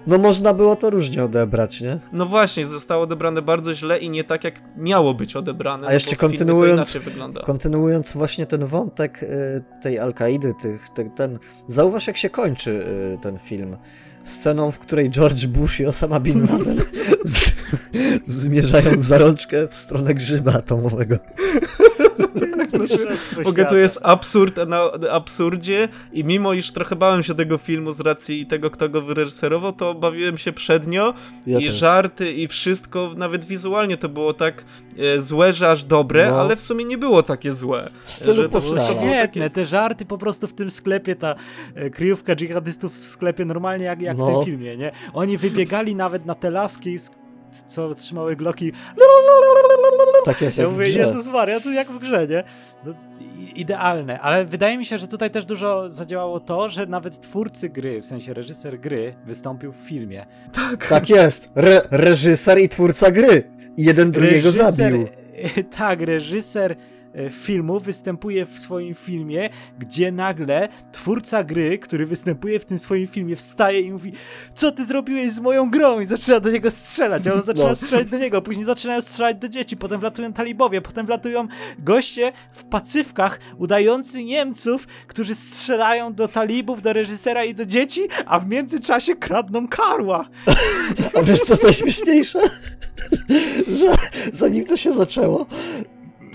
No 0.07 0.17
można 0.17 0.53
było 0.53 0.75
to 0.75 0.89
różnie 0.89 1.23
odebrać, 1.23 1.81
nie? 1.81 1.99
No 2.11 2.25
właśnie, 2.25 2.65
zostało 2.65 3.03
odebrane 3.03 3.41
bardzo 3.41 3.75
źle 3.75 3.97
i 3.97 4.09
nie 4.09 4.23
tak, 4.23 4.43
jak 4.43 4.61
miało 4.77 5.13
być 5.13 5.35
odebrane. 5.35 5.87
A 5.87 5.93
jeszcze 5.93 6.11
no 6.11 6.17
to 6.17 6.27
kontynuując-. 6.27 7.43
Kontynuując 7.45 8.13
właśnie 8.13 8.45
ten 8.45 8.65
wątek 8.65 9.23
y, 9.23 9.63
tej 9.81 9.99
Al-Kaidy, 9.99 10.53
tych, 10.61 10.89
te, 10.89 11.09
ten, 11.09 11.39
zauważ 11.67 12.07
jak 12.07 12.17
się 12.17 12.29
kończy 12.29 12.71
y, 13.15 13.17
ten 13.21 13.37
film. 13.37 13.77
Sceną, 14.23 14.71
w 14.71 14.79
której 14.79 15.09
George 15.09 15.45
Bush 15.45 15.79
i 15.79 15.85
Osama 15.85 16.19
Bin 16.19 16.47
Laden 16.47 16.77
z, 17.23 17.51
zmierzają 18.25 19.01
za 19.01 19.17
rączkę 19.17 19.67
w 19.67 19.75
stronę 19.75 20.13
grzyba 20.13 20.53
atomowego. 20.53 21.17
W 23.43 23.47
ogóle 23.47 23.65
to 23.65 23.77
jest 23.77 23.99
absurd 24.03 24.57
na 24.67 24.81
absurdzie 25.11 25.89
i 26.13 26.23
mimo 26.23 26.53
iż 26.53 26.71
trochę 26.71 26.95
bałem 26.95 27.23
się 27.23 27.35
tego 27.35 27.57
filmu 27.57 27.91
z 27.91 27.99
racji 27.99 28.45
tego, 28.45 28.69
kto 28.71 28.89
go 28.89 29.01
wyreżyserował, 29.01 29.73
to 29.73 29.93
bawiłem 29.93 30.37
się 30.37 30.51
przednio 30.53 31.13
Ja 31.47 31.59
i 31.59 31.65
też. 31.65 31.75
żarty 31.75 32.33
i 32.33 32.47
wszystko, 32.47 33.11
nawet 33.17 33.45
wizualnie 33.45 33.97
to 33.97 34.09
było 34.09 34.33
tak 34.33 34.65
e, 34.97 35.19
złe, 35.21 35.53
że 35.53 35.69
aż 35.71 35.83
dobre, 35.83 36.31
No. 36.31 36.39
ale 36.41 36.55
w 36.55 36.61
sumie 36.61 36.85
nie 36.85 36.97
było 36.97 37.23
takie 37.23 37.53
złe. 37.53 37.89
W 38.05 38.09
Że 38.35 38.49
to 38.49 38.61
wszystko 38.61 38.85
świetne, 38.93 39.21
takie- 39.21 39.49
te 39.49 39.65
żarty 39.65 40.05
po 40.05 40.17
prostu 40.17 40.47
w 40.47 40.53
tym 40.53 40.69
sklepie, 40.69 41.15
ta 41.15 41.35
e, 41.75 41.89
kryjówka 41.89 42.35
dżihadystów 42.35 42.99
w 42.99 43.05
sklepie 43.05 43.45
normalnie 43.45 43.85
jak, 43.85 44.01
jak 44.01 44.15
w 44.17 44.19
No. 44.19 44.35
tym 44.35 44.45
filmie, 44.45 44.77
nie? 44.77 44.91
Oni 45.13 45.37
wybiegali 45.37 45.95
nawet 45.95 46.25
na 46.25 46.35
te 46.35 46.49
laski 46.51 46.99
z 46.99 47.09
co 47.67 47.95
trzymały 47.95 48.35
Glocki. 48.35 48.71
Tak 50.25 50.41
jest 50.41 50.57
Ja 50.57 50.63
jak 50.63 50.71
w 50.71 50.73
mówię, 50.73 50.85
grze. 50.85 50.99
Jezus 50.99 51.27
Maria, 51.27 51.59
to 51.59 51.71
jak 51.71 51.91
w 51.91 51.99
grze, 51.99 52.27
nie? 52.27 52.43
No, 52.85 52.93
idealne, 53.55 54.19
ale 54.19 54.45
wydaje 54.45 54.77
mi 54.77 54.85
się, 54.85 54.97
że 54.97 55.07
tutaj 55.07 55.31
też 55.31 55.45
dużo 55.45 55.89
zadziałało 55.89 56.39
to, 56.39 56.69
że 56.69 56.85
nawet 56.85 57.19
twórcy 57.21 57.69
gry, 57.69 58.01
w 58.01 58.05
sensie 58.05 58.33
reżyser 58.33 58.79
gry, 58.79 59.15
wystąpił 59.25 59.71
w 59.71 59.75
filmie. 59.75 60.25
Tak 60.89 61.09
jest. 61.09 61.49
Re 61.55 61.81
reżyser 61.91 62.59
i 62.59 62.69
twórca 62.69 63.11
gry. 63.11 63.43
I 63.77 63.83
jeden 63.83 64.11
drugiego 64.11 64.51
zabił. 64.51 65.07
Tak, 65.77 66.01
reżyser 66.01 66.75
filmu 67.31 67.79
występuje 67.79 68.45
w 68.45 68.59
swoim 68.59 68.95
filmie, 68.95 69.49
gdzie 69.79 70.11
nagle 70.11 70.67
twórca 70.91 71.43
gry, 71.43 71.77
który 71.79 72.05
występuje 72.05 72.59
w 72.59 72.65
tym 72.65 72.79
swoim 72.79 73.07
filmie, 73.07 73.35
wstaje 73.35 73.81
i 73.81 73.91
mówi 73.91 74.11
co 74.55 74.71
ty 74.71 74.85
zrobiłeś 74.85 75.31
z 75.31 75.39
moją 75.39 75.69
grą? 75.71 75.99
I 75.99 76.05
zaczyna 76.05 76.39
do 76.39 76.51
niego 76.51 76.71
strzelać, 76.71 77.27
a 77.27 77.33
on 77.33 77.43
zaczyna 77.51 77.69
No. 77.69 77.75
strzelać 77.75 78.07
do 78.07 78.17
niego, 78.17 78.41
później 78.41 78.65
zaczynają 78.65 79.01
strzelać 79.01 79.37
do 79.37 79.49
dzieci, 79.49 79.77
potem 79.77 79.99
wlatują 79.99 80.33
talibowie, 80.33 80.81
potem 80.81 81.05
wlatują 81.05 81.47
goście 81.79 82.31
w 82.53 82.63
pacywkach 82.63 83.39
udający 83.57 84.23
Niemców, 84.23 84.87
którzy 85.07 85.35
strzelają 85.35 86.13
do 86.13 86.27
talibów, 86.27 86.81
do 86.81 86.93
reżysera 86.93 87.43
i 87.43 87.53
do 87.53 87.65
dzieci, 87.65 88.01
a 88.25 88.39
w 88.39 88.49
międzyczasie 88.49 89.15
kradną 89.15 89.67
karła. 89.67 90.29
A 91.17 91.21
wiesz 91.21 91.39
co 91.39 91.55
najśmieszniejsze? 91.63 92.39
Że 93.79 93.95
zanim 94.33 94.65
to 94.65 94.77
się 94.77 94.91
zaczęło, 94.91 95.45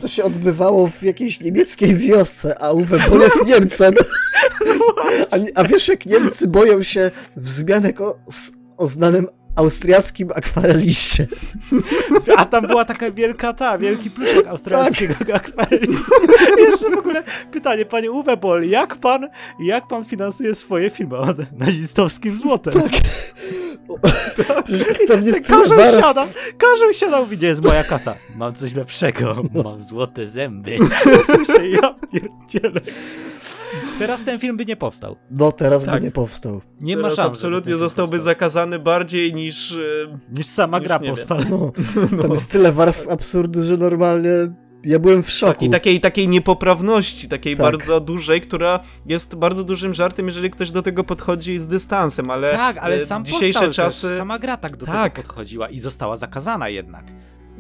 to 0.01 0.09
się 0.09 0.25
odbywało 0.25 0.89
w 0.89 1.03
jakiejś 1.03 1.41
niemieckiej 1.41 1.97
wiosce, 1.97 2.63
a 2.63 2.73
Uwe 2.73 2.99
Boll 3.09 3.21
jest 3.21 3.47
Niemcem. 3.47 3.95
A, 5.31 5.37
a 5.61 5.65
wiesz, 5.65 5.89
jak 5.89 6.07
Niemcy 6.07 6.49
boją 6.49 6.83
się 6.83 7.11
wzmianek 7.37 8.01
o, 8.01 8.19
o 8.77 8.87
znanym 8.87 9.27
austriackim 9.57 10.31
akwareliście. 10.35 11.27
A 12.37 12.45
tam 12.45 12.67
była 12.67 12.85
taka 12.85 13.11
wielka 13.11 13.53
ta, 13.53 13.79
wielki 13.79 14.11
pluszek 14.11 14.47
australijskiego 14.47 15.15
Tak. 15.19 15.31
akwarelisty. 15.37 16.15
Jeszcze 16.59 16.91
w 16.91 16.99
ogóle 16.99 17.23
pytanie, 17.53 17.85
panie 17.85 18.11
Uwe 18.11 18.37
Boll, 18.37 18.65
jak 18.65 18.97
pan, 18.97 19.29
jak 19.61 19.89
pan 19.89 20.05
finansuje 20.05 20.55
swoje 20.55 20.91
filmy? 20.91 21.17
Nazistowskim 21.59 22.41
złotem. 22.41 22.73
Tak. 22.73 22.93
To 25.09 25.17
mnie 25.17 25.33
Każą 25.41 25.69
zaraz... 25.69 25.95
siada, 26.05 26.27
każą 26.59 26.93
siada, 26.93 27.23
gdzie 27.31 27.47
jest 27.47 27.65
moja 27.65 27.85
kasa? 27.85 28.15
Mam 28.37 28.55
coś 28.55 28.75
lepszego, 28.75 29.43
mam 29.65 29.81
złote 29.81 30.29
zęby. 30.29 30.79
Słyszę, 31.25 31.69
ja 31.69 31.95
pierdzielę. 32.13 32.81
Teraz 33.99 34.25
ten 34.25 34.39
film 34.39 34.57
by 34.57 34.65
nie 34.67 34.77
powstał. 34.77 35.17
No 35.31 35.53
teraz 35.53 35.85
Tak. 35.85 35.95
by 35.95 36.01
nie 36.07 36.11
powstał. 36.11 36.61
Nie 36.81 36.97
ma 36.97 37.03
Teraz 37.03 37.17
szans. 37.17 37.27
żeby 37.27 37.31
absolutnie 37.33 37.77
zostałby 37.77 38.11
powstał. 38.11 38.25
zakazany 38.25 38.79
bardziej 38.79 39.35
niż... 39.35 39.73
e, 39.73 40.19
Niż 40.39 40.47
sama 40.47 40.79
Już 40.79 40.85
gra 40.87 40.99
powstała. 40.99 41.41
No, 42.13 42.23
tam 42.23 42.31
jest 42.33 42.53
tyle 42.53 42.73
warstw 42.73 43.09
absurdu, 43.09 43.63
że 43.63 43.77
normalnie 43.77 44.31
ja 44.85 44.99
byłem 44.99 45.23
w 45.23 45.31
szoku. 45.31 45.53
Tak, 45.53 45.63
i 45.63 45.71
takiej, 45.71 46.01
takiej 46.01 46.29
niepoprawności, 46.29 47.29
takiej 47.29 47.57
Tak. 47.57 47.63
bardzo 47.63 48.01
dużej, 48.01 48.41
która 48.41 48.81
jest 49.07 49.35
bardzo 49.35 49.65
dużym 49.65 49.95
żartem, 49.95 50.27
jeżeli 50.27 50.51
ktoś 50.51 50.71
do 50.71 50.83
tego 50.83 51.05
podchodzi 51.05 51.59
z 51.59 51.69
dystansem, 51.69 52.31
ale, 52.31 52.53
Tak, 52.53 52.77
ale 52.77 52.95
e, 52.97 53.07
sam 53.07 53.25
dzisiejsze 53.25 53.69
czasy... 53.69 54.09
też, 54.09 54.19
sama 54.19 54.39
gra 54.39 54.57
tak 54.57 54.77
do 54.77 54.87
Tak. 54.87 55.13
tego 55.15 55.27
podchodziła 55.27 55.69
i 55.69 55.81
została 55.81 56.17
zakazana 56.17 56.69
jednak. 56.69 57.05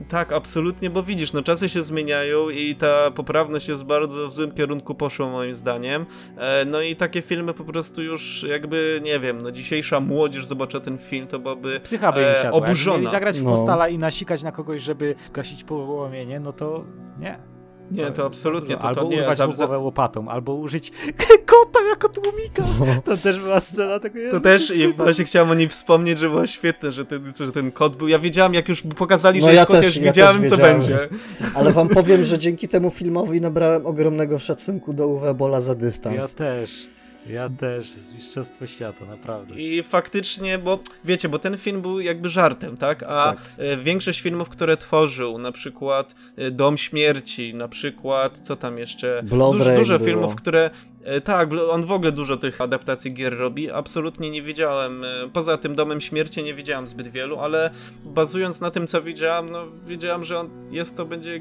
Tak, 0.08 0.32
absolutnie, 0.32 0.90
bo 0.90 1.02
widzisz, 1.02 1.32
no 1.32 1.42
czasy 1.42 1.68
się 1.68 1.82
zmieniają 1.82 2.48
i 2.50 2.74
ta 2.74 3.10
poprawność 3.10 3.68
jest 3.68 3.84
bardzo 3.84 4.28
w 4.28 4.32
złym 4.32 4.50
kierunku 4.52 4.94
poszła 4.94 5.28
moim 5.30 5.54
zdaniem. 5.54 6.06
E, 6.38 6.64
no 6.64 6.80
i 6.80 6.96
takie 6.96 7.22
filmy 7.22 7.54
po 7.54 7.64
prostu 7.64 8.02
już 8.02 8.42
jakby, 8.48 9.00
nie 9.04 9.20
wiem, 9.20 9.42
no 9.42 9.50
dzisiejsza 9.50 10.00
młodzież 10.00 10.46
zobaczy 10.46 10.80
ten 10.80 10.98
film, 10.98 11.26
to 11.26 11.38
byłaby 11.38 11.80
Psycha 11.80 12.12
by 12.12 12.20
im 12.20 12.26
e, 12.26 12.34
siadła. 12.36 12.58
Jak 12.60 12.64
oburzona. 12.68 12.98
mieli 12.98 13.10
zagrać 13.10 13.40
w 13.40 13.44
No. 13.44 13.50
postala 13.50 13.88
i 13.88 13.98
nasikać 13.98 14.42
na 14.42 14.52
kogoś, 14.52 14.82
żeby 14.82 15.14
gasić 15.32 15.64
połomienie, 15.64 16.40
no 16.40 16.52
to 16.52 16.84
nie. 17.18 17.51
Nie, 17.92 18.10
to 18.10 18.26
absolutnie, 18.26 18.76
to, 18.76 18.82
albo 18.82 19.02
to 19.02 19.08
nie 19.08 19.16
urwać 19.20 19.40
mu 19.40 19.52
za- 19.52 19.56
głowę 19.66 19.78
łopatą, 19.78 20.28
albo 20.28 20.54
użyć 20.54 20.90
kota 21.46 21.78
jako 21.90 22.08
tłumika. 22.08 22.62
To 23.04 23.16
też 23.16 23.40
była 23.40 23.60
scena 23.60 23.98
tego 23.98 24.18
To 24.30 24.40
też 24.40 24.70
i 24.70 24.92
właśnie 24.92 25.24
chciałem 25.24 25.50
o 25.50 25.54
niej 25.54 25.68
wspomnieć, 25.68 26.18
że 26.18 26.28
było 26.28 26.46
świetne, 26.46 26.92
że 26.92 27.04
ten, 27.04 27.32
że 27.40 27.52
ten 27.52 27.72
kot 27.72 27.96
był. 27.96 28.08
Ja 28.08 28.18
wiedziałem, 28.18 28.54
jak 28.54 28.68
już 28.68 28.82
pokazali, 28.82 29.40
No 29.40 29.46
że 29.46 29.54
ja 29.54 29.60
jest 29.60 29.68
kot, 29.68 29.76
też- 29.76 29.84
ja 29.84 29.88
już 29.88 29.96
ja 29.96 30.12
wiedziałem, 30.12 30.40
też 30.42 30.50
co 30.50 30.56
będzie. 30.56 30.98
Ale 31.56 31.72
wam 31.72 31.88
powiem, 31.88 32.24
że 32.24 32.38
dzięki 32.38 32.68
temu 32.68 32.90
filmowi 32.90 33.40
nabrałem 33.40 33.86
ogromnego 33.86 34.38
szacunku 34.38 34.92
do 34.92 35.06
Uwe 35.06 35.34
Bola 35.34 35.60
za 35.60 35.72
Ja 35.72 35.78
dystans. 35.78 36.34
też. 36.34 36.86
Ja 37.26 37.48
też. 37.48 37.90
Z 37.90 38.12
Mistrzostwo 38.12 38.66
Świata, 38.66 39.04
naprawdę. 39.04 39.54
I 39.54 39.82
faktycznie, 39.82 40.58
bo 40.58 40.78
wiecie, 41.04 41.28
bo 41.28 41.38
ten 41.38 41.58
film 41.58 41.82
był 41.82 42.00
jakby 42.00 42.28
żartem, 42.28 42.76
tak? 42.76 43.02
A 43.02 43.06
Tak. 43.32 43.38
e, 43.58 43.76
większość 43.76 44.20
filmów, 44.20 44.48
które 44.48 44.76
tworzył, 44.76 45.38
na 45.38 45.52
przykład 45.52 46.14
e, 46.36 46.50
Dom 46.50 46.78
Śmierci, 46.78 47.54
na 47.54 47.68
przykład, 47.68 48.38
co 48.38 48.56
tam 48.56 48.78
jeszcze? 48.78 49.22
Blood 49.24 49.58
Dużo, 49.76 49.94
było. 49.98 50.06
filmów, 50.08 50.34
które. 50.36 50.70
e, 51.04 51.20
Tak, 51.20 51.48
on 51.70 51.86
w 51.86 51.92
ogóle 51.92 52.12
dużo 52.12 52.36
tych 52.36 52.60
adaptacji 52.60 53.14
gier 53.14 53.38
robi. 53.38 53.70
Absolutnie 53.70 54.30
nie 54.30 54.42
widziałem. 54.42 55.04
Poza 55.32 55.56
tym 55.56 55.74
Domem 55.74 56.00
Śmierci 56.00 56.42
nie 56.42 56.54
widziałem 56.54 56.88
zbyt 56.88 57.08
wielu, 57.08 57.38
ale 57.40 57.70
bazując 58.04 58.60
na 58.60 58.70
tym, 58.70 58.86
co 58.86 59.02
widziałem, 59.02 59.50
no 59.50 59.66
wiedziałem, 59.86 60.24
że 60.24 60.38
on 60.40 60.50
jest 60.70 60.96
to 60.96 61.04
będzie 61.06 61.40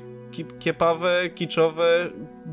kiepawe, 0.59 1.29
kiczowe, 1.35 2.07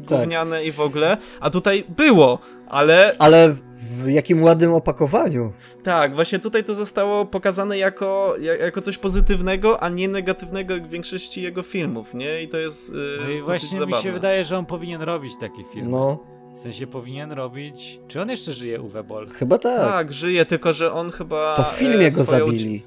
Tak. 0.09 0.19
gówniane 0.19 0.65
i 0.65 0.73
w 0.73 0.81
ogóle. 0.81 1.17
A 1.41 1.51
tutaj 1.51 1.85
było, 1.97 2.39
ale 2.69 3.17
Ale 3.19 3.53
w- 3.75 4.09
jakim 4.11 4.43
ładnym 4.43 4.73
opakowaniu. 4.75 5.53
tak, 5.83 6.15
właśnie 6.15 6.39
tutaj 6.39 6.65
to 6.65 6.75
zostało 6.75 7.25
pokazane 7.27 7.79
jako, 7.79 8.35
ja- 8.41 8.57
jako 8.57 8.81
coś 8.81 8.99
pozytywnego, 8.99 9.83
a 9.83 9.89
nie 9.89 10.09
negatywnego 10.09 10.75
jak 10.75 10.87
w 10.87 10.91
większości 10.91 11.43
jego 11.43 11.63
filmów, 11.63 12.15
nie? 12.15 12.43
I 12.43 12.49
to 12.49 12.57
jest 12.57 12.89
yy, 12.93 12.97
No 12.97 13.23
i 13.31 13.39
dosyć 13.39 13.45
właśnie 13.47 13.73
mi 13.79 13.81
zabawne. 13.81 14.03
się 14.03 14.13
wydaje, 14.13 14.45
że 14.45 14.59
on 14.59 14.67
powinien 14.67 15.03
robić 15.03 15.33
takie 15.41 15.65
filmy. 15.73 15.91
No, 15.91 16.19
W 16.55 16.59
sensie 16.61 16.87
powinien 16.87 17.33
robić... 17.33 18.01
Czy 18.09 18.21
on 18.23 18.31
jeszcze 18.31 18.53
żyje, 18.53 18.81
Uwe 18.81 19.05
Boll? 19.05 19.29
chyba 19.29 19.59
tak. 19.59 19.79
Tak, 19.81 20.13
żyje, 20.13 20.45
tylko 20.45 20.73
że 20.73 20.93
on 20.93 21.11
chyba... 21.11 21.55
To 21.57 21.63
w 21.65 21.73
filmie 21.79 22.07
e, 22.07 22.11
go 22.11 22.25
zabili. 22.25 22.83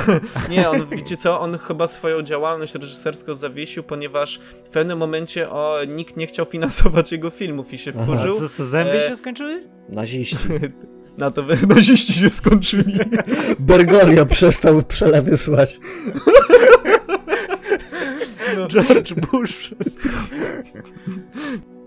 Nie, 0.50 0.70
on, 0.70 0.86
wiecie 0.88 1.16
co, 1.16 1.40
on 1.40 1.58
chyba 1.58 1.86
swoją 1.86 2.22
działalność 2.22 2.74
reżyserską 2.74 3.34
zawiesił, 3.34 3.82
ponieważ 3.82 4.40
w 4.64 4.68
pewnym 4.68 4.98
momencie 4.98 5.50
o, 5.50 5.78
nikt 5.88 6.16
nie 6.16 6.26
chciał 6.26 6.46
finansować 6.46 7.12
jego 7.12 7.30
filmów 7.30 7.72
i 7.72 7.78
się 7.78 7.92
Aha. 7.96 8.02
wkurzył. 8.04 8.40
Co, 8.40 8.48
co 8.48 8.64
zęby 8.64 8.92
E, 8.92 9.08
się 9.08 9.16
skończyły? 9.16 9.62
Naziści. 9.88 10.36
Na 11.18 11.30
to 11.30 11.42
wy- 11.42 11.66
naziści 11.76 12.12
się 12.12 12.30
skończyli. 12.30 12.98
Bergoglio 13.58 14.26
przestał 14.26 14.82
przelewy 14.82 15.36
słać. 15.36 15.80
George 18.68 19.14
Bush. 19.14 19.70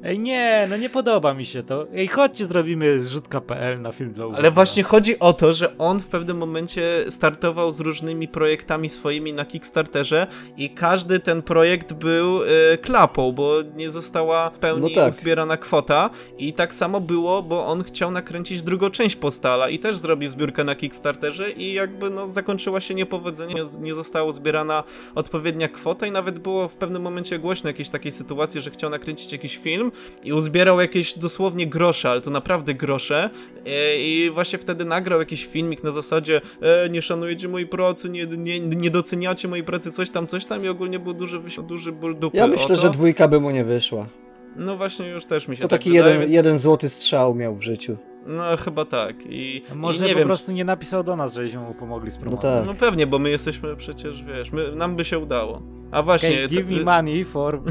Ej, 0.08 0.20
nie, 0.20 0.68
no 0.70 0.78
nie 0.78 0.90
podoba 0.90 1.34
mi 1.34 1.46
się 1.46 1.64
to. 1.64 1.88
Ej, 1.96 2.08
chodźcie, 2.08 2.46
zrobimy 2.46 3.00
zrzutka.pl 3.00 3.82
na 3.82 3.92
film 3.92 4.14
dla 4.14 4.26
Uwe 4.26 4.36
Ale 4.36 4.42
Bolla. 4.44 4.52
właśnie 4.56 4.84
chodzi 4.84 5.20
o 5.20 5.34
to, 5.34 5.54
że 5.54 5.78
on 5.78 6.00
w 6.00 6.08
pewnym 6.08 6.38
momencie 6.38 6.84
startował 7.10 7.72
z 7.72 7.80
różnymi 7.80 8.28
projektami 8.28 8.90
swoimi 8.90 9.34
na 9.34 9.46
Kickstarterze 9.46 10.28
i 10.58 10.70
każdy 10.70 11.20
ten 11.20 11.42
projekt 11.42 11.94
był 11.94 12.42
e, 12.44 12.78
klapą, 12.78 13.32
bo 13.32 13.54
nie 13.76 13.92
została 13.92 14.50
w 14.50 14.60
pełni 14.60 14.90
No 14.96 15.02
tak. 15.02 15.12
uzbierana 15.14 15.58
kwota 15.58 16.10
i 16.38 16.54
tak 16.54 16.74
samo 16.74 17.02
było, 17.02 17.44
bo 17.44 17.66
on 17.68 17.84
chciał 17.84 18.12
nakręcić 18.12 18.64
drugą 18.64 18.90
część 18.90 19.16
Postala 19.16 19.70
i 19.70 19.80
też 19.80 19.98
zrobił 19.98 20.30
zbiórkę 20.30 20.64
na 20.64 20.76
Kickstarterze 20.76 21.52
i 21.52 21.74
jakby 21.74 22.10
no 22.10 22.30
zakończyła 22.30 22.80
się 22.82 22.96
niepowodzeniem, 22.96 23.58
nie- 23.58 23.80
nie 23.86 23.94
została 23.96 24.26
uzbierana 24.30 24.84
odpowiednia 25.16 25.68
kwota 25.68 26.08
i 26.08 26.12
nawet 26.12 26.40
było 26.40 26.68
w 26.68 26.76
pewnym 26.76 27.02
momencie 27.02 27.40
głośno 27.40 27.70
jakiejś 27.70 27.90
takiej 27.90 28.12
sytuacji, 28.12 28.62
że 28.62 28.72
chciał 28.72 28.90
nakręcić 28.90 29.32
jakiś 29.32 29.58
film 29.58 29.92
i 30.24 30.34
uzbierał 30.34 30.82
jakieś 30.82 31.18
dosłownie 31.18 31.68
grosze, 31.68 32.10
ale 32.10 32.22
to 32.22 32.30
naprawdę 32.30 32.74
grosze 32.74 33.30
E, 33.66 33.98
i 33.98 34.32
właśnie 34.34 34.60
wtedy 34.60 34.86
nagrał 34.86 35.20
jakiś 35.20 35.46
filmik 35.46 35.84
na 35.84 35.92
zasadzie 35.92 36.42
e, 36.62 36.90
nie 36.90 37.02
szanujecie 37.02 37.48
mojej 37.48 37.68
pracy, 37.68 38.10
nie, 38.10 38.26
nie, 38.28 38.60
nie 38.60 38.92
doceniacie 38.92 39.48
mojej 39.48 39.66
pracy, 39.66 39.92
coś 39.92 40.10
tam, 40.10 40.28
coś 40.28 40.46
tam 40.46 40.66
i 40.66 40.68
ogólnie 40.68 41.00
był 41.00 41.14
duży, 41.14 41.42
duży 41.68 41.92
ból 41.92 42.20
dupy 42.20 42.38
Ja 42.38 42.48
myślę, 42.48 42.76
że 42.76 42.90
dwójka 42.90 43.28
by 43.28 43.40
mu 43.40 43.52
nie 43.52 43.64
wyszła. 43.64 44.10
No 44.56 44.78
właśnie 44.78 45.08
już 45.08 45.26
też 45.26 45.48
mi 45.48 45.56
się 45.56 45.62
To 45.62 45.68
tak 45.68 45.80
taki 45.80 45.92
wydaje, 45.92 46.08
jeden, 46.08 46.22
więc... 46.22 46.34
jeden 46.34 46.60
złoty 46.60 46.90
strzał 46.90 47.36
miał 47.36 47.56
w 47.56 47.62
życiu. 47.62 47.98
No 48.26 48.58
chyba 48.58 48.86
tak 48.86 49.16
i, 49.30 49.62
A 49.72 49.76
Może 49.76 50.06
i 50.06 50.08
nie 50.08 50.14
po 50.14 50.20
wiem, 50.20 50.28
prostu 50.28 50.52
nie 50.52 50.66
napisał 50.66 51.04
do 51.04 51.16
nas, 51.16 51.34
żebyśmy 51.34 51.60
mu 51.60 51.74
pomogli 51.74 52.12
z 52.12 52.18
promocją. 52.18 52.50
tak. 52.52 52.66
no 52.66 52.74
pewnie, 52.74 53.08
bo 53.08 53.20
my 53.20 53.30
jesteśmy 53.30 53.76
przecież, 53.76 54.24
wiesz, 54.24 54.52
my, 54.52 54.72
nam 54.76 54.96
by 54.96 55.06
się 55.06 55.20
udało. 55.20 55.62
A 55.92 56.04
właśnie... 56.04 56.30
Okay, 56.30 56.48
give 56.48 56.66
to- 56.66 56.72
me 56.72 56.84
money 56.84 57.26
for... 57.26 57.62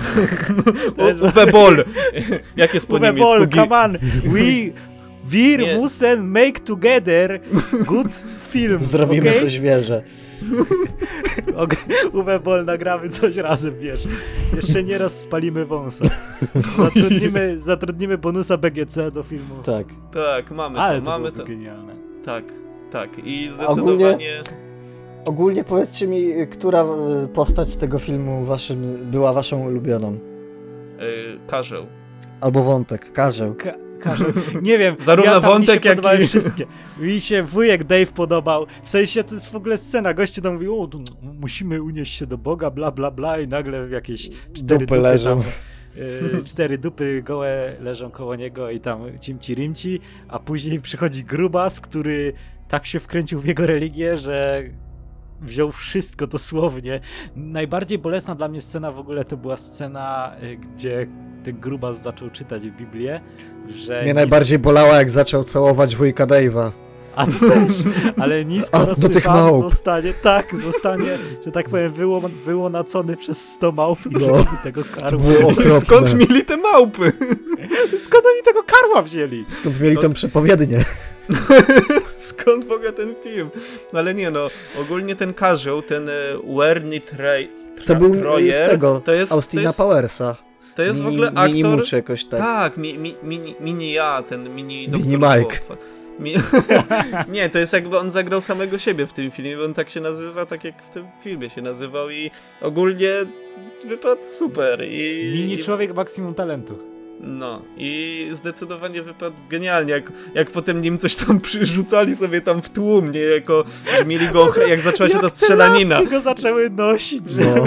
Boll! 1.53 1.85
Jak 2.57 2.75
jest 2.75 2.87
po 2.87 2.99
niemiecku? 2.99 3.43
Gi- 3.47 3.55
come 3.55 3.79
on! 3.85 3.93
We... 4.25 4.41
Wir 5.27 5.61
Nie. 5.61 5.79
müssen 5.79 6.17
make 6.23 6.61
together 6.61 7.41
good 7.87 8.23
film, 8.51 8.85
Zrobimy 8.85 9.31
okay? 9.31 9.41
coś 9.41 9.61
wierzę. 9.61 10.03
Uwe 12.13 12.41
Boll, 12.41 12.65
nagramy 12.65 13.09
coś 13.09 13.37
razem, 13.37 13.79
wiesz. 13.79 14.05
Jeszcze 14.57 14.83
nie 14.83 14.99
raz 14.99 15.21
spalimy 15.21 15.65
wąsa. 15.65 16.05
Zatrudnimy, 16.79 17.61
zatrudnimy 17.61 18.19
bonusa 18.19 18.57
BGC 18.59 19.11
do 19.11 19.23
filmu. 19.23 19.55
Tak. 19.65 19.87
Tak, 20.13 20.51
mamy 20.51 20.79
Ale 20.79 20.99
to, 20.99 21.05
to 21.05 21.11
mamy 21.11 21.33
to. 21.33 21.45
genialne. 21.45 21.95
Tak, 22.25 22.45
tak. 22.91 23.11
I 23.25 23.51
Ogólnie- 23.51 23.53
zdecydowanie... 23.53 24.43
Ogólnie 25.27 25.65
powiedzcie 25.65 26.07
mi, 26.07 26.33
która 26.51 26.81
e, 26.83 27.29
postać 27.35 27.69
z 27.69 27.77
tego 27.77 27.99
filmu 27.99 28.45
waszym, 28.45 28.97
była 29.11 29.33
waszą 29.33 29.65
ulubioną? 29.67 30.13
Yy, 30.99 31.39
karzeł. 31.47 31.87
Albo 32.41 32.63
wątek, 32.63 33.13
Karzeł. 33.13 33.55
Ka- 33.55 33.84
każdy, 34.05 34.25
nie 34.63 34.79
wiem, 34.79 34.97
Zarówno 35.05 35.33
ja 35.33 35.41
wątek, 35.41 35.85
mi 35.85 35.91
się 35.91 36.01
jak 36.11 36.21
i- 36.21 36.27
wszystkie. 36.27 36.67
Mi 36.99 37.21
się 37.21 37.43
wujek 37.43 37.85
Dave 37.85 38.07
podobał, 38.07 38.67
w 38.83 38.89
sensie 38.89 39.25
to 39.25 39.35
jest 39.35 39.51
w 39.51 39.57
ogóle 39.57 39.79
scena, 39.79 40.15
goście 40.15 40.43
tam 40.43 40.55
mówią, 40.55 40.73
o, 40.75 40.89
musimy 41.23 41.83
unieść 41.83 42.15
się 42.19 42.27
do 42.27 42.39
Boga, 42.39 42.71
bla 42.71 42.91
bla 42.91 43.11
bla. 43.11 43.41
I 43.41 43.49
nagle 43.49 43.89
jakieś 43.91 44.23
cztery 44.29 44.63
Dupy 44.63 44.79
dupy 44.87 45.01
leżą. 45.01 45.43
Tam, 45.43 45.51
y, 46.41 46.45
cztery 46.45 46.79
dupy 46.79 47.23
gołe 47.23 47.73
leżą 47.81 48.11
koło 48.11 48.37
niego 48.37 48.71
i 48.71 48.81
tam 48.81 49.01
cimci 49.21 49.55
rimci, 49.55 50.01
a 50.29 50.39
później 50.39 50.81
przychodzi 50.81 51.25
grubas, 51.25 51.81
który 51.81 52.33
tak 52.69 52.87
się 52.87 53.01
wkręcił 53.01 53.41
w 53.41 53.45
jego 53.47 53.67
religię, 53.67 54.19
że 54.19 54.63
wziął 55.41 55.73
wszystko 55.73 56.27
dosłownie. 56.27 57.01
Najbardziej 57.37 57.99
bolesna 57.99 58.35
dla 58.35 58.49
mnie 58.49 58.61
scena 58.61 58.93
w 58.93 58.99
ogóle 58.99 59.25
to 59.25 59.37
była 59.37 59.57
scena, 59.57 60.33
y, 60.43 60.57
gdzie 60.57 61.07
ten 61.45 61.61
grubas 61.61 62.03
zaczął 62.03 62.31
czytać 62.31 62.71
Biblię, 62.71 63.21
że 63.69 64.03
Mnie 64.03 64.15
najbardziej 64.15 64.59
bolała, 64.59 64.95
jak 64.97 65.11
zaczął 65.11 65.45
całować 65.45 65.97
wujka 65.97 66.27
Dave'a. 66.27 66.71
A 67.17 67.27
ty 67.27 67.33
też, 67.33 67.75
ale 68.19 68.45
nisko 68.45 68.79
A, 68.79 68.87
do 68.95 69.09
tych 69.09 69.27
małp. 69.27 69.63
zostanie, 69.65 70.15
tak, 70.23 70.55
zostanie, 70.65 71.19
że 71.47 71.53
tak 71.53 71.69
powiem, 71.69 71.93
wyło, 71.93 72.21
wyłonacony 72.45 73.17
przez 73.17 73.53
100 73.53 73.73
małp 73.73 73.99
i 74.07 74.17
No. 74.27 74.45
tego 74.65 74.83
karła. 74.97 75.81
Skąd 75.81 76.15
mieli 76.15 76.45
te 76.45 76.57
małpy? 76.57 77.13
Skąd 78.05 78.25
oni 78.27 78.43
tego 78.45 78.63
karła 78.63 79.03
wzięli? 79.03 79.45
Skąd 79.49 79.81
mieli 79.81 79.99
tą 79.99 80.13
przepowiednię? 80.13 80.85
Skąd 82.19 82.65
w 82.69 82.73
ogóle 82.73 82.93
ten 82.93 83.15
film? 83.25 83.51
No 83.93 83.99
ale 83.99 84.15
nie 84.15 84.31
no, 84.31 84.49
ogólnie 84.81 85.17
ten 85.17 85.35
karzeł, 85.35 85.83
ten 85.83 86.09
e, 86.09 86.13
Werny 86.57 87.01
Trey. 87.01 87.51
To 87.87 87.95
był 87.97 88.15
Troyer, 88.15 88.55
z 88.67 88.71
tego, 88.71 89.01
to 89.01 89.13
jest, 89.13 89.29
z 89.29 89.33
Austina 89.33 89.63
to 89.63 89.69
jest, 89.69 89.79
Powersa. 89.79 90.37
to 90.77 90.83
jest 90.83 91.01
w 91.03 91.05
Mini- 91.05 91.09
ogóle 91.13 91.29
aktor... 91.29 91.51
Mini 91.51 91.83
jakoś 91.93 92.25
tak. 92.25 92.41
Tak, 92.41 92.77
mi, 92.77 92.99
mi, 92.99 93.15
mini, 93.23 93.55
mini 93.61 93.93
ja, 93.93 94.23
ten 94.29 94.55
mini 94.55 94.89
Mini 94.89 95.17
Mike. 95.17 95.61
Wolf. 95.69 95.79
Mi... 96.19 96.35
nie, 97.35 97.51
to 97.51 97.59
jest 97.59 97.73
jakby 97.73 97.99
on 97.99 98.11
zagrał 98.11 98.41
samego 98.41 98.79
siebie 98.79 99.07
w 99.07 99.13
tym 99.13 99.31
filmie, 99.31 99.57
bo 99.57 99.65
on 99.65 99.75
tak 99.75 99.91
się 99.91 100.01
nazywa, 100.01 100.47
tak 100.47 100.65
jak 100.65 100.83
w 100.83 100.91
tym 100.91 101.07
filmie 101.23 101.51
się 101.51 101.63
nazywał 101.63 102.11
i 102.11 102.31
ogólnie 102.61 103.11
wypadł 103.89 104.21
super. 104.27 104.85
I, 104.89 105.33
Mini 105.35 105.59
człowiek 105.59 105.95
maksimum 105.95 106.35
talentu. 106.35 106.79
No 107.21 107.63
i 107.77 108.29
zdecydowanie 108.33 109.03
wypadł 109.03 109.37
genialnie, 109.51 109.93
jak, 109.93 110.13
jak 110.35 110.51
potem 110.51 110.83
nim 110.83 110.99
coś 110.99 111.15
tam 111.17 111.41
przyrzucali 111.41 112.17
sobie 112.17 112.41
tam 112.41 112.63
w 112.63 112.71
tłum, 112.71 113.13
nie, 113.13 113.21
jako, 113.21 113.65
że 113.99 114.05
mieli 114.05 114.29
go, 114.29 114.53
jak 114.69 114.81
zaczęła 114.81 115.09
się 115.09 115.15
Jak 115.15 115.23
ta 115.23 115.29
strzelanina. 115.29 115.95
laski 115.95 116.11
go 116.11 116.21
zaczęły 116.21 116.71
nosić, 116.71 117.31
że... 117.31 117.41
No. 117.45 117.65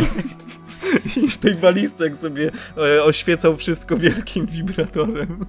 I 1.24 1.28
w 1.28 1.38
tej 1.38 1.56
balisce 1.56 2.04
jak 2.04 2.18
sobie 2.18 2.52
e, 2.78 3.04
oświecał 3.04 3.58
wszystko 3.58 3.98
wielkim 3.98 4.46
wibratorem. 4.46 5.46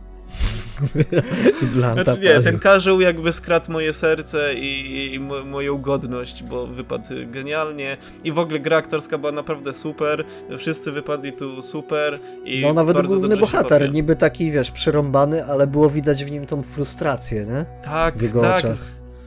Blanta 1.75 2.05
Znaczy 2.05 2.21
nie, 2.21 2.41
ten 2.41 2.59
karzeł 2.59 3.01
jakby 3.01 3.33
skradł 3.33 3.73
moje 3.73 3.93
serce 3.93 4.55
i, 4.55 5.15
i 5.15 5.21
mo, 5.21 5.45
moją 5.45 5.79
godność, 5.79 6.43
bo 6.43 6.67
wypadł 6.67 7.05
genialnie 7.27 7.97
i 8.25 8.33
w 8.33 8.39
ogóle 8.39 8.59
gra 8.61 8.77
aktorska 8.77 9.19
była 9.19 9.33
naprawdę 9.33 9.75
super, 9.75 10.25
wszyscy 10.59 10.93
wypadli 10.93 11.33
tu 11.33 11.63
super 11.63 12.19
i 12.45 12.61
No 12.61 12.75
nawet 12.75 12.97
bardzo 12.97 13.17
główny 13.17 13.37
bohater, 13.37 13.81
bawię. 13.81 13.93
niby 13.93 14.17
taki, 14.17 14.51
wiesz, 14.53 14.71
przyrąbany, 14.71 15.45
ale 15.45 15.67
było 15.67 15.91
widać 15.91 16.25
w 16.25 16.31
nim 16.31 16.47
tą 16.47 16.63
frustrację, 16.63 17.47
nie? 17.47 17.65
Tak, 17.85 18.19
w 18.19 18.23
jego 18.23 18.41
tak. 18.41 18.59
oczach. 18.59 18.79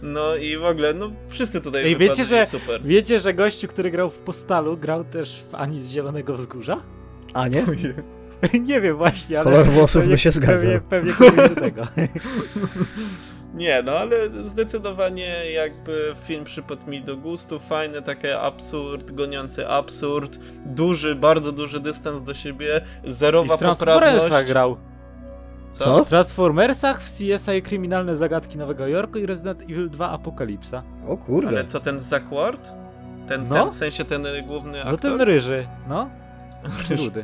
No 0.04 0.36
i 0.36 0.58
w 0.58 0.66
ogóle, 0.66 0.94
no 0.94 1.12
wszyscy 1.28 1.62
tutaj 1.62 1.86
Ej, 1.86 1.98
wiecie, 1.98 2.26
że- 2.26 2.46
super. 2.46 2.82
Wiecie, 2.84 3.20
że 3.20 3.34
gościu, 3.34 3.68
który 3.68 3.92
grał 3.92 4.10
w 4.10 4.18
Postalu, 4.18 4.78
grał 4.78 5.04
też 5.04 5.44
w 5.52 5.56
Ani 5.56 5.80
z 5.80 5.90
Zielonego 5.90 6.34
Wzgórza? 6.38 6.78
A 7.34 7.48
nie? 7.48 7.64
nie 8.68 8.82
wiem 8.82 8.98
właśnie, 8.98 9.40
ale... 9.40 9.44
Kolor 9.52 9.66
włosów 9.66 10.02
pewnie- 10.02 10.16
by 10.16 10.20
się 10.20 10.32
zgadzał. 10.32 10.82
Pewnie, 10.90 11.14
pewnie 11.14 11.50
do 11.50 11.56
tego. 11.62 11.88
Nie, 13.54 13.84
no 13.84 13.92
ale 13.92 14.16
zdecydowanie 14.46 15.52
jakby 15.54 16.14
film 16.26 16.44
przypadł 16.44 16.90
mi 16.90 17.02
do 17.02 17.18
gustu, 17.18 17.60
fajny 17.60 18.02
taki 18.02 18.28
absurd, 18.28 19.12
goniący 19.12 19.68
absurd, 19.68 20.40
duży, 20.66 21.16
bardzo 21.16 21.52
duży 21.52 21.80
dystans 21.80 22.24
do 22.24 22.34
siebie, 22.34 22.82
I 23.04 23.12
zerowa 23.12 23.56
w 23.58 23.60
Transformersach 23.60 24.14
poprawność. 24.22 24.48
grał. 24.52 24.78
Co? 25.72 26.06
W 26.06 26.08
Transformersach, 26.10 27.02
w 27.02 27.06
CSI 27.10 27.62
Kryminalne 27.64 28.18
Zagadki 28.18 28.58
Nowego 28.58 28.88
Jorku 28.88 29.18
i 29.20 29.26
Resident 29.26 29.62
Evil 29.62 29.90
2 29.90 30.10
Apokalipsa. 30.10 30.84
O 31.08 31.18
kurde. 31.18 31.48
Ale 31.50 31.66
co, 31.66 31.80
ten 31.80 32.00
Zakward? 32.00 32.72
Ten, 33.28 33.48
No. 33.48 33.56
ten, 33.66 33.74
w 33.74 33.78
sensie 33.78 34.06
ten 34.06 34.26
y, 34.26 34.44
główny 34.48 34.78
No 34.86 34.92
aktor? 34.92 35.12
ten 35.12 35.22
ryży, 35.22 35.68
no. 35.90 36.10
Rudy. 36.98 37.24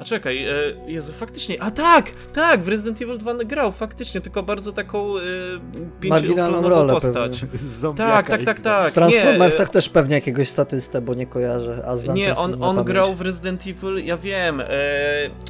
A 0.00 0.04
czekaj, 0.04 0.46
e, 0.46 0.52
Jezu, 0.86 1.12
faktycznie, 1.12 1.62
a 1.62 1.70
tak, 1.70 2.10
tak, 2.34 2.62
w 2.62 2.68
Resident 2.68 3.02
Evil 3.02 3.18
2 3.18 3.34
grał, 3.34 3.72
faktycznie, 3.72 4.20
tylko 4.20 4.42
bardzo 4.42 4.72
taką 4.72 5.16
e, 5.16 5.20
Marginalną 5.20 6.00
pięcioplanową 6.00 6.68
rolę 6.68 6.92
postać. 6.94 7.44
Tak, 7.96 8.26
tak, 8.28 8.44
tak, 8.44 8.58
z- 8.58 8.62
tak. 8.62 8.90
W 8.90 8.94
Transformersach 8.94 9.68
nie, 9.68 9.72
też 9.72 9.88
pewnie 9.88 10.14
jakiegoś 10.14 10.48
statystę, 10.48 11.00
bo 11.00 11.14
nie 11.14 11.26
kojarzę, 11.26 11.84
a 11.86 11.96
znam 11.96 12.16
Nie, 12.16 12.36
on, 12.36 12.62
on 12.62 12.84
grał 12.84 13.14
w 13.14 13.20
Resident 13.20 13.66
Evil, 13.66 14.04
ja 14.04 14.16
wiem, 14.16 14.60
e, 14.60 14.66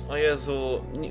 o 0.08 0.16
Jezu, 0.16 0.80
nie, 0.98 1.10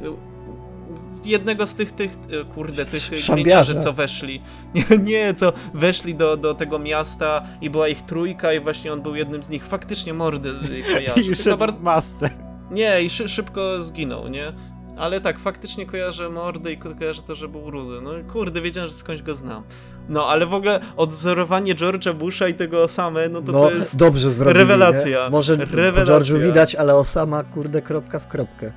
jednego 1.25 1.67
z 1.67 1.75
tych, 1.75 1.91
tych, 1.91 2.11
e, 2.11 2.45
kurde, 2.53 2.85
tych 2.85 3.09
gliniarzy, 3.35 3.81
co 3.81 3.93
weszli, 3.93 4.41
nie, 4.75 4.83
nie, 4.97 5.33
co 5.33 5.53
weszli 5.73 6.15
do, 6.15 6.37
do 6.37 6.53
tego 6.53 6.79
miasta 6.79 7.43
i 7.61 7.69
była 7.69 7.87
ich 7.87 8.01
trójka 8.01 8.53
i 8.53 8.59
właśnie 8.59 8.93
on 8.93 9.01
był 9.01 9.15
jednym 9.15 9.43
z 9.43 9.49
nich, 9.49 9.65
faktycznie 9.65 10.13
mordy 10.13 10.49
e, 10.49 10.83
kojarzę, 10.93 11.21
I 11.21 11.35
szedł 11.35 11.57
bardzo- 11.57 11.77
w 11.79 11.81
masce. 11.83 12.29
Nie, 12.71 13.01
i 13.01 13.09
szy 13.09 13.29
szybko 13.29 13.81
zginął, 13.81 14.27
nie? 14.27 14.53
Ale 14.97 15.21
tak, 15.21 15.39
faktycznie 15.39 15.85
kojarzę 15.85 16.29
mordę 16.29 16.71
i 16.71 16.77
ko 16.77 16.95
kojarzę 16.95 17.21
to, 17.21 17.35
że 17.35 17.47
był 17.47 17.71
rudy. 17.71 18.01
No 18.01 18.11
kurde, 18.33 18.61
wiedziałem, 18.61 18.89
że 18.89 18.95
skądś 18.95 19.21
go 19.21 19.35
znam. 19.35 19.63
No, 20.09 20.27
ale 20.27 20.45
w 20.45 20.53
ogóle 20.53 20.79
odwzorowanie 20.97 21.75
George'a 21.75 22.13
Busha 22.13 22.47
i 22.47 22.53
tego 22.53 22.83
Osame, 22.83 23.29
no 23.29 23.41
to 23.41 23.51
no, 23.51 23.59
to 23.63 23.71
jest... 23.71 23.97
dobrze 23.97 24.31
zrobili, 24.31 24.59
rewelacja. 24.59 25.25
Nie? 25.25 25.31
Może 25.31 25.55
Rewelacja. 25.55 26.15
George'u 26.15 26.41
widać, 26.43 26.75
ale 26.75 26.95
Osama, 26.95 27.43
kurde, 27.43 27.81
kropka 27.81 28.19
w 28.19 28.27
kropkę. 28.27 28.71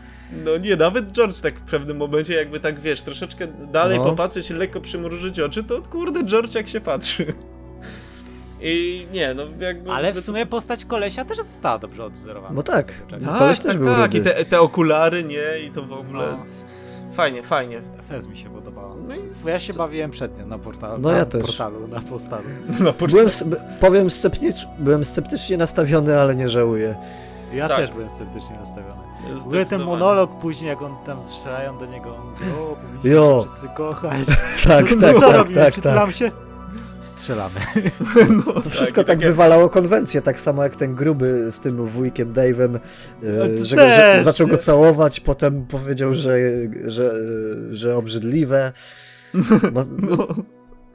No 0.44 0.56
nie, 0.56 0.76
nawet 0.76 1.12
George 1.12 1.40
tak 1.40 1.58
w 1.58 1.62
pewnym 1.62 1.96
momencie 1.96 2.34
jakby 2.34 2.60
tak, 2.60 2.80
wiesz, 2.80 3.02
troszeczkę 3.02 3.46
dalej 3.72 3.98
No. 3.98 4.04
popatrzeć, 4.04 4.50
lekko 4.50 4.80
przymrużyć 4.80 5.40
oczy, 5.40 5.64
to 5.64 5.82
kurde, 5.82 6.24
George 6.24 6.54
jak 6.54 6.68
się 6.68 6.80
patrzy. 6.80 7.34
I 8.60 9.06
nie, 9.12 9.34
no 9.34 9.42
jakby... 9.60 9.90
Ale 9.90 10.12
w 10.12 10.20
sumie 10.20 10.46
postać 10.46 10.84
kolesia 10.84 11.24
też 11.24 11.38
została 11.38 11.78
dobrze 11.78 12.04
odwzorowana. 12.04 12.54
No 12.54 12.62
tak. 12.62 12.92
No, 13.20 13.28
Tak, 13.30 13.38
koleś 13.38 13.58
też 13.58 13.72
tak, 13.72 13.78
był 13.82 13.94
tak, 13.94 14.14
i 14.14 14.20
te, 14.22 14.44
te 14.44 14.60
okulary, 14.60 15.24
nie, 15.24 15.66
i 15.66 15.70
to 15.70 15.82
w 15.82 15.92
ogóle... 15.92 16.26
No. 16.30 16.44
Fajnie, 17.12 17.42
fajnie. 17.42 17.80
FS 18.08 18.26
mi 18.26 18.36
się 18.36 18.50
podobało. 18.50 18.96
No 19.08 19.14
i 19.16 19.18
Ja 19.48 19.58
się 19.58 19.72
bawiłem 19.72 20.10
przednio 20.10 20.46
na 20.46 20.58
portalu. 20.58 20.98
No 20.98 21.10
na 21.10 21.16
ja 21.18 21.24
też. 21.24 21.42
portalu, 21.46 21.88
na 21.88 22.00
postalu. 22.00 22.44
no, 22.80 22.92
poczekaj. 22.92 23.08
Byłem, 23.08 23.28
powiem, 23.80 24.10
sceptycz, 24.10 24.66
byłem 24.78 25.04
sceptycznie 25.04 25.56
nastawiony, 25.56 26.20
ale 26.20 26.34
nie 26.34 26.48
żałuję. 26.48 26.96
Ja 27.54 27.68
Tak. 27.68 27.76
też 27.76 27.90
byłem 27.90 28.08
sceptycznie 28.08 28.56
nastawiony. 28.56 28.98
W 29.34 29.46
ogóle 29.46 29.66
ten 29.66 29.82
monolog 29.82 30.38
później, 30.38 30.68
jak 30.68 30.82
on 30.82 30.96
tam 31.06 31.24
strzelają 31.24 31.78
do 31.78 31.86
niego, 31.86 32.16
on 32.16 32.26
mówi, 32.30 32.44
o, 32.58 32.76
powinniśmy 32.76 33.10
Jo. 33.10 33.44
wszyscy 33.48 33.68
kochać. 33.76 34.26
Tak, 34.68 34.84
No 34.90 35.00
tak, 35.00 35.14
co 35.14 35.20
tak, 35.20 35.36
robimy? 35.36 35.60
tak, 35.60 35.74
tak. 35.80 36.12
się? 36.12 36.30
Strzelamy. 37.00 37.60
No, 38.46 38.52
To 38.52 38.70
wszystko 38.70 39.00
i 39.00 39.04
tak 39.04 39.16
takie- 39.16 39.26
wywalało 39.28 39.68
konwencję, 39.70 40.22
tak 40.22 40.40
samo 40.40 40.62
jak 40.62 40.76
ten 40.76 40.94
gruby 40.94 41.46
z 41.52 41.60
tym 41.60 41.76
wujkiem 41.86 42.32
Dave'em, 42.34 42.78
No 43.22 43.44
e, 43.44 43.48
to 43.48 43.66
że, 43.66 43.76
go, 43.76 43.82
że 43.90 44.20
zaczął 44.22 44.46
go 44.46 44.56
całować, 44.56 45.20
potem 45.20 45.66
powiedział, 45.66 46.14
że, 46.14 46.38
że, 46.86 47.12
że 47.72 47.96
obrzydliwe. 47.96 48.72
Bo, 49.72 49.84
No. 49.98 50.28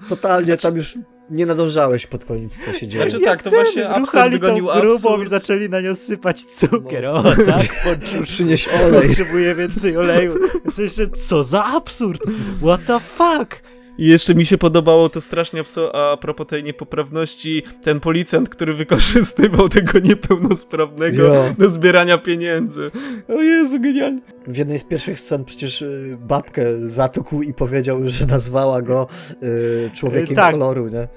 Totalnie 0.09 0.57
tam 0.57 0.75
już 0.75 0.97
nie 1.29 1.45
nadążałeś 1.45 2.07
pod 2.07 2.25
koniec, 2.25 2.65
co 2.65 2.73
się 2.73 2.87
dzieje. 2.87 3.09
Znaczy 3.09 3.25
tak, 3.25 3.41
to 3.41 3.49
właśnie 3.49 3.89
absurd 3.89 4.05
ruchali 4.05 4.39
tą 4.39 4.47
gonił 4.47 4.65
grubą 4.65 4.93
absurd. 4.93 5.25
i 5.25 5.29
zaczęli 5.29 5.69
na 5.69 5.81
nią 5.81 5.95
sypać 5.95 6.43
cukier. 6.43 7.05
O, 7.05 7.23
tak, 7.23 7.67
poczuł, 7.83 8.23
Przynieś 8.23 8.67
olej. 8.67 9.01
potrzebuje 9.07 9.55
więcej 9.55 9.97
oleju. 9.97 10.35
W 10.65 10.73
sensie, 10.73 11.07
co 11.09 11.43
za 11.43 11.65
absurd? 11.65 12.21
What 12.65 12.85
the 12.85 12.99
fuck? 12.99 13.61
I 13.97 14.05
jeszcze 14.07 14.35
mi 14.35 14.45
się 14.45 14.57
podobało 14.57 15.09
to 15.09 15.21
strasznie 15.21 15.63
a 15.93 16.17
propos 16.17 16.47
tej 16.47 16.63
niepoprawności, 16.63 17.63
ten 17.83 17.99
policjant, 17.99 18.49
który 18.49 18.73
wykorzystywał 18.73 19.69
tego 19.69 19.99
niepełnosprawnego 19.99 21.23
Jo. 21.23 21.55
do 21.57 21.69
zbierania 21.69 22.17
pieniędzy. 22.17 22.91
O 23.37 23.41
Jezu, 23.41 23.79
genialnie. 23.79 24.21
W 24.47 24.57
jednej 24.57 24.79
z 24.79 24.83
pierwszych 24.83 25.19
scen 25.19 25.45
przecież 25.45 25.81
y, 25.81 26.17
babkę 26.21 26.77
zatukł 26.77 27.41
i 27.41 27.53
powiedział, 27.53 28.01
że 28.05 28.25
nazwała 28.25 28.81
go 28.81 29.07
y, 29.43 29.89
człowiekiem 29.93 30.33
Y, 30.33 30.35
tak. 30.35 30.51
koloru, 30.51 30.87
nie? 30.87 31.07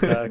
Tak. 0.00 0.30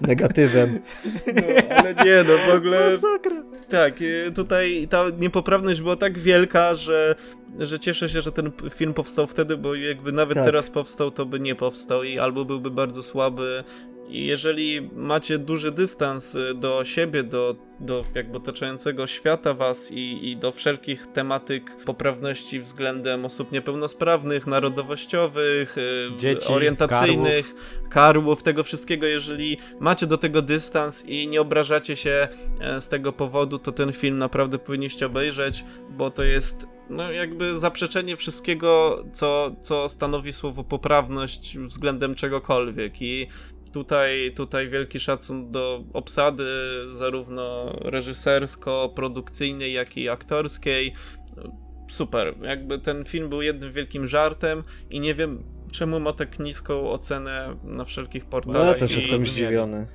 Negatywem. 0.00 0.78
No, 1.26 1.42
ale 1.76 1.94
nie, 1.94 2.24
no 2.28 2.52
w 2.52 2.56
ogóle... 2.56 2.90
Masakra. 2.90 3.42
Tak, 3.68 4.02
y, 4.02 4.32
tutaj 4.34 4.86
ta 4.90 5.04
niepoprawność 5.20 5.80
była 5.80 5.96
tak 5.96 6.18
wielka, 6.18 6.74
że, 6.74 7.14
że 7.58 7.78
cieszę 7.78 8.08
się, 8.08 8.20
że 8.20 8.32
ten 8.32 8.52
film 8.70 8.94
powstał 8.94 9.26
wtedy, 9.26 9.56
bo 9.56 9.74
jakby 9.74 10.12
nawet 10.12 10.34
Tak. 10.34 10.44
teraz 10.44 10.70
powstał, 10.70 11.10
to 11.10 11.26
by 11.26 11.40
nie 11.40 11.54
powstał 11.54 12.04
i 12.04 12.18
albo 12.18 12.44
byłby 12.44 12.70
bardzo 12.70 13.02
słaby 13.02 13.64
I 14.10 14.26
jeżeli 14.26 14.90
macie 14.92 15.38
duży 15.38 15.72
dystans 15.72 16.34
y, 16.34 16.54
do 16.54 16.84
siebie, 16.84 17.22
do, 17.22 17.56
do 17.80 18.04
jakby 18.14 18.36
otaczającego 18.36 19.06
świata 19.06 19.54
was 19.54 19.92
i, 19.92 20.30
i 20.30 20.36
do 20.36 20.52
wszelkich 20.52 21.06
tematyk 21.06 21.76
poprawności 21.84 22.60
względem 22.60 23.24
osób 23.24 23.52
niepełnosprawnych, 23.52 24.46
narodowościowych, 24.46 25.78
y, 25.78 26.10
Dzieci, 26.16 26.52
orientacyjnych, 26.52 27.54
karłów, 27.90 28.42
tego 28.42 28.62
wszystkiego, 28.62 29.06
jeżeli 29.06 29.58
macie 29.80 30.06
do 30.06 30.18
tego 30.18 30.42
dystans 30.42 31.06
i 31.06 31.28
nie 31.28 31.40
obrażacie 31.40 31.96
się 31.96 32.28
e, 32.60 32.80
z 32.80 32.88
tego 32.88 33.12
powodu, 33.12 33.58
to 33.58 33.72
ten 33.72 33.92
film 33.92 34.18
naprawdę 34.18 34.58
powinniście 34.58 35.06
obejrzeć, 35.06 35.64
bo 35.90 36.10
to 36.10 36.24
jest 36.24 36.66
no 36.90 37.12
jakby 37.12 37.58
zaprzeczenie 37.58 38.16
wszystkiego, 38.16 39.04
co, 39.12 39.50
co 39.62 39.88
stanowi 39.88 40.32
słowo 40.32 40.64
poprawność 40.64 41.58
względem 41.58 42.14
czegokolwiek 42.14 43.02
i 43.02 43.26
Tutaj, 43.72 44.32
tutaj 44.36 44.68
wielki 44.68 45.00
szacun 45.00 45.50
do 45.52 45.84
obsady, 45.92 46.44
zarówno 46.90 47.72
reżysersko-produkcyjnej, 47.80 49.72
jak 49.72 49.96
i 49.96 50.08
aktorskiej. 50.08 50.92
Super. 51.90 52.34
Jakby 52.42 52.78
ten 52.78 53.04
film 53.04 53.28
był 53.28 53.42
jednym 53.42 53.72
wielkim 53.72 54.08
żartem 54.08 54.62
i 54.90 55.00
nie 55.00 55.14
wiem, 55.14 55.42
czemu 55.72 56.00
ma 56.00 56.12
tak 56.12 56.38
niską 56.38 56.90
ocenę 56.90 57.56
na 57.64 57.84
wszelkich 57.84 58.24
No 58.24 58.30
portalach. 58.30 58.66
ja 58.68 58.74
też 58.74 58.96
jestem 58.96 59.26
zdziwiony. 59.26 59.86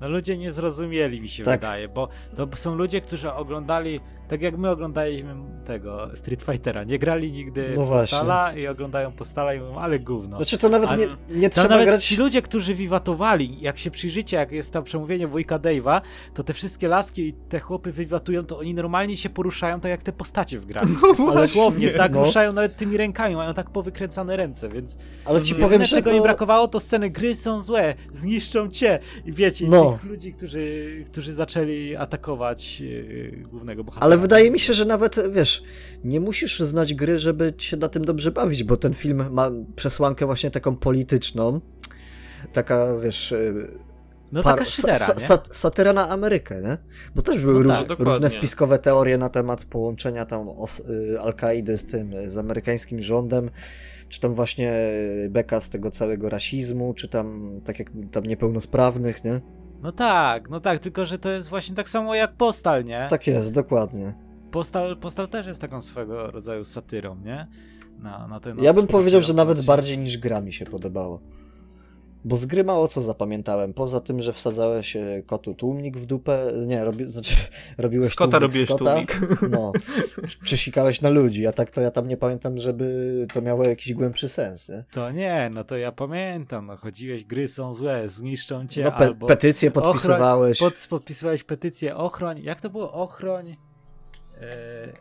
No 0.00 0.08
ludzie 0.08 0.38
nie 0.38 0.52
zrozumieli, 0.52 1.20
mi 1.20 1.28
się 1.28 1.42
Tak. 1.44 1.60
wydaje, 1.60 1.88
bo 1.88 2.08
to 2.36 2.48
są 2.54 2.74
ludzie, 2.74 3.00
którzy 3.00 3.32
oglądali, 3.32 4.00
tak 4.28 4.42
jak 4.42 4.58
my 4.58 4.70
oglądaliśmy 4.70 5.34
tego 5.64 6.10
Street 6.14 6.42
Fightera, 6.42 6.84
nie 6.84 6.98
grali 6.98 7.32
nigdy 7.32 7.72
No. 7.76 7.86
Postala 7.86 8.52
i 8.56 8.66
oglądają 8.66 9.12
Postala 9.12 9.54
i 9.54 9.60
mówią, 9.60 9.74
ale 9.78 9.98
gówno. 9.98 10.36
Znaczy 10.36 10.58
to 10.58 10.68
nawet 10.68 10.90
A- 10.90 10.96
nie, 10.96 11.06
nie 11.30 11.48
To 11.50 11.54
trzeba 11.54 11.68
nawet 11.68 11.86
grać... 11.86 12.04
ci 12.06 12.16
ludzie, 12.16 12.42
którzy 12.42 12.74
wiwatowali, 12.74 13.60
jak 13.60 13.78
się 13.78 13.90
przyjrzycie, 13.90 14.36
jak 14.36 14.52
jest 14.52 14.72
tam 14.72 14.84
przemówienie 14.84 15.26
wujka 15.26 15.58
Dave'a, 15.58 16.00
to 16.34 16.44
te 16.44 16.52
wszystkie 16.54 16.88
laski 16.88 17.22
i 17.28 17.32
te 17.48 17.60
chłopy 17.60 17.92
wiwatują, 17.92 18.44
to 18.44 18.58
oni 18.58 18.74
normalnie 18.74 19.16
się 19.16 19.30
poruszają 19.30 19.80
tak 19.80 19.90
jak 19.90 20.02
te 20.02 20.12
postacie 20.12 20.58
w 20.58 20.66
grach. 20.66 20.84
Ale 21.30 21.40
dosłownie, 21.46 21.90
tak 21.90 22.14
No. 22.14 22.24
ruszają 22.24 22.52
nawet 22.52 22.76
tymi 22.76 22.96
rękami, 22.96 23.36
mają 23.36 23.54
tak 23.54 23.70
powykręcane 23.70 24.36
ręce, 24.36 24.68
więc 24.68 24.96
Ale 25.24 25.42
ci 25.42 25.54
powiem, 25.54 25.82
że 25.84 25.96
czego 25.96 26.10
im 26.10 26.16
to... 26.16 26.22
brakowało, 26.22 26.68
to 26.68 26.80
sceny 26.80 27.10
gry 27.10 27.36
są 27.36 27.62
złe, 27.62 27.94
zniszczą 28.12 28.68
cię. 28.68 28.98
I 29.24 29.32
wiecie, 29.32 29.66
No. 29.68 29.92
tych 29.92 30.10
ludzi, 30.10 30.32
którzy, 30.34 30.86
którzy 31.06 31.32
zaczęli 31.32 31.96
atakować 31.96 32.80
yy, 32.80 33.44
głównego 33.50 33.84
bohatera. 33.84 34.06
Ale 34.06 34.15
wydaje 34.18 34.50
mi 34.50 34.58
się, 34.58 34.72
że 34.72 34.84
nawet, 34.84 35.32
wiesz, 35.32 35.62
nie 36.04 36.20
musisz 36.20 36.60
znać 36.60 36.94
gry, 36.94 37.18
żeby 37.18 37.54
się 37.58 37.76
na 37.76 37.88
tym 37.88 38.04
dobrze 38.04 38.30
bawić, 38.32 38.64
bo 38.64 38.76
ten 38.76 38.94
film 38.94 39.24
ma 39.30 39.50
przesłankę 39.76 40.26
właśnie 40.26 40.50
taką 40.50 40.76
polityczną. 40.76 41.60
Taka, 42.52 42.96
wiesz, 42.98 43.32
y, 43.32 43.66
No 44.32 44.42
par- 44.42 44.58
taka 44.58 44.70
szydera, 44.70 45.06
sa- 45.06 45.14
sa- 45.18 45.52
satyra 45.54 45.92
na 45.92 46.08
Amerykę, 46.08 46.62
nie? 46.62 46.78
Bo 47.14 47.22
też 47.22 47.40
były 47.40 47.64
No 47.64 47.74
róż- 47.74 47.88
tak, 47.88 47.98
różne 47.98 48.30
spiskowe 48.30 48.78
teorie 48.78 49.18
na 49.18 49.28
temat 49.28 49.64
połączenia 49.64 50.24
tam 50.26 50.48
y, 50.48 51.20
Al-Kaidy 51.20 51.78
z 51.78 51.86
tym, 51.86 52.12
z 52.30 52.36
amerykańskim 52.36 53.02
rządem, 53.02 53.50
czy 54.08 54.20
tam 54.20 54.34
właśnie 54.34 54.72
beka 55.28 55.60
z 55.60 55.68
tego 55.70 55.90
całego 55.90 56.28
rasizmu, 56.28 56.94
czy 56.94 57.08
tam, 57.08 57.60
tak 57.64 57.78
jak 57.78 57.90
tam 58.12 58.24
niepełnosprawnych, 58.24 59.24
nie? 59.24 59.40
No 59.82 59.92
tak, 59.92 60.50
no 60.50 60.60
tak, 60.60 60.78
tylko 60.78 61.04
że 61.04 61.18
to 61.18 61.30
jest 61.30 61.48
właśnie 61.48 61.76
tak 61.76 61.88
samo 61.88 62.14
jak 62.14 62.36
Postal, 62.36 62.84
nie? 62.84 63.06
Tak 63.10 63.26
jest, 63.26 63.52
dokładnie. 63.52 64.14
Postal, 64.50 64.96
Postal 64.96 65.28
też 65.28 65.46
jest 65.46 65.60
taką 65.60 65.82
swego 65.82 66.30
rodzaju 66.30 66.64
satyrą, 66.64 67.16
nie? 67.24 67.46
Na, 67.98 68.28
na 68.28 68.40
ten 68.40 68.58
Ja 68.58 68.72
bym 68.72 68.86
powiedział, 68.86 69.20
że 69.20 69.34
nawet 69.34 69.64
bardziej 69.64 69.98
niż 69.98 70.18
gra 70.18 70.40
mi 70.40 70.52
się 70.52 70.64
podobało. 70.64 71.20
Bo 72.28 72.36
z 72.36 72.46
gry 72.46 72.64
mało 72.64 72.88
co 72.88 73.00
zapamiętałem. 73.00 73.74
Poza 73.74 74.00
tym, 74.00 74.20
że 74.22 74.32
wsadzałeś 74.32 74.96
e, 74.96 75.22
kotu 75.26 75.54
tłumnik 75.54 75.96
w 75.96 76.06
dupę. 76.06 76.52
Nie, 76.66 76.84
robi, 76.84 77.10
znaczy 77.10 77.34
robiłeś 77.78 78.12
Z 78.12 78.14
kota 78.14 78.38
tłumnik 78.38 78.42
robiłeś 78.52 78.68
z 78.68 78.72
kota, 78.72 78.90
tłumik. 78.92 79.20
No. 79.58 79.72
Czy- 80.28 80.38
Czy 80.44 80.58
sikałeś 80.58 81.00
na 81.00 81.08
ludzi, 81.10 81.46
a 81.46 81.52
tak 81.52 81.70
to 81.70 81.80
ja 81.80 81.90
tam 81.90 82.08
nie 82.08 82.16
pamiętam, 82.16 82.58
żeby 82.58 83.26
to 83.32 83.42
miało 83.42 83.64
jakiś 83.64 83.94
głębszy 83.94 84.28
sens. 84.28 84.68
Nie? 84.68 84.84
To 84.92 85.10
nie, 85.10 85.50
no 85.54 85.64
to 85.64 85.76
ja 85.76 85.92
pamiętam, 85.92 86.66
no 86.66 86.76
chodziłeś, 86.76 87.24
gry 87.24 87.48
są 87.48 87.74
złe, 87.74 88.08
zniszczą 88.08 88.66
cię, 88.66 88.82
No, 88.84 88.90
pe- 88.90 88.94
albo 88.94 89.26
petycje 89.26 89.70
podpisywałeś. 89.70 90.58
pod, 90.58 90.86
podpisywałeś 90.90 91.44
petycję 91.44 91.96
ochroń, 91.96 92.42
jak 92.42 92.60
to 92.60 92.70
było, 92.70 92.92
ochroń... 92.92 93.56
E, 94.40 94.92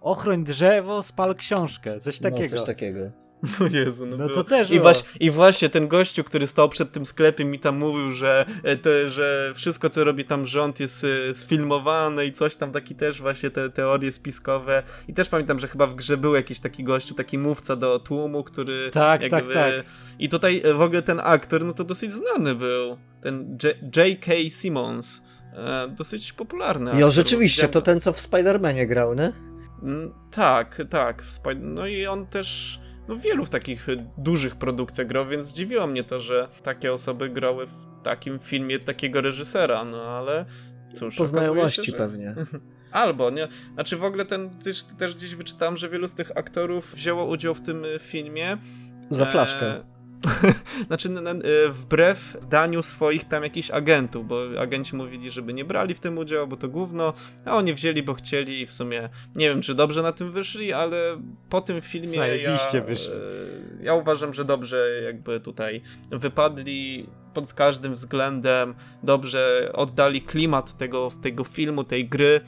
ochroń 0.00 0.44
drzewo, 0.44 1.02
spal 1.02 1.34
książkę, 1.34 2.00
coś 2.00 2.18
takiego. 2.18 2.42
No, 2.42 2.48
coś 2.58 2.66
takiego. 2.66 3.21
O 3.60 3.66
Jezu, 3.66 4.06
no, 4.06 4.16
No 4.16 4.28
to 4.28 4.44
też 4.44 4.70
I, 4.70 4.80
właśnie, 4.80 5.08
I 5.20 5.30
właśnie 5.30 5.68
ten 5.68 5.88
gościu, 5.88 6.24
który 6.24 6.46
stał 6.46 6.68
przed 6.68 6.92
tym 6.92 7.06
sklepem 7.06 7.50
mi 7.50 7.58
tam 7.58 7.78
mówił, 7.78 8.12
że, 8.12 8.46
e, 8.62 8.76
te, 8.76 9.08
że 9.08 9.52
wszystko 9.54 9.90
co 9.90 10.04
robi 10.04 10.24
tam 10.24 10.46
rząd 10.46 10.80
jest 10.80 11.06
e, 11.30 11.34
sfilmowane 11.34 12.26
i 12.26 12.32
coś 12.32 12.56
tam, 12.56 12.72
taki 12.72 12.94
też 12.94 13.20
właśnie 13.20 13.50
te 13.50 13.70
teorie 13.70 14.12
spiskowe. 14.12 14.82
I 15.08 15.14
też 15.14 15.28
pamiętam, 15.28 15.58
że 15.58 15.68
chyba 15.68 15.86
w 15.86 15.94
grze 15.94 16.16
był 16.16 16.34
jakiś 16.34 16.60
taki 16.60 16.84
gościu, 16.84 17.14
taki 17.14 17.38
mówca 17.38 17.76
do 17.76 17.98
tłumu, 17.98 18.44
który 18.44 18.90
Tak, 18.92 19.20
tak, 19.20 19.32
jakby... 19.32 19.54
tak. 19.54 19.72
I 20.18 20.28
tutaj 20.28 20.62
e, 20.64 20.74
w 20.74 20.80
ogóle 20.80 21.02
ten 21.02 21.20
aktor, 21.24 21.64
no 21.64 21.72
to 21.72 21.84
dosyć 21.84 22.12
znany 22.12 22.54
był. 22.54 22.96
Ten 23.22 23.58
J.K. 23.96 24.32
Simmons. 24.50 25.22
E, 25.54 25.88
dosyć 25.88 26.32
popularny. 26.32 26.92
Aktor. 26.92 27.10
rzeczywiście, 27.10 27.68
to 27.68 27.80
ten, 27.80 28.00
co 28.00 28.12
w 28.12 28.18
Spider-Manie 28.18 28.86
grał, 28.86 29.14
nie? 29.14 29.32
Mm, 29.82 30.12
Tak, 30.30 30.82
tak. 30.90 31.22
No 31.60 31.86
i 31.86 32.06
on 32.06 32.26
też 32.26 32.80
no, 33.08 33.16
w 33.16 33.20
wielu 33.20 33.46
takich 33.46 33.88
y, 33.88 34.06
dużych 34.18 34.56
produkcjach 34.56 35.06
grał, 35.06 35.26
więc 35.28 35.46
zdziwiło 35.46 35.86
mnie 35.86 36.04
to, 36.04 36.20
że 36.20 36.48
takie 36.62 36.92
osoby 36.92 37.28
grały 37.28 37.66
w 37.66 38.02
takim 38.02 38.38
filmie 38.38 38.78
takiego 38.78 39.20
reżysera, 39.20 39.84
no 39.84 40.02
ale 40.02 40.44
cóż. 40.94 41.16
Po 41.16 41.26
znajomości 41.26 41.84
się, 41.84 41.92
że- 41.92 41.98
pewnie. 41.98 42.34
Albo, 42.92 43.30
nie? 43.30 43.48
Znaczy 43.74 43.96
w 43.96 44.04
ogóle 44.04 44.24
ten, 44.24 44.50
też, 44.50 44.84
też 44.84 45.14
gdzieś 45.14 45.34
wyczytałem, 45.34 45.76
że 45.76 45.88
wielu 45.88 46.08
z 46.08 46.14
tych 46.14 46.36
aktorów 46.36 46.94
wzięło 46.94 47.24
udział 47.24 47.54
w 47.54 47.60
tym 47.60 47.84
y, 47.84 47.98
filmie. 47.98 48.56
Za 49.10 49.26
flaszkę. 49.26 49.66
E, 49.66 49.84
znaczy, 50.86 51.08
e, 51.08 51.68
wbrew 51.70 52.36
zdaniu 52.40 52.82
swoich 52.82 53.24
tam 53.24 53.42
jakichś 53.42 53.70
agentów, 53.70 54.28
bo 54.28 54.42
agenci 54.58 54.96
mówili, 54.96 55.30
żeby 55.30 55.54
nie 55.54 55.64
brali 55.64 55.94
w 55.94 56.00
tym 56.00 56.18
udziału, 56.18 56.46
bo 56.46 56.56
to 56.56 56.68
gówno, 56.68 57.12
a 57.44 57.56
oni 57.56 57.74
wzięli, 57.74 58.02
bo 58.02 58.14
chcieli 58.14 58.60
i 58.60 58.66
w 58.66 58.72
sumie 58.72 59.08
nie 59.34 59.48
wiem, 59.48 59.62
czy 59.62 59.74
dobrze 59.74 60.02
na 60.02 60.12
tym 60.12 60.32
wyszli, 60.32 60.72
ale 60.72 60.96
po 61.48 61.60
tym 61.60 61.80
filmie 61.80 62.14
Zajebiście 62.14 62.78
ja, 62.78 62.84
wyszli. 62.84 63.14
e, 63.14 63.84
ja 63.84 63.94
uważam, 63.94 64.34
że 64.34 64.44
dobrze 64.44 65.02
jakby 65.04 65.40
tutaj 65.40 65.82
wypadli 66.10 67.06
pod 67.34 67.54
każdym 67.54 67.94
względem, 67.94 68.74
dobrze 69.02 69.70
oddali 69.74 70.22
klimat 70.22 70.76
tego, 70.76 71.10
tego 71.22 71.44
filmu, 71.44 71.84
tej 71.84 72.08
gry, 72.08 72.40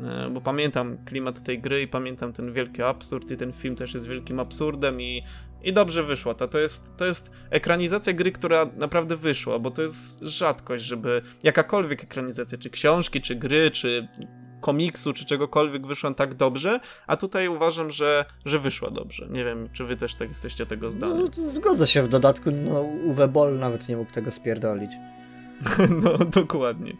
e, 0.00 0.30
bo 0.30 0.40
pamiętam 0.40 1.04
klimat 1.04 1.42
tej 1.42 1.60
gry 1.60 1.82
i 1.82 1.88
pamiętam 1.88 2.32
ten 2.32 2.52
wielki 2.52 2.82
absurd 2.82 3.30
i 3.30 3.36
ten 3.36 3.52
film 3.52 3.76
też 3.76 3.94
jest 3.94 4.08
wielkim 4.08 4.40
absurdem 4.40 5.00
i, 5.00 5.22
i 5.62 5.72
dobrze 5.72 6.02
wyszła. 6.02 6.34
To, 6.34 6.48
to, 6.48 6.58
jest, 6.58 6.96
to 6.96 7.04
jest 7.04 7.30
ekranizacja 7.50 8.12
gry, 8.12 8.32
która 8.32 8.66
naprawdę 8.76 9.16
wyszła, 9.16 9.58
bo 9.58 9.70
to 9.70 9.82
jest 9.82 10.20
rzadkość, 10.22 10.84
żeby 10.84 11.22
jakakolwiek 11.42 12.04
ekranizacja, 12.04 12.58
czy 12.58 12.70
książki, 12.70 13.20
czy 13.20 13.36
gry, 13.36 13.70
czy 13.70 14.08
komiksu, 14.60 15.12
czy 15.12 15.24
czegokolwiek 15.24 15.86
wyszła 15.86 16.14
tak 16.14 16.34
dobrze, 16.34 16.80
a 17.06 17.16
tutaj 17.16 17.48
uważam, 17.48 17.90
że, 17.90 18.24
że 18.44 18.58
wyszła 18.58 18.90
dobrze. 18.90 19.26
Nie 19.30 19.44
wiem, 19.44 19.68
czy 19.72 19.84
wy 19.84 19.96
też 19.96 20.14
tak 20.14 20.28
jesteście 20.28 20.66
tego 20.66 20.92
zdania. 20.92 21.14
No, 21.14 21.48
zgodzę 21.48 21.86
się, 21.86 22.02
w 22.02 22.08
dodatku 22.08 22.50
no, 22.50 22.80
Uwe 22.80 23.28
Boll 23.28 23.58
nawet 23.58 23.88
nie 23.88 23.96
mógł 23.96 24.12
tego 24.12 24.30
spierdolić. 24.30 24.90
No, 26.02 26.18
dokładnie. 26.18 26.92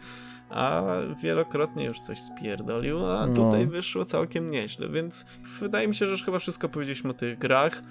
A 0.49 0.83
wielokrotnie 1.23 1.85
już 1.85 1.99
coś 1.99 2.19
spierdolił, 2.21 3.05
a 3.05 3.27
No. 3.27 3.33
tutaj 3.33 3.67
wyszło 3.67 4.05
całkiem 4.05 4.49
nieźle, 4.49 4.89
więc 4.89 5.25
wydaje 5.59 5.87
mi 5.87 5.95
się, 5.95 6.05
że 6.05 6.11
już 6.11 6.23
chyba 6.23 6.39
wszystko 6.39 6.69
powiedzieliśmy 6.69 7.09
o 7.09 7.13
tych 7.13 7.39
grach. 7.39 7.81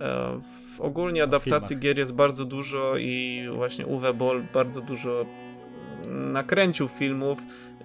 E, 0.00 0.40
w 0.76 0.80
ogólnie 0.80 1.22
adaptacji 1.22 1.68
filmach. 1.68 1.82
gier 1.82 1.98
jest 1.98 2.14
bardzo 2.14 2.44
dużo 2.44 2.96
i 2.96 3.44
właśnie 3.54 3.86
Uwe 3.86 4.14
Boll 4.14 4.42
bardzo 4.54 4.80
dużo 4.80 5.26
nakręcił 6.08 6.88
filmów 6.88 7.38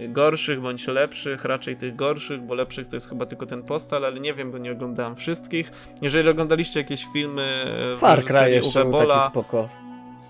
gorszych 0.09 0.61
bądź 0.61 0.87
lepszych, 0.87 1.45
raczej 1.45 1.75
tych 1.75 1.95
gorszych, 1.95 2.41
bo 2.41 2.53
lepszych 2.53 2.87
to 2.87 2.95
jest 2.95 3.09
chyba 3.09 3.25
tylko 3.25 3.45
ten 3.45 3.63
postal, 3.63 4.05
ale 4.05 4.19
nie 4.19 4.33
wiem, 4.33 4.51
bo 4.51 4.57
nie 4.57 4.71
oglądałem 4.71 5.15
wszystkich. 5.15 5.71
Jeżeli 6.01 6.29
oglądaliście 6.29 6.79
jakieś 6.79 7.05
filmy 7.13 7.65
e, 7.93 7.97
Far 7.97 8.23
Cry 8.23 8.51
jeszcze 8.51 8.81
Uwe 8.81 8.99
był 8.99 9.07
taki 9.07 9.29
spoko. 9.29 9.82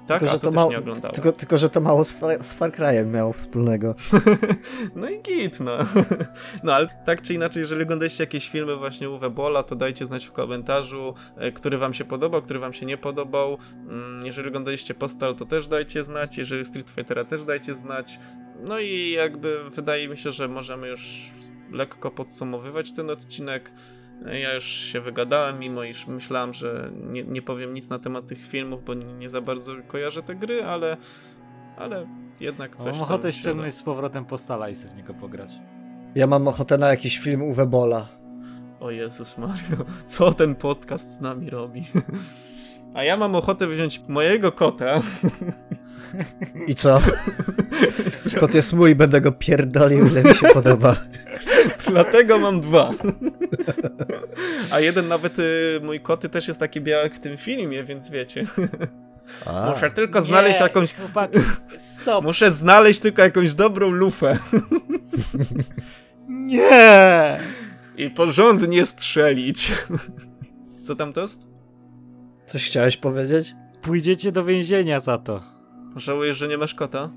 Tak? 0.07 0.19
Tylko, 0.19 0.33
że 0.33 0.39
to, 0.39 0.51
mało, 0.51 0.71
nie 0.71 0.77
oglądałem. 0.77 1.13
tylko, 1.15 1.31
tylko, 1.31 1.57
że 1.57 1.69
to 1.69 1.81
mało 1.81 2.03
z 2.03 2.11
Far, 2.11 2.43
z 2.43 2.53
Far 2.53 2.71
Cry'em 2.71 3.05
miało 3.05 3.33
wspólnego. 3.33 3.95
No 4.95 5.09
i 5.09 5.21
git, 5.21 5.59
no. 5.59 5.77
No 6.63 6.73
ale 6.73 6.87
tak 7.05 7.21
czy 7.21 7.33
inaczej, 7.33 7.61
jeżeli 7.61 7.83
oglądaliście 7.83 8.23
jakieś 8.23 8.49
filmy 8.49 8.75
właśnie 8.75 9.09
Uwe 9.09 9.29
Bolla, 9.29 9.63
to 9.63 9.75
dajcie 9.75 10.05
znać 10.05 10.25
w 10.25 10.31
komentarzu, 10.31 11.13
e, 11.37 11.51
który 11.51 11.77
wam 11.77 11.93
się 11.93 12.05
podobał, 12.05 12.41
który 12.41 12.59
wam 12.59 12.73
się 12.73 12.85
nie 12.85 12.97
podobał. 12.97 13.57
Mm, 13.89 14.25
Jeżeli 14.25 14.47
oglądaliście 14.47 14.93
Postal, 14.93 15.35
to 15.35 15.45
też 15.45 15.67
dajcie 15.67 16.03
znać, 16.03 16.37
jeżeli 16.37 16.65
Street 16.65 16.89
Fightera 16.89 17.23
też 17.25 17.43
dajcie 17.43 17.75
znać. 17.75 18.19
No 18.63 18.79
i 18.79 19.11
jakby 19.11 19.69
wydaje 19.69 20.07
mi 20.07 20.17
się, 20.17 20.31
że 20.31 20.47
możemy 20.47 20.87
już 20.87 21.31
lekko 21.71 22.11
podsumowywać 22.11 22.91
ten 22.93 23.09
odcinek. 23.09 23.71
Ja 24.25 24.53
już 24.53 24.65
się 24.65 25.01
wygadałem, 25.01 25.59
mimo 25.59 25.83
iż 25.83 26.07
myślałem, 26.07 26.53
że 26.53 26.89
nie, 27.03 27.23
nie 27.23 27.41
powiem 27.41 27.73
nic 27.73 27.89
na 27.89 27.99
temat 27.99 28.27
tych 28.27 28.47
filmów, 28.47 28.85
bo 28.85 28.93
nie, 28.93 29.13
nie 29.13 29.29
za 29.29 29.41
bardzo 29.41 29.71
kojarzę 29.87 30.23
te 30.23 30.35
gry, 30.35 30.63
ale, 30.63 30.97
ale 31.77 32.07
jednak 32.39 32.75
coś 32.75 32.93
Mam 32.93 33.01
ochotę 33.01 33.31
ściągnąć 33.31 33.73
z 33.73 33.83
powrotem 33.83 34.25
postala 34.25 34.69
i 34.69 34.75
sobie 34.75 34.93
w 34.93 34.97
niego 34.97 35.13
pograć. 35.13 35.51
Ja 36.15 36.27
mam 36.27 36.47
ochotę 36.47 36.77
na 36.77 36.87
jakiś 36.87 37.19
film 37.19 37.41
Uwe 37.41 37.65
Bola. 37.65 38.07
O 38.79 38.91
Jezus 38.91 39.37
Mario, 39.37 39.85
co 40.07 40.33
ten 40.33 40.55
podcast 40.55 41.15
z 41.15 41.21
nami 41.21 41.49
robi? 41.49 41.83
A 42.93 43.03
ja 43.03 43.17
mam 43.17 43.35
ochotę 43.35 43.67
wziąć 43.67 44.01
mojego 44.07 44.51
kota. 44.51 45.01
I 46.67 46.75
co? 46.75 47.01
Kot 48.39 48.53
jest 48.53 48.73
mój, 48.73 48.95
będę 48.95 49.21
go 49.21 49.31
pierdolił, 49.31 50.07
ile 50.07 50.23
mi 50.23 50.35
się 50.35 50.47
podoba. 50.53 50.95
Dlatego 51.93 52.39
mam 52.39 52.61
dwa. 52.61 52.91
A 54.71 54.79
jeden 54.79 55.07
nawet 55.07 55.39
y, 55.39 55.79
mój 55.83 55.99
koty 55.99 56.29
też 56.29 56.47
jest 56.47 56.59
taki 56.59 56.81
biały 56.81 57.03
jak 57.03 57.15
w 57.15 57.19
tym 57.19 57.37
filmie, 57.37 57.83
więc 57.83 58.09
wiecie. 58.09 58.43
A, 59.45 59.69
Muszę 59.73 59.89
tylko 59.91 60.21
znaleźć 60.21 60.59
Nie, 60.59 60.63
jakąś. 60.63 60.93
Chłopaki, 60.95 61.39
stop! 61.77 62.23
Muszę 62.25 62.51
znaleźć 62.51 62.99
tylko 62.99 63.21
jakąś 63.21 63.55
dobrą 63.55 63.89
lufę 63.91 64.37
Nie! 66.27 67.39
i 67.97 68.09
porządnie 68.09 68.85
strzelić. 68.85 69.71
Co 70.83 70.95
tam 70.95 71.13
tost? 71.13 71.47
coś 72.45 72.65
chciałeś 72.65 72.97
powiedzieć? 72.97 73.55
Pójdziecie 73.81 74.31
do 74.31 74.45
więzienia 74.45 74.99
za 74.99 75.17
to. 75.17 75.41
Żałujesz, 75.95 76.37
że 76.37 76.47
nie 76.47 76.57
masz 76.57 76.73
kota? 76.73 77.09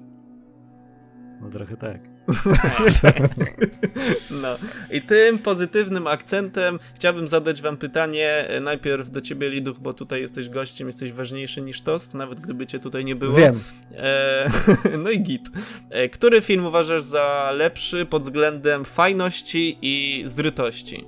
No 1.41 1.51
trochę 1.51 1.77
tak. 1.77 2.01
No. 4.31 4.57
I 4.91 5.03
tym 5.03 5.39
pozytywnym 5.39 6.07
akcentem 6.07 6.79
chciałbym 6.95 7.29
zadać 7.29 7.63
wam 7.63 7.77
pytanie. 7.77 8.29
e, 8.49 8.61
Najpierw 8.61 9.11
do 9.11 9.21
ciebie, 9.21 9.51
Liduch, 9.51 9.79
bo 9.79 9.93
tutaj 9.93 10.21
jesteś 10.21 10.49
gościem, 10.49 10.87
jesteś 10.87 11.13
ważniejszy 11.13 11.63
niż 11.63 11.81
tost, 11.81 12.15
nawet 12.15 12.41
gdyby 12.41 12.67
cię 12.67 12.79
tutaj 12.79 13.05
nie 13.05 13.17
było. 13.17 13.33
Wiem. 13.37 13.61
E, 13.97 14.51
no 15.05 15.11
i 15.11 15.21
git. 15.21 15.43
E, 15.91 16.09
który 16.09 16.43
film 16.43 16.67
uważasz 16.67 17.03
za 17.03 17.51
lepszy 17.55 18.07
pod 18.07 18.23
względem 18.23 18.85
fajności 18.85 19.79
i 19.83 20.23
zrytości? 20.27 21.05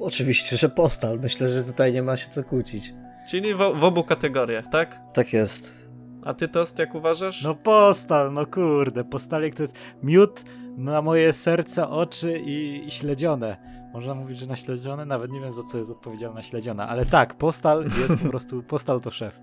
Oczywiście, 0.00 0.56
że 0.56 0.68
postal. 0.68 1.18
Myślę, 1.20 1.48
że 1.48 1.64
tutaj 1.64 1.92
nie 1.92 2.02
ma 2.02 2.16
się 2.16 2.28
co 2.30 2.44
kłócić. 2.44 2.92
Czyli 3.30 3.54
w, 3.54 3.58
w 3.58 3.84
obu 3.84 4.04
kategoriach, 4.04 4.64
tak? 4.72 4.98
Tak 5.14 5.32
jest. 5.32 5.85
A 6.26 6.34
ty, 6.34 6.48
Tost, 6.48 6.78
jak 6.78 6.94
uważasz? 6.94 7.42
No 7.42 7.54
postal, 7.54 8.32
no 8.32 8.46
kurde, 8.46 9.04
postalik 9.04 9.54
to 9.54 9.62
jest 9.62 9.76
miód 10.02 10.44
na 10.76 11.02
moje 11.02 11.32
serce, 11.32 11.88
oczy 11.88 12.38
i, 12.38 12.86
i 12.86 12.90
śledzione. 12.90 13.56
Można 13.92 14.14
mówić, 14.14 14.38
że 14.38 14.46
naśledzione? 14.46 15.06
Nawet 15.06 15.32
nie 15.32 15.40
wiem, 15.40 15.52
za 15.52 15.62
co 15.62 15.78
jest 15.78 15.90
odpowiedzialna 15.90 16.42
śledziona, 16.42 16.88
ale 16.88 17.06
tak, 17.06 17.34
postal 17.34 17.84
jest 17.84 18.22
po 18.22 18.28
prostu, 18.28 18.62
postal 18.68 19.00
to 19.00 19.10
szef. 19.10 19.38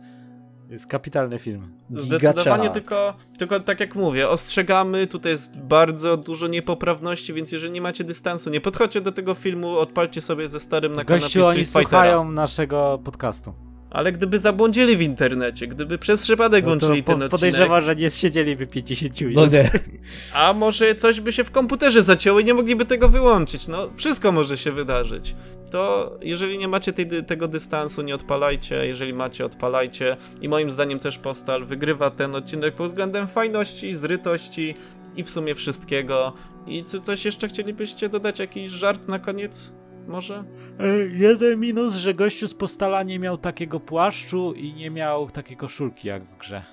Jest 0.69 0.87
kapitalny 0.87 1.39
film. 1.39 1.65
Zdecydowanie 1.89 2.69
tylko, 2.69 3.13
tylko 3.37 3.59
tak 3.59 3.79
jak 3.79 3.95
mówię, 3.95 4.29
ostrzegamy, 4.29 5.07
tutaj 5.07 5.31
jest 5.31 5.57
bardzo 5.57 6.17
dużo 6.17 6.47
niepoprawności, 6.47 7.33
więc 7.33 7.51
jeżeli 7.51 7.73
nie 7.73 7.81
macie 7.81 8.03
dystansu, 8.03 8.49
nie 8.49 8.61
podchodźcie 8.61 9.01
do 9.01 9.11
tego 9.11 9.33
filmu, 9.33 9.77
odpalcie 9.77 10.21
sobie 10.21 10.47
ze 10.47 10.59
starym 10.59 10.95
na 10.95 11.05
kanapie 11.05 11.23
Gościu, 11.23 11.45
oni 11.45 11.65
Street 11.65 11.83
Fightera. 11.83 12.03
słuchają 12.03 12.31
naszego 12.31 12.99
podcastu. 13.03 13.72
Ale 13.93 14.11
gdyby 14.11 14.39
zabłądzili 14.39 14.97
w 14.97 15.01
internecie, 15.01 15.67
gdyby 15.67 15.97
przez 15.97 16.23
przypadek 16.23 16.65
No 16.65 16.71
to 16.71 16.79
włączyli 16.79 17.03
po, 17.03 17.11
ten 17.11 17.21
odcinek, 17.21 17.31
podejrzewam, 17.31 17.83
że 17.83 17.95
nie 17.95 18.09
siedzieliby 18.09 18.67
50 18.67 19.21
minut. 19.21 19.35
No 19.35 19.45
nie. 19.45 19.71
a 20.33 20.53
może 20.53 20.95
coś 20.95 21.21
by 21.21 21.31
się 21.31 21.43
w 21.43 21.51
komputerze 21.51 22.01
zacięło 22.01 22.39
i 22.39 22.45
nie 22.45 22.53
mogliby 22.53 22.85
tego 22.85 23.09
wyłączyć, 23.09 23.67
no 23.67 23.89
wszystko 23.95 24.31
może 24.31 24.57
się 24.57 24.71
wydarzyć. 24.71 25.35
To 25.71 26.11
jeżeli 26.21 26.57
nie 26.57 26.67
macie 26.67 26.93
tej, 26.93 27.23
tego 27.23 27.47
dystansu, 27.47 28.01
nie 28.01 28.15
odpalajcie, 28.15 28.87
jeżeli 28.87 29.13
macie, 29.13 29.45
odpalajcie 29.45 30.17
i 30.41 30.49
moim 30.49 30.71
zdaniem 30.71 30.99
też 30.99 31.17
Postal 31.17 31.65
wygrywa 31.65 32.09
ten 32.09 32.35
odcinek 32.35 32.75
pod 32.75 32.87
względem 32.87 33.27
fajności, 33.27 33.95
zrytości 33.95 34.75
i 35.15 35.23
w 35.23 35.29
sumie 35.29 35.55
wszystkiego. 35.55 36.33
I 36.67 36.83
co, 36.83 36.99
coś 36.99 37.25
jeszcze 37.25 37.47
chcielibyście 37.47 38.09
dodać, 38.09 38.39
jakiś 38.39 38.71
żart 38.71 39.07
na 39.07 39.19
koniec? 39.19 39.73
Może? 40.07 40.43
E, 40.79 40.87
Jeden 41.13 41.59
minus, 41.59 41.93
że 41.93 42.13
gościu 42.13 42.47
z 42.47 42.53
postala 42.53 43.03
nie 43.03 43.19
miał 43.19 43.37
takiego 43.37 43.79
płaszczu 43.79 44.53
i 44.53 44.73
nie 44.73 44.89
miał 44.89 45.29
takiej 45.29 45.57
koszulki 45.57 46.07
jak 46.07 46.23
w 46.23 46.37
grze. 46.37 46.63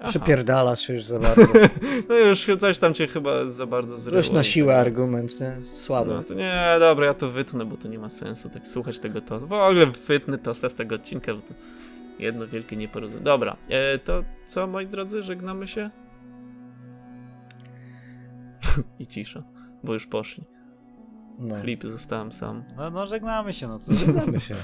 Aha. 0.00 0.08
Przepierdalasz 0.08 0.88
już 0.88 1.04
za 1.04 1.18
bardzo. 1.18 1.42
No 2.08 2.14
już 2.14 2.46
coś 2.58 2.78
tam 2.78 2.94
cię 2.94 3.06
chyba 3.06 3.50
za 3.50 3.66
bardzo 3.66 3.98
zryło. 3.98 4.16
Już 4.16 4.30
na 4.30 4.40
i 4.40 4.44
siłę 4.44 4.72
tak. 4.74 4.86
argument, 4.86 5.40
nie? 5.40 5.56
Słaby. 5.76 6.10
No 6.10 6.22
to 6.22 6.34
nie, 6.34 6.76
dobra, 6.80 7.06
ja 7.06 7.14
to 7.14 7.30
wytnę, 7.30 7.64
bo 7.64 7.76
to 7.76 7.88
nie 7.88 7.98
ma 7.98 8.10
sensu 8.10 8.48
tak 8.50 8.68
słuchać 8.68 8.98
tego 8.98 9.20
to. 9.20 9.40
W 9.40 9.52
ogóle 9.52 9.86
wytnę 9.86 10.38
to 10.38 10.54
z 10.54 10.74
tego 10.74 10.94
odcinka, 10.94 11.34
bo 11.34 11.40
to 11.40 11.54
jedno 12.18 12.46
wielkie 12.46 12.76
nieporozumienie. 12.76 13.24
Dobra, 13.24 13.56
e, 13.68 13.98
to 13.98 14.24
co 14.46 14.66
moi 14.66 14.86
drodzy, 14.86 15.22
żegnamy 15.22 15.68
się? 15.68 15.90
I 19.00 19.06
cisza, 19.06 19.42
bo 19.84 19.92
już 19.92 20.06
poszli. 20.06 20.44
No. 21.38 21.60
Klip 21.60 21.84
zostałem 21.84 22.32
sam. 22.32 22.64
No, 22.76 22.90
no 22.90 23.06
żegnamy 23.06 23.52
się, 23.52 23.68
no 23.68 23.78
co? 23.78 23.92
Żegnamy 24.06 24.40
się. 24.40 24.54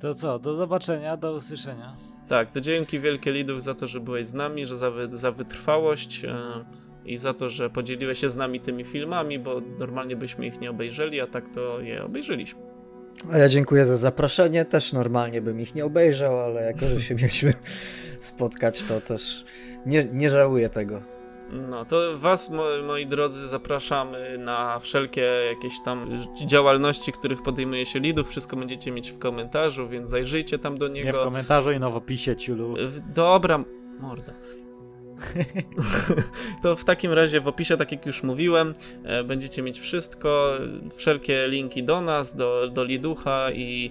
To 0.00 0.14
co, 0.14 0.38
do 0.38 0.54
zobaczenia, 0.54 1.16
do 1.16 1.32
usłyszenia. 1.32 1.94
Tak, 2.28 2.50
to 2.50 2.60
dzięki 2.60 3.00
wielkie 3.00 3.32
Lidów 3.32 3.62
za 3.62 3.74
to, 3.74 3.86
że 3.86 4.00
byłeś 4.00 4.26
z 4.26 4.34
nami, 4.34 4.66
że 4.66 4.76
za, 4.76 4.90
wy, 4.90 5.16
za 5.16 5.32
wytrwałość 5.32 6.24
e, 6.24 6.38
i 7.04 7.16
za 7.16 7.34
to, 7.34 7.50
że 7.50 7.70
podzieliłeś 7.70 8.18
się 8.18 8.30
z 8.30 8.36
nami 8.36 8.60
tymi 8.60 8.84
filmami, 8.84 9.38
bo 9.38 9.62
normalnie 9.78 10.16
byśmy 10.16 10.46
ich 10.46 10.60
nie 10.60 10.70
obejrzeli, 10.70 11.20
a 11.20 11.26
tak 11.26 11.48
to 11.48 11.80
je 11.80 12.04
obejrzeliśmy. 12.04 12.60
A 13.32 13.38
ja 13.38 13.48
dziękuję 13.48 13.86
za 13.86 13.96
zaproszenie. 13.96 14.64
Też 14.64 14.92
normalnie 14.92 15.42
bym 15.42 15.60
ich 15.60 15.74
nie 15.74 15.84
obejrzał, 15.84 16.40
ale 16.40 16.62
jako, 16.62 16.86
że 16.86 17.00
się 17.00 17.14
mieliśmy 17.14 17.52
spotkać, 18.20 18.82
to 18.82 19.00
też 19.00 19.44
nie, 19.86 20.04
nie 20.04 20.30
żałuję 20.30 20.68
tego. 20.68 21.15
No 21.52 21.84
to 21.84 22.18
was, 22.18 22.50
mo 22.50 22.64
moi 22.86 23.06
drodzy, 23.06 23.48
zapraszamy 23.48 24.38
na 24.38 24.78
wszelkie 24.78 25.20
jakieś 25.54 25.72
tam 25.84 26.20
działalności, 26.46 27.12
których 27.12 27.42
podejmuje 27.42 27.86
się 27.86 28.00
Lidów. 28.00 28.28
Wszystko 28.28 28.56
będziecie 28.56 28.90
mieć 28.90 29.10
w 29.10 29.18
komentarzu, 29.18 29.88
więc 29.88 30.10
zajrzyjcie 30.10 30.58
tam 30.58 30.78
do 30.78 30.88
Nie 30.88 31.02
w 31.02 31.04
niego. 31.04 31.24
komentarzu 31.24 31.72
i 31.72 31.80
no 31.80 31.90
w 31.90 31.96
opisie, 31.96 32.36
ciulu. 32.36 32.74
Dobra, 33.14 33.64
morda. 34.00 34.32
to 36.62 36.76
w 36.76 36.84
takim 36.84 37.12
razie 37.12 37.40
w 37.40 37.48
opisie, 37.48 37.76
tak 37.76 37.92
jak 37.92 38.06
już 38.06 38.22
mówiłem, 38.22 38.74
e, 39.04 39.24
będziecie 39.24 39.62
mieć 39.62 39.80
wszystko, 39.80 40.52
wszelkie 40.96 41.48
linki 41.48 41.84
do 41.84 42.00
nas, 42.00 42.36
do, 42.36 42.68
do 42.68 42.84
Liducha 42.84 43.50
i 43.50 43.90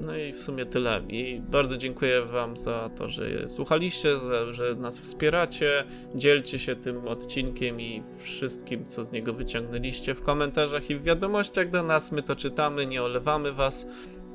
no 0.00 0.16
i 0.16 0.32
w 0.32 0.42
sumie 0.42 0.66
tyle. 0.66 1.02
I 1.08 1.40
bardzo 1.48 1.76
dziękuję 1.76 2.22
wam 2.22 2.56
za 2.56 2.90
to, 2.96 3.08
że 3.08 3.48
słuchaliście, 3.48 4.20
za, 4.20 4.52
że 4.52 4.74
nas 4.74 5.00
wspieracie, 5.00 5.84
dzielcie 6.14 6.58
się 6.58 6.76
tym 6.76 7.08
odcinkiem 7.08 7.80
i 7.80 8.02
wszystkim, 8.18 8.86
co 8.86 9.04
z 9.04 9.12
niego 9.12 9.32
wyciągnęliście 9.32 10.14
w 10.14 10.22
komentarzach 10.22 10.90
i 10.90 10.96
w 10.96 11.02
wiadomościach 11.02 11.70
do 11.70 11.82
nas. 11.82 12.12
My 12.12 12.22
to 12.22 12.36
czytamy, 12.36 12.86
nie 12.86 13.02
olewamy 13.02 13.52
was, 13.52 13.86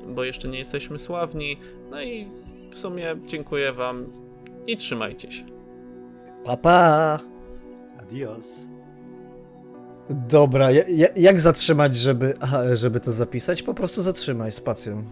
bo 0.06 0.24
jeszcze 0.24 0.48
nie 0.48 0.58
jesteśmy 0.58 0.98
sławni. 0.98 1.56
No 1.90 2.02
i 2.02 2.28
w 2.70 2.78
sumie 2.78 3.16
dziękuję 3.26 3.72
wam 3.72 4.06
i 4.66 4.76
trzymajcie 4.76 5.32
się. 5.32 5.44
Pa, 6.44 6.56
pa! 6.56 7.20
Adios. 8.00 8.68
Dobra, 10.10 10.70
ja, 10.70 10.82
ja, 10.88 11.08
jak 11.16 11.40
zatrzymać, 11.40 11.96
żeby, 11.96 12.34
aha, 12.40 12.76
żeby 12.76 13.00
to 13.00 13.12
zapisać? 13.12 13.62
Po 13.62 13.74
prostu 13.74 14.02
zatrzymaj 14.02 14.52
spacją. 14.52 15.04